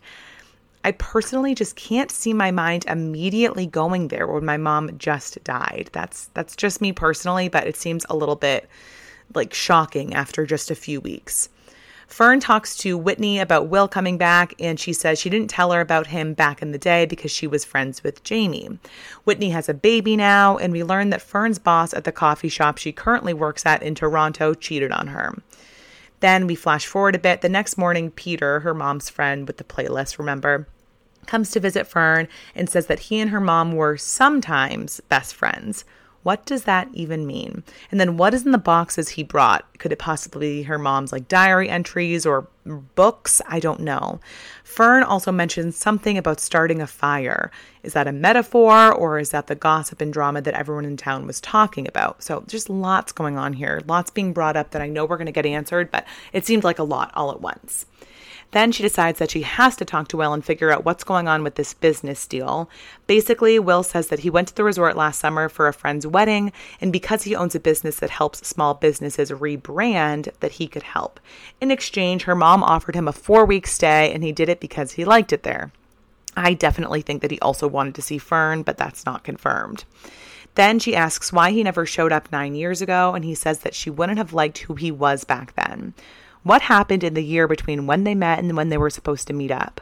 I 0.85 0.92
personally 0.92 1.55
just 1.55 1.77
can't 1.77 2.11
see 2.11 2.33
my 2.33 2.51
mind 2.51 2.85
immediately 2.88 3.66
going 3.66 4.09
there 4.09 4.27
when 4.27 4.44
my 4.44 4.57
mom 4.57 4.98
just 4.98 5.42
died. 5.44 5.90
That's 5.92 6.27
that's 6.35 6.57
just 6.57 6.81
me 6.81 6.92
personally, 6.92 7.48
but 7.48 7.68
it 7.68 7.77
seems 7.77 8.05
a 8.11 8.16
little 8.16 8.35
bit 8.35 8.68
like 9.35 9.55
shocking 9.55 10.12
after 10.14 10.44
just 10.44 10.70
a 10.70 10.75
few 10.75 11.01
weeks. 11.01 11.48
Fern 12.12 12.40
talks 12.40 12.77
to 12.77 12.98
Whitney 12.98 13.38
about 13.38 13.68
Will 13.68 13.88
coming 13.88 14.18
back, 14.18 14.53
and 14.61 14.79
she 14.79 14.92
says 14.92 15.18
she 15.18 15.31
didn't 15.31 15.48
tell 15.48 15.72
her 15.72 15.81
about 15.81 16.09
him 16.09 16.35
back 16.35 16.61
in 16.61 16.70
the 16.70 16.79
day 16.79 17.07
because 17.07 17.31
she 17.31 17.46
was 17.46 17.64
friends 17.64 18.05
with 18.05 18.22
Jamie. 18.22 18.79
Whitney 19.25 19.48
has 19.48 19.66
a 19.66 19.75
baby 19.75 20.14
now, 20.14 20.59
and 20.59 20.75
we 20.75 20.85
learn 20.85 21.09
that 21.09 21.22
Fern's 21.22 21.59
boss 21.59 21.94
at 21.94 22.05
the 22.05 22.12
coffee 22.12 22.51
shop 22.51 22.77
she 22.77 22.92
currently 22.92 23.33
works 23.33 23.64
at 23.64 23.83
in 23.83 23.94
Toronto 23.94 24.53
cheated 24.53 24.92
on 24.92 25.07
her. 25.07 25.42
Then 26.20 26.46
we 26.46 26.55
flash 26.55 26.85
forward 26.85 27.14
a 27.14 27.18
bit. 27.18 27.40
The 27.40 27.48
next 27.48 27.79
morning, 27.79 28.11
Peter, 28.11 28.61
her 28.61 28.75
mom's 28.75 29.09
friend 29.09 29.46
with 29.46 29.57
the 29.57 29.64
playlist, 29.64 30.18
remember, 30.18 30.68
comes 31.25 31.51
to 31.53 31.61
visit 31.61 31.87
Fern 31.87 32.29
and 32.55 32.68
says 32.68 32.88
that 32.88 33.01
he 33.01 33.20
and 33.20 33.31
her 33.31 33.40
mom 33.40 33.72
were 33.72 33.96
sometimes 33.96 35.01
best 35.09 35.35
friends. 35.35 35.87
What 36.22 36.46
does 36.46 36.64
that 36.64 36.88
even 36.92 37.26
mean? 37.26 37.64
And 37.90 37.98
then 37.98 38.16
what 38.16 38.35
is 38.35 38.46
in 38.46 38.52
the 38.52 38.58
boxes 38.58 39.11
he 39.11 39.22
brought? 39.22 39.66
Could 39.78 39.92
it 39.92 39.98
possibly 39.98 40.58
be 40.58 40.62
her 40.62 40.78
mom's 40.78 41.12
like 41.12 41.28
diary 41.28 41.68
entries 41.68 42.24
or 42.24 42.46
books? 42.94 43.42
I 43.48 43.58
don't 43.58 43.80
know. 43.80 44.20
Fern 44.62 45.02
also 45.02 45.32
mentions 45.32 45.76
something 45.76 46.16
about 46.16 46.40
starting 46.40 46.80
a 46.80 46.87
fire. 46.87 47.50
Is 47.82 47.92
that 47.94 48.06
a 48.06 48.12
metaphor 48.12 48.92
or 48.92 49.18
is 49.18 49.30
that 49.30 49.48
the 49.48 49.54
gossip 49.54 50.00
and 50.00 50.12
drama 50.12 50.40
that 50.42 50.54
everyone 50.54 50.85
in 50.85 50.96
town 50.96 51.26
was 51.26 51.40
talking 51.40 51.88
about? 51.88 52.22
So 52.22 52.44
just 52.46 52.70
lots 52.70 53.11
going 53.12 53.37
on 53.37 53.52
here, 53.52 53.80
lots 53.87 54.11
being 54.11 54.32
brought 54.32 54.56
up 54.56 54.70
that 54.70 54.82
I 54.82 54.88
know 54.88 55.04
we're 55.04 55.16
going 55.16 55.26
to 55.26 55.32
get 55.32 55.46
answered, 55.46 55.90
but 55.90 56.06
it 56.32 56.46
seemed 56.46 56.64
like 56.64 56.78
a 56.78 56.85
lot 56.85 57.11
all 57.14 57.32
at 57.32 57.40
once. 57.40 57.87
Then 58.52 58.70
she 58.70 58.82
decides 58.82 59.18
that 59.18 59.30
she 59.30 59.42
has 59.42 59.76
to 59.76 59.84
talk 59.84 60.08
to 60.08 60.16
Will 60.16 60.32
and 60.32 60.44
figure 60.44 60.70
out 60.70 60.84
what's 60.84 61.04
going 61.04 61.26
on 61.26 61.42
with 61.42 61.56
this 61.56 61.74
business 61.74 62.26
deal. 62.26 62.68
Basically, 63.06 63.58
Will 63.58 63.82
says 63.82 64.08
that 64.08 64.20
he 64.20 64.30
went 64.30 64.48
to 64.48 64.54
the 64.54 64.64
resort 64.64 64.96
last 64.96 65.18
summer 65.20 65.48
for 65.48 65.68
a 65.68 65.72
friend's 65.72 66.06
wedding, 66.06 66.52
and 66.80 66.92
because 66.92 67.22
he 67.22 67.34
owns 67.34 67.54
a 67.54 67.60
business 67.60 67.98
that 68.00 68.10
helps 68.10 68.46
small 68.46 68.74
businesses 68.74 69.30
rebrand, 69.30 70.28
that 70.40 70.52
he 70.52 70.68
could 70.68 70.82
help. 70.82 71.18
In 71.60 71.70
exchange, 71.70 72.24
her 72.24 72.34
mom 72.34 72.62
offered 72.62 72.94
him 72.94 73.08
a 73.08 73.12
four 73.12 73.46
week 73.46 73.66
stay, 73.66 74.12
and 74.12 74.22
he 74.22 74.32
did 74.32 74.50
it 74.50 74.60
because 74.60 74.92
he 74.92 75.04
liked 75.04 75.32
it 75.32 75.42
there. 75.42 75.72
I 76.36 76.54
definitely 76.54 77.02
think 77.02 77.22
that 77.22 77.30
he 77.30 77.40
also 77.40 77.66
wanted 77.66 77.94
to 77.96 78.02
see 78.02 78.18
Fern, 78.18 78.62
but 78.62 78.76
that's 78.76 79.06
not 79.06 79.24
confirmed. 79.24 79.84
Then 80.54 80.79
she 80.79 80.94
asks 80.94 81.33
why 81.33 81.50
he 81.50 81.62
never 81.62 81.87
showed 81.87 82.12
up 82.12 82.31
nine 82.31 82.54
years 82.54 82.83
ago, 82.83 83.14
and 83.14 83.24
he 83.24 83.35
says 83.35 83.60
that 83.60 83.74
she 83.74 83.88
wouldn't 83.88 84.18
have 84.18 84.35
liked 84.35 84.58
who 84.58 84.74
he 84.74 84.90
was 84.90 85.24
back 85.24 85.54
then. 85.54 85.94
What 86.42 86.62
happened 86.62 87.04
in 87.04 87.14
the 87.14 87.22
year 87.22 87.46
between 87.46 87.86
when 87.86 88.04
they 88.04 88.14
met 88.14 88.40
and 88.40 88.56
when 88.56 88.68
they 88.68 88.78
were 88.78 88.90
supposed 88.90 89.26
to 89.28 89.32
meet 89.32 89.50
up? 89.50 89.80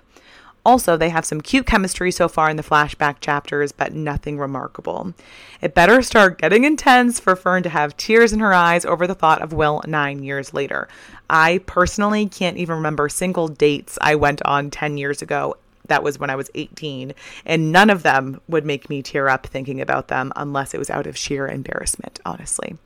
Also, 0.64 0.96
they 0.96 1.08
have 1.08 1.24
some 1.24 1.40
cute 1.40 1.64
chemistry 1.64 2.10
so 2.10 2.28
far 2.28 2.50
in 2.50 2.58
the 2.58 2.62
flashback 2.62 3.20
chapters, 3.20 3.72
but 3.72 3.94
nothing 3.94 4.38
remarkable. 4.38 5.14
It 5.62 5.74
better 5.74 6.02
start 6.02 6.38
getting 6.38 6.64
intense 6.64 7.18
for 7.18 7.34
Fern 7.34 7.62
to 7.62 7.70
have 7.70 7.96
tears 7.96 8.34
in 8.34 8.40
her 8.40 8.52
eyes 8.52 8.84
over 8.84 9.06
the 9.06 9.14
thought 9.14 9.40
of 9.40 9.54
Will 9.54 9.82
nine 9.86 10.22
years 10.22 10.52
later. 10.52 10.86
I 11.30 11.62
personally 11.64 12.26
can't 12.26 12.58
even 12.58 12.76
remember 12.76 13.08
single 13.08 13.48
dates 13.48 13.98
I 14.02 14.16
went 14.16 14.42
on 14.44 14.70
10 14.70 14.98
years 14.98 15.22
ago. 15.22 15.56
That 15.86 16.02
was 16.02 16.18
when 16.18 16.28
I 16.28 16.36
was 16.36 16.50
18, 16.54 17.14
and 17.46 17.72
none 17.72 17.88
of 17.88 18.02
them 18.02 18.40
would 18.48 18.66
make 18.66 18.90
me 18.90 19.02
tear 19.02 19.30
up 19.30 19.46
thinking 19.46 19.80
about 19.80 20.08
them 20.08 20.30
unless 20.36 20.74
it 20.74 20.78
was 20.78 20.90
out 20.90 21.06
of 21.06 21.16
sheer 21.16 21.48
embarrassment, 21.48 22.20
honestly. 22.26 22.76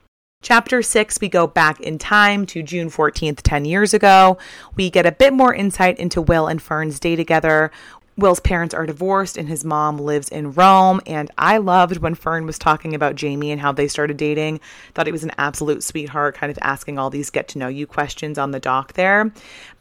Chapter 0.45 0.83
6, 0.83 1.21
we 1.21 1.27
go 1.27 1.47
back 1.47 1.79
in 1.81 1.97
time 1.97 2.45
to 2.45 2.61
June 2.61 2.91
14th, 2.91 3.39
10 3.41 3.65
years 3.65 3.95
ago. 3.95 4.37
We 4.75 4.91
get 4.91 5.07
a 5.07 5.11
bit 5.11 5.33
more 5.33 5.55
insight 5.55 5.97
into 5.97 6.21
Will 6.21 6.45
and 6.45 6.61
Fern's 6.61 6.99
day 6.99 7.15
together. 7.15 7.71
Will's 8.17 8.39
parents 8.39 8.73
are 8.73 8.85
divorced 8.85 9.37
and 9.37 9.49
his 9.49 9.65
mom 9.65 9.97
lives 9.97 10.29
in 10.29 10.53
Rome. 10.53 11.01
And 11.05 11.29
I 11.37 11.57
loved 11.57 11.97
when 11.97 12.15
Fern 12.15 12.45
was 12.45 12.57
talking 12.57 12.95
about 12.95 13.15
Jamie 13.15 13.51
and 13.51 13.59
how 13.59 13.73
they 13.73 13.87
started 13.87 14.15
dating. 14.15 14.61
Thought 14.93 15.07
he 15.07 15.11
was 15.11 15.25
an 15.25 15.33
absolute 15.37 15.83
sweetheart, 15.83 16.35
kind 16.35 16.49
of 16.49 16.57
asking 16.61 16.97
all 16.97 17.09
these 17.09 17.29
get 17.29 17.49
to 17.49 17.57
know 17.57 17.67
you 17.67 17.85
questions 17.85 18.37
on 18.37 18.51
the 18.51 18.59
dock 18.59 18.93
there. 18.93 19.33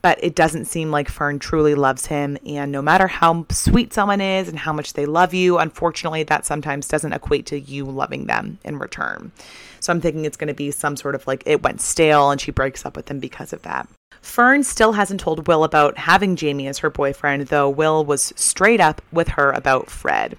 But 0.02 0.18
it 0.22 0.34
doesn't 0.34 0.64
seem 0.64 0.90
like 0.90 1.08
Fern 1.08 1.38
truly 1.38 1.76
loves 1.76 2.06
him. 2.06 2.36
And 2.44 2.72
no 2.72 2.82
matter 2.82 3.06
how 3.06 3.46
sweet 3.50 3.92
someone 3.92 4.20
is 4.20 4.48
and 4.48 4.58
how 4.58 4.72
much 4.72 4.94
they 4.94 5.06
love 5.06 5.32
you, 5.32 5.58
unfortunately, 5.58 6.24
that 6.24 6.44
sometimes 6.44 6.88
doesn't 6.88 7.12
equate 7.12 7.46
to 7.46 7.60
you 7.60 7.84
loving 7.84 8.26
them 8.26 8.58
in 8.64 8.78
return. 8.78 9.30
So 9.78 9.92
I'm 9.92 10.00
thinking 10.00 10.24
it's 10.24 10.36
going 10.36 10.48
to 10.48 10.54
be 10.54 10.70
some 10.72 10.96
sort 10.96 11.14
of 11.14 11.26
like 11.26 11.44
it 11.46 11.62
went 11.62 11.80
stale 11.80 12.30
and 12.30 12.40
she 12.40 12.50
breaks 12.50 12.84
up 12.84 12.96
with 12.96 13.08
him 13.08 13.20
because 13.20 13.52
of 13.52 13.62
that. 13.62 13.88
Fern 14.20 14.62
still 14.62 14.92
hasn't 14.92 15.20
told 15.20 15.46
Will 15.46 15.64
about 15.64 15.98
having 15.98 16.36
Jamie 16.36 16.66
as 16.66 16.78
her 16.78 16.90
boyfriend, 16.90 17.48
though 17.48 17.68
Will 17.68 18.04
was 18.04 18.32
straight 18.36 18.80
up 18.80 19.02
with 19.12 19.28
her 19.28 19.50
about 19.52 19.90
Fred. 19.90 20.36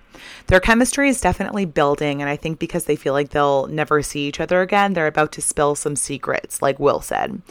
Their 0.47 0.59
chemistry 0.59 1.09
is 1.09 1.21
definitely 1.21 1.65
building, 1.65 2.21
and 2.21 2.29
I 2.29 2.35
think 2.35 2.59
because 2.59 2.85
they 2.85 2.95
feel 2.95 3.13
like 3.13 3.29
they'll 3.29 3.67
never 3.67 4.01
see 4.01 4.27
each 4.27 4.39
other 4.39 4.61
again, 4.61 4.93
they're 4.93 5.07
about 5.07 5.31
to 5.33 5.41
spill 5.41 5.75
some 5.75 5.95
secrets, 5.95 6.61
like 6.61 6.79
Will 6.79 7.01
said. 7.01 7.41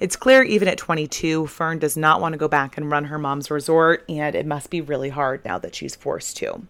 It's 0.00 0.16
clear 0.16 0.42
even 0.42 0.66
at 0.68 0.78
22, 0.78 1.46
Fern 1.46 1.78
does 1.78 1.96
not 1.96 2.20
want 2.20 2.32
to 2.32 2.38
go 2.38 2.48
back 2.48 2.76
and 2.76 2.90
run 2.90 3.04
her 3.04 3.18
mom's 3.18 3.50
resort, 3.50 4.04
and 4.08 4.34
it 4.34 4.46
must 4.46 4.70
be 4.70 4.80
really 4.80 5.10
hard 5.10 5.44
now 5.44 5.58
that 5.58 5.74
she's 5.74 5.94
forced 5.94 6.36
to. 6.38 6.62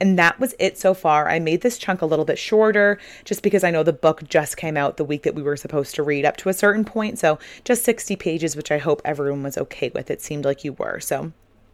And 0.00 0.18
that 0.18 0.38
was 0.38 0.54
it 0.58 0.78
so 0.78 0.94
far. 0.94 1.28
I 1.28 1.38
made 1.38 1.62
this 1.62 1.78
chunk 1.78 2.02
a 2.02 2.06
little 2.06 2.24
bit 2.24 2.38
shorter 2.38 2.98
just 3.24 3.42
because 3.42 3.64
I 3.64 3.70
know 3.70 3.82
the 3.82 3.92
book 3.92 4.28
just 4.28 4.56
came 4.56 4.76
out 4.76 4.96
the 4.96 5.04
week 5.04 5.22
that 5.24 5.34
we 5.34 5.42
were 5.42 5.56
supposed 5.56 5.94
to 5.96 6.02
read 6.02 6.24
up 6.24 6.36
to 6.38 6.48
a 6.48 6.54
certain 6.54 6.84
point. 6.84 7.18
So 7.18 7.38
just 7.64 7.84
60 7.84 8.16
pages, 8.16 8.56
which 8.56 8.70
I 8.70 8.78
hope 8.78 9.02
everyone 9.04 9.42
was 9.42 9.58
okay 9.58 9.90
with. 9.94 10.10
It 10.10 10.22
seemed 10.22 10.44
like 10.44 10.64
you 10.64 10.74
were. 10.74 11.00
So 11.00 11.32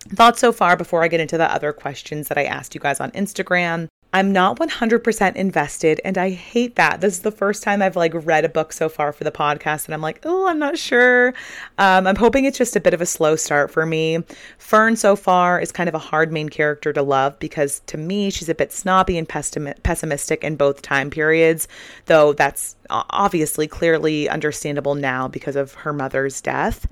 thoughts 0.09 0.41
so 0.41 0.53
far 0.53 0.77
before 0.77 1.03
I 1.03 1.09
get 1.09 1.21
into 1.21 1.39
the 1.39 1.53
other 1.53 1.73
questions 1.73 2.29
that 2.29 2.39
I 2.39 2.45
asked 2.45 2.75
you 2.75 2.81
guys 2.81 3.01
on 3.01 3.11
Instagram. 3.13 3.89
I'm 4.15 4.31
not 4.31 4.61
100% 4.61 5.35
invested 5.35 6.01
and 6.05 6.17
I 6.17 6.31
hate 6.31 6.77
that. 6.77 7.01
This 7.01 7.15
is 7.15 7.23
the 7.23 7.33
first 7.33 7.65
time 7.65 7.83
I've 7.83 7.97
like 7.97 8.13
read 8.15 8.45
a 8.45 8.49
book 8.49 8.73
so 8.73 8.89
far 8.89 9.13
for 9.13 9.25
the 9.25 9.33
podcast 9.33 9.87
and 9.87 9.95
I'm 9.95 10.01
like, 10.01 10.21
"Oh, 10.23 10.47
I'm 10.47 10.61
not 10.61 10.79
sure." 10.79 11.35
Um, 11.79 12.07
I'm 12.07 12.15
hoping 12.15 12.45
it's 12.45 12.57
just 12.57 12.77
a 12.77 12.81
bit 12.81 12.95
of 12.95 13.01
a 13.01 13.07
slow 13.07 13.35
start 13.35 13.73
for 13.73 13.85
me. 13.85 14.23
Fern 14.57 14.95
so 14.95 15.17
far 15.17 15.61
is 15.61 15.73
kind 15.73 15.89
of 15.89 15.97
a 15.97 15.99
hard 15.99 16.31
main 16.33 16.49
character 16.49 16.93
to 16.93 17.03
love 17.03 17.37
because 17.41 17.81
to 17.87 17.99
me 17.99 18.31
she's 18.31 18.49
a 18.49 18.55
bit 18.55 18.73
snobby 18.73 19.19
and 19.19 19.29
pessimistic 19.29 20.45
in 20.45 20.55
both 20.55 20.81
time 20.81 21.11
periods, 21.11 21.67
though 22.07 22.33
that's 22.35 22.77
obviously 22.91 23.67
clearly 23.67 24.29
understandable 24.29 24.95
now 24.95 25.27
because 25.27 25.57
of 25.57 25.75
her 25.75 25.93
mother's 25.93 26.41
death. 26.41 26.87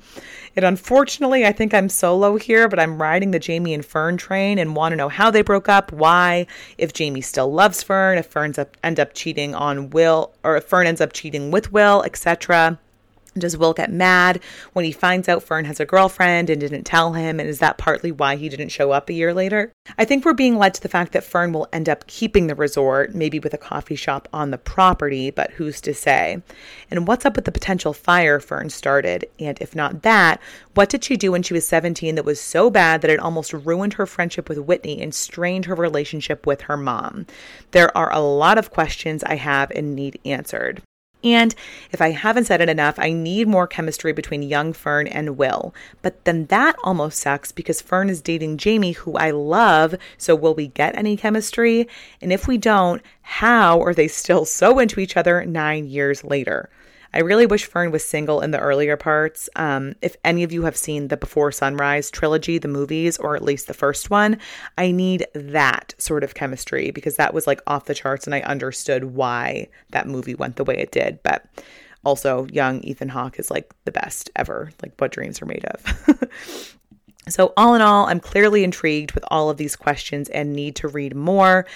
And 0.54 0.64
unfortunately, 0.64 1.46
I 1.46 1.52
think 1.52 1.72
I'm 1.72 1.88
solo 1.88 2.36
here, 2.36 2.68
but 2.68 2.78
I'm 2.78 3.00
riding 3.00 3.30
the 3.30 3.38
Jamie 3.38 3.74
and 3.74 3.84
Fern 3.84 4.16
train 4.16 4.58
and 4.58 4.76
want 4.76 4.92
to 4.92 4.96
know 4.96 5.08
how 5.08 5.30
they 5.30 5.42
broke 5.42 5.68
up, 5.68 5.92
why, 5.92 6.46
if 6.76 6.92
Jamie 6.92 7.22
still 7.22 7.52
loves 7.52 7.82
Fern, 7.82 8.18
if 8.18 8.26
Fern's 8.26 8.58
up 8.58 8.76
end 8.82 9.00
up 9.00 9.14
cheating 9.14 9.54
on 9.54 9.90
Will, 9.90 10.32
or 10.44 10.56
if 10.56 10.64
Fern 10.64 10.86
ends 10.86 11.00
up 11.00 11.12
cheating 11.12 11.50
with 11.50 11.72
Will, 11.72 12.02
etc. 12.02 12.78
Does 13.36 13.56
Will 13.56 13.72
get 13.72 13.90
mad 13.90 14.40
when 14.74 14.84
he 14.84 14.92
finds 14.92 15.28
out 15.28 15.42
Fern 15.42 15.64
has 15.64 15.80
a 15.80 15.86
girlfriend 15.86 16.50
and 16.50 16.60
didn't 16.60 16.84
tell 16.84 17.14
him? 17.14 17.40
And 17.40 17.48
is 17.48 17.60
that 17.60 17.78
partly 17.78 18.12
why 18.12 18.36
he 18.36 18.48
didn't 18.48 18.68
show 18.68 18.90
up 18.90 19.08
a 19.08 19.14
year 19.14 19.32
later? 19.32 19.72
I 19.96 20.04
think 20.04 20.24
we're 20.24 20.34
being 20.34 20.58
led 20.58 20.74
to 20.74 20.82
the 20.82 20.88
fact 20.88 21.12
that 21.12 21.24
Fern 21.24 21.52
will 21.52 21.68
end 21.72 21.88
up 21.88 22.06
keeping 22.06 22.46
the 22.46 22.54
resort, 22.54 23.14
maybe 23.14 23.38
with 23.38 23.54
a 23.54 23.58
coffee 23.58 23.96
shop 23.96 24.28
on 24.32 24.50
the 24.50 24.58
property, 24.58 25.30
but 25.30 25.50
who's 25.52 25.80
to 25.80 25.94
say? 25.94 26.42
And 26.90 27.08
what's 27.08 27.24
up 27.24 27.36
with 27.36 27.46
the 27.46 27.52
potential 27.52 27.92
fire 27.92 28.38
Fern 28.38 28.70
started? 28.70 29.24
And 29.38 29.58
if 29.60 29.74
not 29.74 30.02
that, 30.02 30.40
what 30.74 30.90
did 30.90 31.02
she 31.02 31.16
do 31.16 31.32
when 31.32 31.42
she 31.42 31.54
was 31.54 31.66
17 31.66 32.14
that 32.16 32.24
was 32.24 32.40
so 32.40 32.70
bad 32.70 33.00
that 33.00 33.10
it 33.10 33.20
almost 33.20 33.52
ruined 33.52 33.94
her 33.94 34.06
friendship 34.06 34.48
with 34.48 34.58
Whitney 34.58 35.00
and 35.00 35.14
strained 35.14 35.64
her 35.64 35.74
relationship 35.74 36.46
with 36.46 36.62
her 36.62 36.76
mom? 36.76 37.26
There 37.70 37.96
are 37.96 38.12
a 38.12 38.20
lot 38.20 38.58
of 38.58 38.70
questions 38.70 39.24
I 39.24 39.36
have 39.36 39.70
and 39.70 39.94
need 39.94 40.20
answered. 40.24 40.82
And 41.24 41.54
if 41.90 42.00
I 42.00 42.10
haven't 42.10 42.44
said 42.44 42.60
it 42.60 42.68
enough, 42.68 42.98
I 42.98 43.12
need 43.12 43.48
more 43.48 43.66
chemistry 43.66 44.12
between 44.12 44.42
young 44.42 44.72
Fern 44.72 45.06
and 45.06 45.36
Will. 45.36 45.74
But 46.02 46.24
then 46.24 46.46
that 46.46 46.76
almost 46.82 47.18
sucks 47.18 47.52
because 47.52 47.80
Fern 47.80 48.10
is 48.10 48.20
dating 48.20 48.56
Jamie, 48.56 48.92
who 48.92 49.14
I 49.14 49.30
love. 49.30 49.94
So 50.18 50.34
will 50.34 50.54
we 50.54 50.68
get 50.68 50.96
any 50.96 51.16
chemistry? 51.16 51.88
And 52.20 52.32
if 52.32 52.48
we 52.48 52.58
don't, 52.58 53.02
how 53.22 53.80
are 53.82 53.94
they 53.94 54.08
still 54.08 54.44
so 54.44 54.78
into 54.78 55.00
each 55.00 55.16
other 55.16 55.44
nine 55.44 55.86
years 55.86 56.24
later? 56.24 56.68
I 57.14 57.20
really 57.20 57.46
wish 57.46 57.66
Fern 57.66 57.90
was 57.90 58.04
single 58.04 58.40
in 58.40 58.50
the 58.50 58.58
earlier 58.58 58.96
parts. 58.96 59.48
Um, 59.56 59.94
if 60.00 60.16
any 60.24 60.42
of 60.42 60.52
you 60.52 60.62
have 60.62 60.76
seen 60.76 61.08
the 61.08 61.16
Before 61.16 61.52
Sunrise 61.52 62.10
trilogy, 62.10 62.58
the 62.58 62.68
movies, 62.68 63.18
or 63.18 63.36
at 63.36 63.42
least 63.42 63.66
the 63.66 63.74
first 63.74 64.10
one, 64.10 64.38
I 64.78 64.90
need 64.90 65.26
that 65.34 65.94
sort 65.98 66.24
of 66.24 66.34
chemistry 66.34 66.90
because 66.90 67.16
that 67.16 67.34
was 67.34 67.46
like 67.46 67.60
off 67.66 67.86
the 67.86 67.94
charts 67.94 68.26
and 68.26 68.34
I 68.34 68.40
understood 68.40 69.04
why 69.04 69.68
that 69.90 70.08
movie 70.08 70.34
went 70.34 70.56
the 70.56 70.64
way 70.64 70.78
it 70.78 70.92
did. 70.92 71.22
But 71.22 71.44
also, 72.04 72.46
young 72.46 72.82
Ethan 72.82 73.10
Hawke 73.10 73.38
is 73.38 73.50
like 73.50 73.72
the 73.84 73.92
best 73.92 74.30
ever, 74.34 74.70
like 74.82 74.92
what 74.98 75.12
dreams 75.12 75.40
are 75.40 75.46
made 75.46 75.64
of. 75.64 76.68
So, 77.28 77.52
all 77.56 77.74
in 77.74 77.82
all, 77.82 78.06
I'm 78.06 78.18
clearly 78.18 78.64
intrigued 78.64 79.12
with 79.12 79.24
all 79.28 79.48
of 79.48 79.56
these 79.56 79.76
questions 79.76 80.28
and 80.30 80.54
need 80.54 80.74
to 80.76 80.88
read 80.88 81.14
more. 81.14 81.66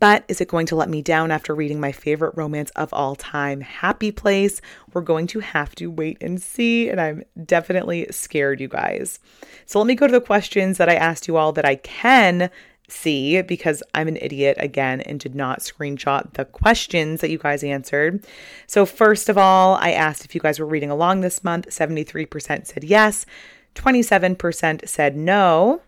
But 0.00 0.24
is 0.28 0.40
it 0.40 0.48
going 0.48 0.66
to 0.66 0.76
let 0.76 0.88
me 0.88 1.02
down 1.02 1.30
after 1.30 1.54
reading 1.54 1.78
my 1.78 1.92
favorite 1.92 2.36
romance 2.36 2.70
of 2.70 2.92
all 2.92 3.14
time, 3.14 3.60
Happy 3.60 4.10
Place? 4.10 4.62
We're 4.92 5.02
going 5.02 5.26
to 5.28 5.40
have 5.40 5.74
to 5.76 5.90
wait 5.90 6.16
and 6.22 6.40
see, 6.40 6.88
and 6.88 6.98
I'm 6.98 7.22
definitely 7.44 8.06
scared, 8.10 8.60
you 8.60 8.68
guys. 8.68 9.18
So 9.66 9.78
let 9.78 9.86
me 9.86 9.94
go 9.94 10.06
to 10.06 10.12
the 10.12 10.20
questions 10.20 10.78
that 10.78 10.88
I 10.88 10.94
asked 10.94 11.28
you 11.28 11.36
all 11.36 11.52
that 11.52 11.66
I 11.66 11.76
can 11.76 12.50
see 12.88 13.42
because 13.42 13.82
I'm 13.94 14.08
an 14.08 14.16
idiot 14.16 14.56
again 14.58 15.02
and 15.02 15.20
did 15.20 15.34
not 15.34 15.60
screenshot 15.60 16.32
the 16.32 16.46
questions 16.46 17.20
that 17.20 17.30
you 17.30 17.38
guys 17.38 17.62
answered. 17.62 18.24
So, 18.66 18.86
first 18.86 19.28
of 19.28 19.36
all, 19.36 19.76
I 19.76 19.92
asked 19.92 20.24
if 20.24 20.34
you 20.34 20.40
guys 20.40 20.58
were 20.58 20.66
reading 20.66 20.90
along 20.90 21.20
this 21.20 21.44
month. 21.44 21.68
73% 21.68 22.66
said 22.66 22.84
yes, 22.84 23.26
27% 23.74 24.88
said 24.88 25.16
no. 25.16 25.82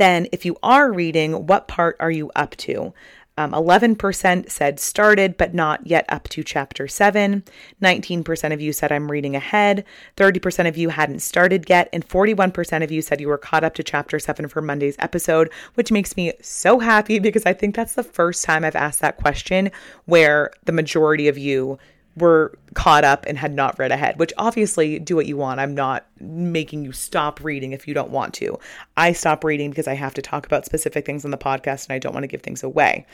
Then, 0.00 0.28
if 0.32 0.46
you 0.46 0.56
are 0.62 0.90
reading, 0.90 1.46
what 1.46 1.68
part 1.68 1.94
are 2.00 2.10
you 2.10 2.30
up 2.34 2.56
to? 2.56 2.94
Um, 3.36 3.52
11% 3.52 4.50
said 4.50 4.80
started, 4.80 5.36
but 5.36 5.52
not 5.52 5.86
yet 5.86 6.06
up 6.08 6.26
to 6.30 6.42
chapter 6.42 6.88
7. 6.88 7.44
19% 7.82 8.52
of 8.54 8.62
you 8.62 8.72
said 8.72 8.92
I'm 8.92 9.10
reading 9.10 9.36
ahead. 9.36 9.84
30% 10.16 10.66
of 10.66 10.78
you 10.78 10.88
hadn't 10.88 11.20
started 11.20 11.68
yet. 11.68 11.90
And 11.92 12.08
41% 12.08 12.82
of 12.82 12.90
you 12.90 13.02
said 13.02 13.20
you 13.20 13.28
were 13.28 13.36
caught 13.36 13.62
up 13.62 13.74
to 13.74 13.82
chapter 13.82 14.18
7 14.18 14.48
for 14.48 14.62
Monday's 14.62 14.96
episode, 15.00 15.52
which 15.74 15.92
makes 15.92 16.16
me 16.16 16.32
so 16.40 16.78
happy 16.78 17.18
because 17.18 17.44
I 17.44 17.52
think 17.52 17.74
that's 17.74 17.94
the 17.94 18.02
first 18.02 18.42
time 18.42 18.64
I've 18.64 18.74
asked 18.76 19.00
that 19.00 19.18
question 19.18 19.70
where 20.06 20.50
the 20.64 20.72
majority 20.72 21.28
of 21.28 21.36
you 21.36 21.78
were 22.16 22.58
caught 22.74 23.04
up 23.04 23.24
and 23.26 23.38
had 23.38 23.54
not 23.54 23.78
read 23.78 23.92
ahead, 23.92 24.18
which 24.18 24.32
obviously 24.36 24.98
do 24.98 25.16
what 25.16 25.26
you 25.26 25.36
want. 25.36 25.60
I'm 25.60 25.74
not 25.74 26.06
making 26.20 26.84
you 26.84 26.92
stop 26.92 27.42
reading 27.42 27.72
if 27.72 27.86
you 27.86 27.94
don't 27.94 28.10
want 28.10 28.34
to. 28.34 28.58
I 28.96 29.12
stop 29.12 29.44
reading 29.44 29.70
because 29.70 29.88
I 29.88 29.94
have 29.94 30.14
to 30.14 30.22
talk 30.22 30.46
about 30.46 30.64
specific 30.64 31.06
things 31.06 31.24
on 31.24 31.30
the 31.30 31.38
podcast 31.38 31.88
and 31.88 31.94
I 31.94 31.98
don't 31.98 32.12
want 32.12 32.24
to 32.24 32.28
give 32.28 32.42
things 32.42 32.62
away. 32.62 33.06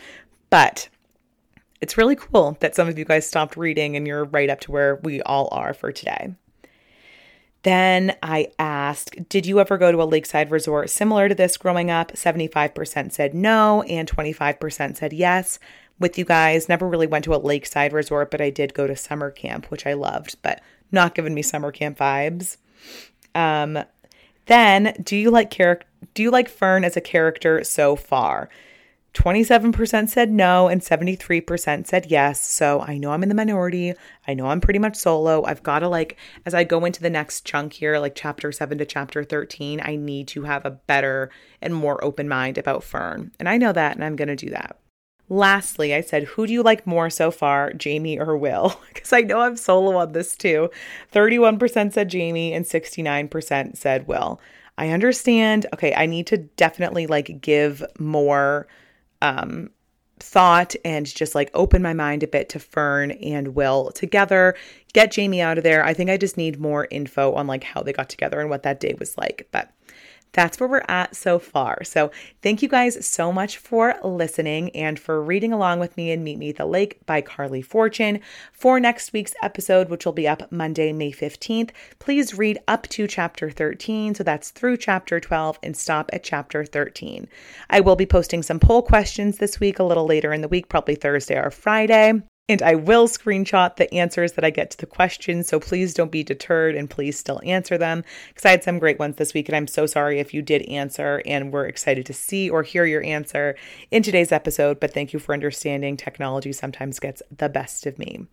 But 0.50 0.88
it's 1.80 1.98
really 1.98 2.16
cool 2.16 2.56
that 2.60 2.74
some 2.74 2.88
of 2.88 2.98
you 2.98 3.04
guys 3.04 3.26
stopped 3.26 3.56
reading 3.56 3.96
and 3.96 4.06
you're 4.06 4.24
right 4.24 4.50
up 4.50 4.60
to 4.60 4.72
where 4.72 4.96
we 5.02 5.20
all 5.22 5.48
are 5.52 5.74
for 5.74 5.92
today. 5.92 6.34
Then 7.62 8.16
I 8.22 8.52
asked, 8.60 9.28
Did 9.28 9.44
you 9.44 9.58
ever 9.58 9.76
go 9.76 9.90
to 9.90 10.00
a 10.00 10.04
lakeside 10.04 10.52
resort 10.52 10.88
similar 10.88 11.28
to 11.28 11.34
this 11.34 11.56
growing 11.56 11.90
up? 11.90 12.12
75% 12.12 13.12
said 13.12 13.34
no, 13.34 13.82
and 13.82 14.08
25% 14.08 14.96
said 14.96 15.12
yes. 15.12 15.58
With 15.98 16.18
you 16.18 16.24
guys, 16.24 16.68
never 16.68 16.86
really 16.86 17.06
went 17.06 17.24
to 17.24 17.34
a 17.34 17.38
lakeside 17.38 17.92
resort, 17.92 18.30
but 18.30 18.40
I 18.40 18.50
did 18.50 18.74
go 18.74 18.86
to 18.86 18.96
summer 18.96 19.30
camp, 19.30 19.70
which 19.70 19.86
I 19.86 19.94
loved, 19.94 20.36
but 20.42 20.60
not 20.92 21.14
giving 21.14 21.34
me 21.34 21.42
summer 21.42 21.72
camp 21.72 21.98
vibes. 21.98 22.58
Um, 23.34 23.78
then, 24.46 24.94
do 25.02 25.16
you 25.16 25.30
like 25.30 25.50
character? 25.50 25.86
Do 26.14 26.22
you 26.22 26.30
like 26.30 26.48
Fern 26.48 26.84
as 26.84 26.96
a 26.96 27.00
character 27.00 27.64
so 27.64 27.96
far? 27.96 28.48
27% 29.14 30.10
said 30.10 30.30
no 30.30 30.68
and 30.68 30.82
73% 30.82 31.86
said 31.86 32.06
yes. 32.10 32.38
So 32.46 32.82
I 32.82 32.98
know 32.98 33.12
I'm 33.12 33.22
in 33.22 33.30
the 33.30 33.34
minority. 33.34 33.94
I 34.28 34.34
know 34.34 34.48
I'm 34.48 34.60
pretty 34.60 34.78
much 34.78 34.94
solo. 34.94 35.42
I've 35.44 35.62
got 35.62 35.78
to, 35.78 35.88
like, 35.88 36.18
as 36.44 36.52
I 36.52 36.64
go 36.64 36.84
into 36.84 37.00
the 37.00 37.08
next 37.08 37.46
chunk 37.46 37.72
here, 37.72 37.98
like 37.98 38.14
chapter 38.14 38.52
7 38.52 38.76
to 38.76 38.84
chapter 38.84 39.24
13, 39.24 39.80
I 39.82 39.96
need 39.96 40.28
to 40.28 40.42
have 40.42 40.66
a 40.66 40.70
better 40.70 41.30
and 41.62 41.74
more 41.74 42.02
open 42.04 42.28
mind 42.28 42.58
about 42.58 42.84
Fern. 42.84 43.32
And 43.40 43.48
I 43.48 43.56
know 43.56 43.72
that, 43.72 43.94
and 43.96 44.04
I'm 44.04 44.16
going 44.16 44.28
to 44.28 44.36
do 44.36 44.50
that. 44.50 44.78
Lastly, 45.28 45.94
I 45.94 46.00
said, 46.02 46.24
Who 46.24 46.46
do 46.46 46.52
you 46.52 46.62
like 46.62 46.86
more 46.86 47.10
so 47.10 47.30
far, 47.30 47.72
Jamie 47.72 48.18
or 48.18 48.36
Will? 48.36 48.80
Because 48.88 49.12
I 49.12 49.20
know 49.20 49.40
I'm 49.40 49.56
solo 49.56 49.96
on 49.96 50.12
this 50.12 50.36
too. 50.36 50.70
31% 51.12 51.92
said 51.92 52.08
Jamie 52.08 52.52
and 52.52 52.64
69% 52.64 53.76
said 53.76 54.08
Will. 54.08 54.40
I 54.78 54.90
understand. 54.90 55.66
Okay, 55.74 55.94
I 55.94 56.06
need 56.06 56.26
to 56.28 56.38
definitely 56.38 57.06
like 57.06 57.40
give 57.40 57.84
more 57.98 58.66
um, 59.22 59.70
thought 60.18 60.74
and 60.84 61.06
just 61.06 61.34
like 61.34 61.50
open 61.54 61.82
my 61.82 61.92
mind 61.92 62.22
a 62.22 62.26
bit 62.26 62.48
to 62.50 62.58
Fern 62.58 63.12
and 63.12 63.54
Will 63.54 63.90
together, 63.92 64.54
get 64.92 65.12
Jamie 65.12 65.40
out 65.40 65.58
of 65.58 65.64
there. 65.64 65.84
I 65.84 65.94
think 65.94 66.10
I 66.10 66.16
just 66.16 66.36
need 66.36 66.60
more 66.60 66.88
info 66.90 67.32
on 67.34 67.46
like 67.46 67.64
how 67.64 67.82
they 67.82 67.92
got 67.92 68.08
together 68.08 68.40
and 68.40 68.50
what 68.50 68.62
that 68.62 68.80
day 68.80 68.94
was 68.98 69.16
like. 69.16 69.48
But 69.50 69.70
that's 70.36 70.60
where 70.60 70.68
we're 70.68 70.84
at 70.86 71.16
so 71.16 71.38
far. 71.38 71.82
So, 71.82 72.10
thank 72.42 72.62
you 72.62 72.68
guys 72.68 73.04
so 73.04 73.32
much 73.32 73.56
for 73.56 73.96
listening 74.04 74.70
and 74.76 75.00
for 75.00 75.22
reading 75.22 75.52
along 75.52 75.80
with 75.80 75.96
me 75.96 76.10
in 76.10 76.22
Meet 76.22 76.38
Me 76.38 76.50
at 76.50 76.56
the 76.56 76.66
Lake 76.66 77.04
by 77.06 77.22
Carley 77.22 77.62
Fortune. 77.62 78.20
For 78.52 78.78
next 78.78 79.14
week's 79.14 79.34
episode, 79.42 79.88
which 79.88 80.04
will 80.04 80.12
be 80.12 80.28
up 80.28 80.52
Monday, 80.52 80.92
May 80.92 81.10
15th, 81.10 81.70
please 81.98 82.34
read 82.34 82.58
up 82.68 82.86
to 82.88 83.06
chapter 83.06 83.50
13. 83.50 84.14
So, 84.14 84.22
that's 84.22 84.50
through 84.50 84.76
chapter 84.76 85.18
12 85.18 85.58
and 85.62 85.74
stop 85.74 86.10
at 86.12 86.22
chapter 86.22 86.66
13. 86.66 87.26
I 87.70 87.80
will 87.80 87.96
be 87.96 88.06
posting 88.06 88.42
some 88.42 88.60
poll 88.60 88.82
questions 88.82 89.38
this 89.38 89.58
week 89.58 89.78
a 89.78 89.84
little 89.84 90.06
later 90.06 90.34
in 90.34 90.42
the 90.42 90.48
week, 90.48 90.68
probably 90.68 90.96
Thursday 90.96 91.38
or 91.38 91.50
Friday. 91.50 92.22
And 92.48 92.62
I 92.62 92.76
will 92.76 93.08
screenshot 93.08 93.74
the 93.74 93.92
answers 93.92 94.32
that 94.32 94.44
I 94.44 94.50
get 94.50 94.70
to 94.70 94.78
the 94.78 94.86
questions. 94.86 95.48
So 95.48 95.58
please 95.58 95.94
don't 95.94 96.12
be 96.12 96.22
deterred 96.22 96.76
and 96.76 96.88
please 96.88 97.18
still 97.18 97.40
answer 97.44 97.76
them 97.76 98.04
because 98.28 98.44
I 98.44 98.50
had 98.50 98.62
some 98.62 98.78
great 98.78 99.00
ones 99.00 99.16
this 99.16 99.34
week. 99.34 99.48
And 99.48 99.56
I'm 99.56 99.66
so 99.66 99.84
sorry 99.84 100.20
if 100.20 100.32
you 100.32 100.42
did 100.42 100.62
answer 100.62 101.22
and 101.26 101.52
we're 101.52 101.66
excited 101.66 102.06
to 102.06 102.12
see 102.12 102.48
or 102.48 102.62
hear 102.62 102.84
your 102.84 103.02
answer 103.02 103.56
in 103.90 104.04
today's 104.04 104.30
episode. 104.30 104.78
But 104.78 104.94
thank 104.94 105.12
you 105.12 105.18
for 105.18 105.32
understanding. 105.32 105.96
Technology 105.96 106.52
sometimes 106.52 107.00
gets 107.00 107.20
the 107.36 107.48
best 107.48 107.84
of 107.84 107.98
me. 107.98 108.26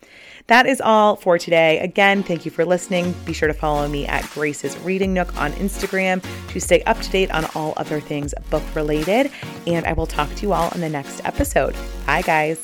That 0.45 0.67
is 0.67 0.79
all 0.79 1.15
for 1.15 1.39
today. 1.39 1.79
Again, 1.79 2.21
thank 2.21 2.45
you 2.45 2.51
for 2.51 2.65
listening. 2.65 3.15
Be 3.25 3.33
sure 3.33 3.47
to 3.47 3.53
follow 3.53 3.87
me 3.87 4.05
at 4.05 4.29
Grace's 4.29 4.77
Reading 4.79 5.15
Nook 5.15 5.35
on 5.37 5.53
Instagram 5.53 6.23
to 6.49 6.61
stay 6.61 6.83
up 6.83 6.99
to 7.01 7.09
date 7.09 7.31
on 7.31 7.45
all 7.55 7.73
other 7.77 7.99
things 7.99 8.35
book 8.51 8.63
related. 8.75 9.31
And 9.65 9.87
I 9.87 9.93
will 9.93 10.05
talk 10.05 10.29
to 10.35 10.43
you 10.43 10.53
all 10.53 10.71
in 10.73 10.81
the 10.81 10.89
next 10.89 11.25
episode. 11.25 11.75
Bye, 12.05 12.21
guys. 12.21 12.61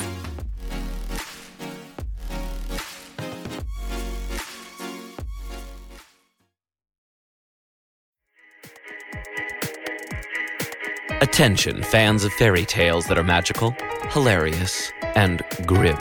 Attention, 11.21 11.83
fans 11.83 12.23
of 12.23 12.31
fairy 12.31 12.63
tales 12.63 13.07
that 13.07 13.17
are 13.17 13.25
magical, 13.25 13.75
hilarious, 14.11 14.93
and 15.15 15.41
grim. 15.65 15.97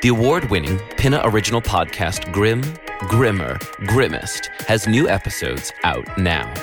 The 0.00 0.10
award 0.10 0.48
winning 0.48 0.78
Pinna 0.96 1.20
original 1.24 1.60
podcast 1.60 2.30
Grim, 2.32 2.62
Grimmer, 3.08 3.58
Grimmest 3.88 4.46
has 4.68 4.86
new 4.86 5.08
episodes 5.08 5.72
out 5.82 6.06
now. 6.16 6.54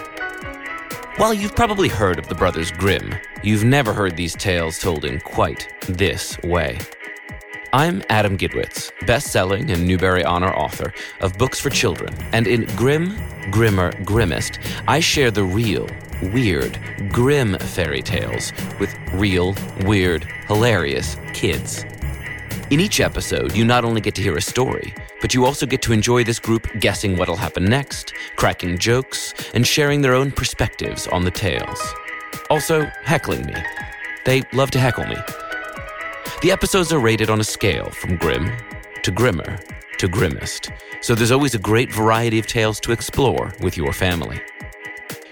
While 1.17 1.33
you've 1.33 1.55
probably 1.55 1.89
heard 1.89 2.17
of 2.17 2.29
the 2.29 2.35
Brothers 2.35 2.71
Grimm, 2.71 3.13
you've 3.43 3.65
never 3.65 3.91
heard 3.91 4.15
these 4.15 4.35
tales 4.35 4.79
told 4.79 5.03
in 5.03 5.19
quite 5.19 5.67
this 5.89 6.41
way. 6.43 6.79
I'm 7.73 8.03
Adam 8.09 8.37
Gidwitz, 8.37 8.89
best 9.05 9.33
selling 9.33 9.69
and 9.69 9.85
Newbery 9.85 10.23
Honor 10.23 10.53
author 10.53 10.93
of 11.19 11.37
books 11.37 11.59
for 11.59 11.69
children, 11.69 12.15
and 12.31 12.47
in 12.47 12.67
Grim, 12.77 13.17
Grimmer, 13.51 13.91
Grimmest, 14.05 14.59
I 14.87 15.01
share 15.01 15.29
the 15.29 15.43
real, 15.43 15.89
weird, 16.21 16.79
grim 17.09 17.57
fairy 17.59 18.01
tales 18.01 18.51
with 18.79 18.95
real, 19.13 19.55
weird, 19.85 20.23
hilarious 20.47 21.17
kids. 21.33 21.85
In 22.71 22.79
each 22.79 22.99
episode, 22.99 23.55
you 23.55 23.63
not 23.63 23.85
only 23.85 24.01
get 24.01 24.15
to 24.15 24.21
hear 24.21 24.37
a 24.37 24.41
story, 24.41 24.93
but 25.21 25.33
you 25.33 25.45
also 25.45 25.65
get 25.65 25.81
to 25.83 25.93
enjoy 25.93 26.23
this 26.23 26.39
group 26.39 26.67
guessing 26.79 27.15
what'll 27.15 27.35
happen 27.35 27.65
next, 27.65 28.13
cracking 28.35 28.77
jokes, 28.77 29.33
and 29.53 29.65
sharing 29.65 30.01
their 30.01 30.15
own 30.15 30.31
perspectives 30.31 31.07
on 31.07 31.23
the 31.23 31.31
tales. 31.31 31.79
Also, 32.49 32.85
heckling 33.03 33.45
me. 33.45 33.55
They 34.25 34.43
love 34.53 34.71
to 34.71 34.79
heckle 34.79 35.05
me. 35.05 35.17
The 36.41 36.51
episodes 36.51 36.91
are 36.91 36.99
rated 36.99 37.29
on 37.29 37.39
a 37.39 37.43
scale 37.43 37.89
from 37.91 38.17
grim 38.17 38.51
to 39.03 39.11
grimmer 39.11 39.59
to 39.97 40.07
grimmest, 40.07 40.71
so 41.01 41.15
there's 41.15 41.31
always 41.31 41.55
a 41.55 41.59
great 41.59 41.93
variety 41.93 42.39
of 42.39 42.47
tales 42.47 42.79
to 42.81 42.91
explore 42.91 43.53
with 43.61 43.77
your 43.77 43.93
family. 43.93 44.41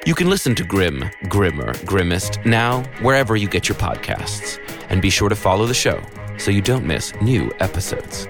You 0.06 0.14
can 0.14 0.30
listen 0.30 0.54
to 0.56 0.66
Grim, 0.66 1.10
Grimmer, 1.30 1.72
Grimmest 1.86 2.46
now 2.46 2.84
wherever 3.00 3.38
you 3.38 3.48
get 3.48 3.70
your 3.70 3.78
podcasts, 3.78 4.60
and 4.90 5.02
be 5.02 5.10
sure 5.10 5.30
to 5.30 5.36
follow 5.36 5.66
the 5.66 5.74
show 5.74 6.04
so 6.38 6.52
you 6.52 6.62
don't 6.62 6.86
miss 6.86 7.14
new 7.22 7.54
episodes. 7.62 8.28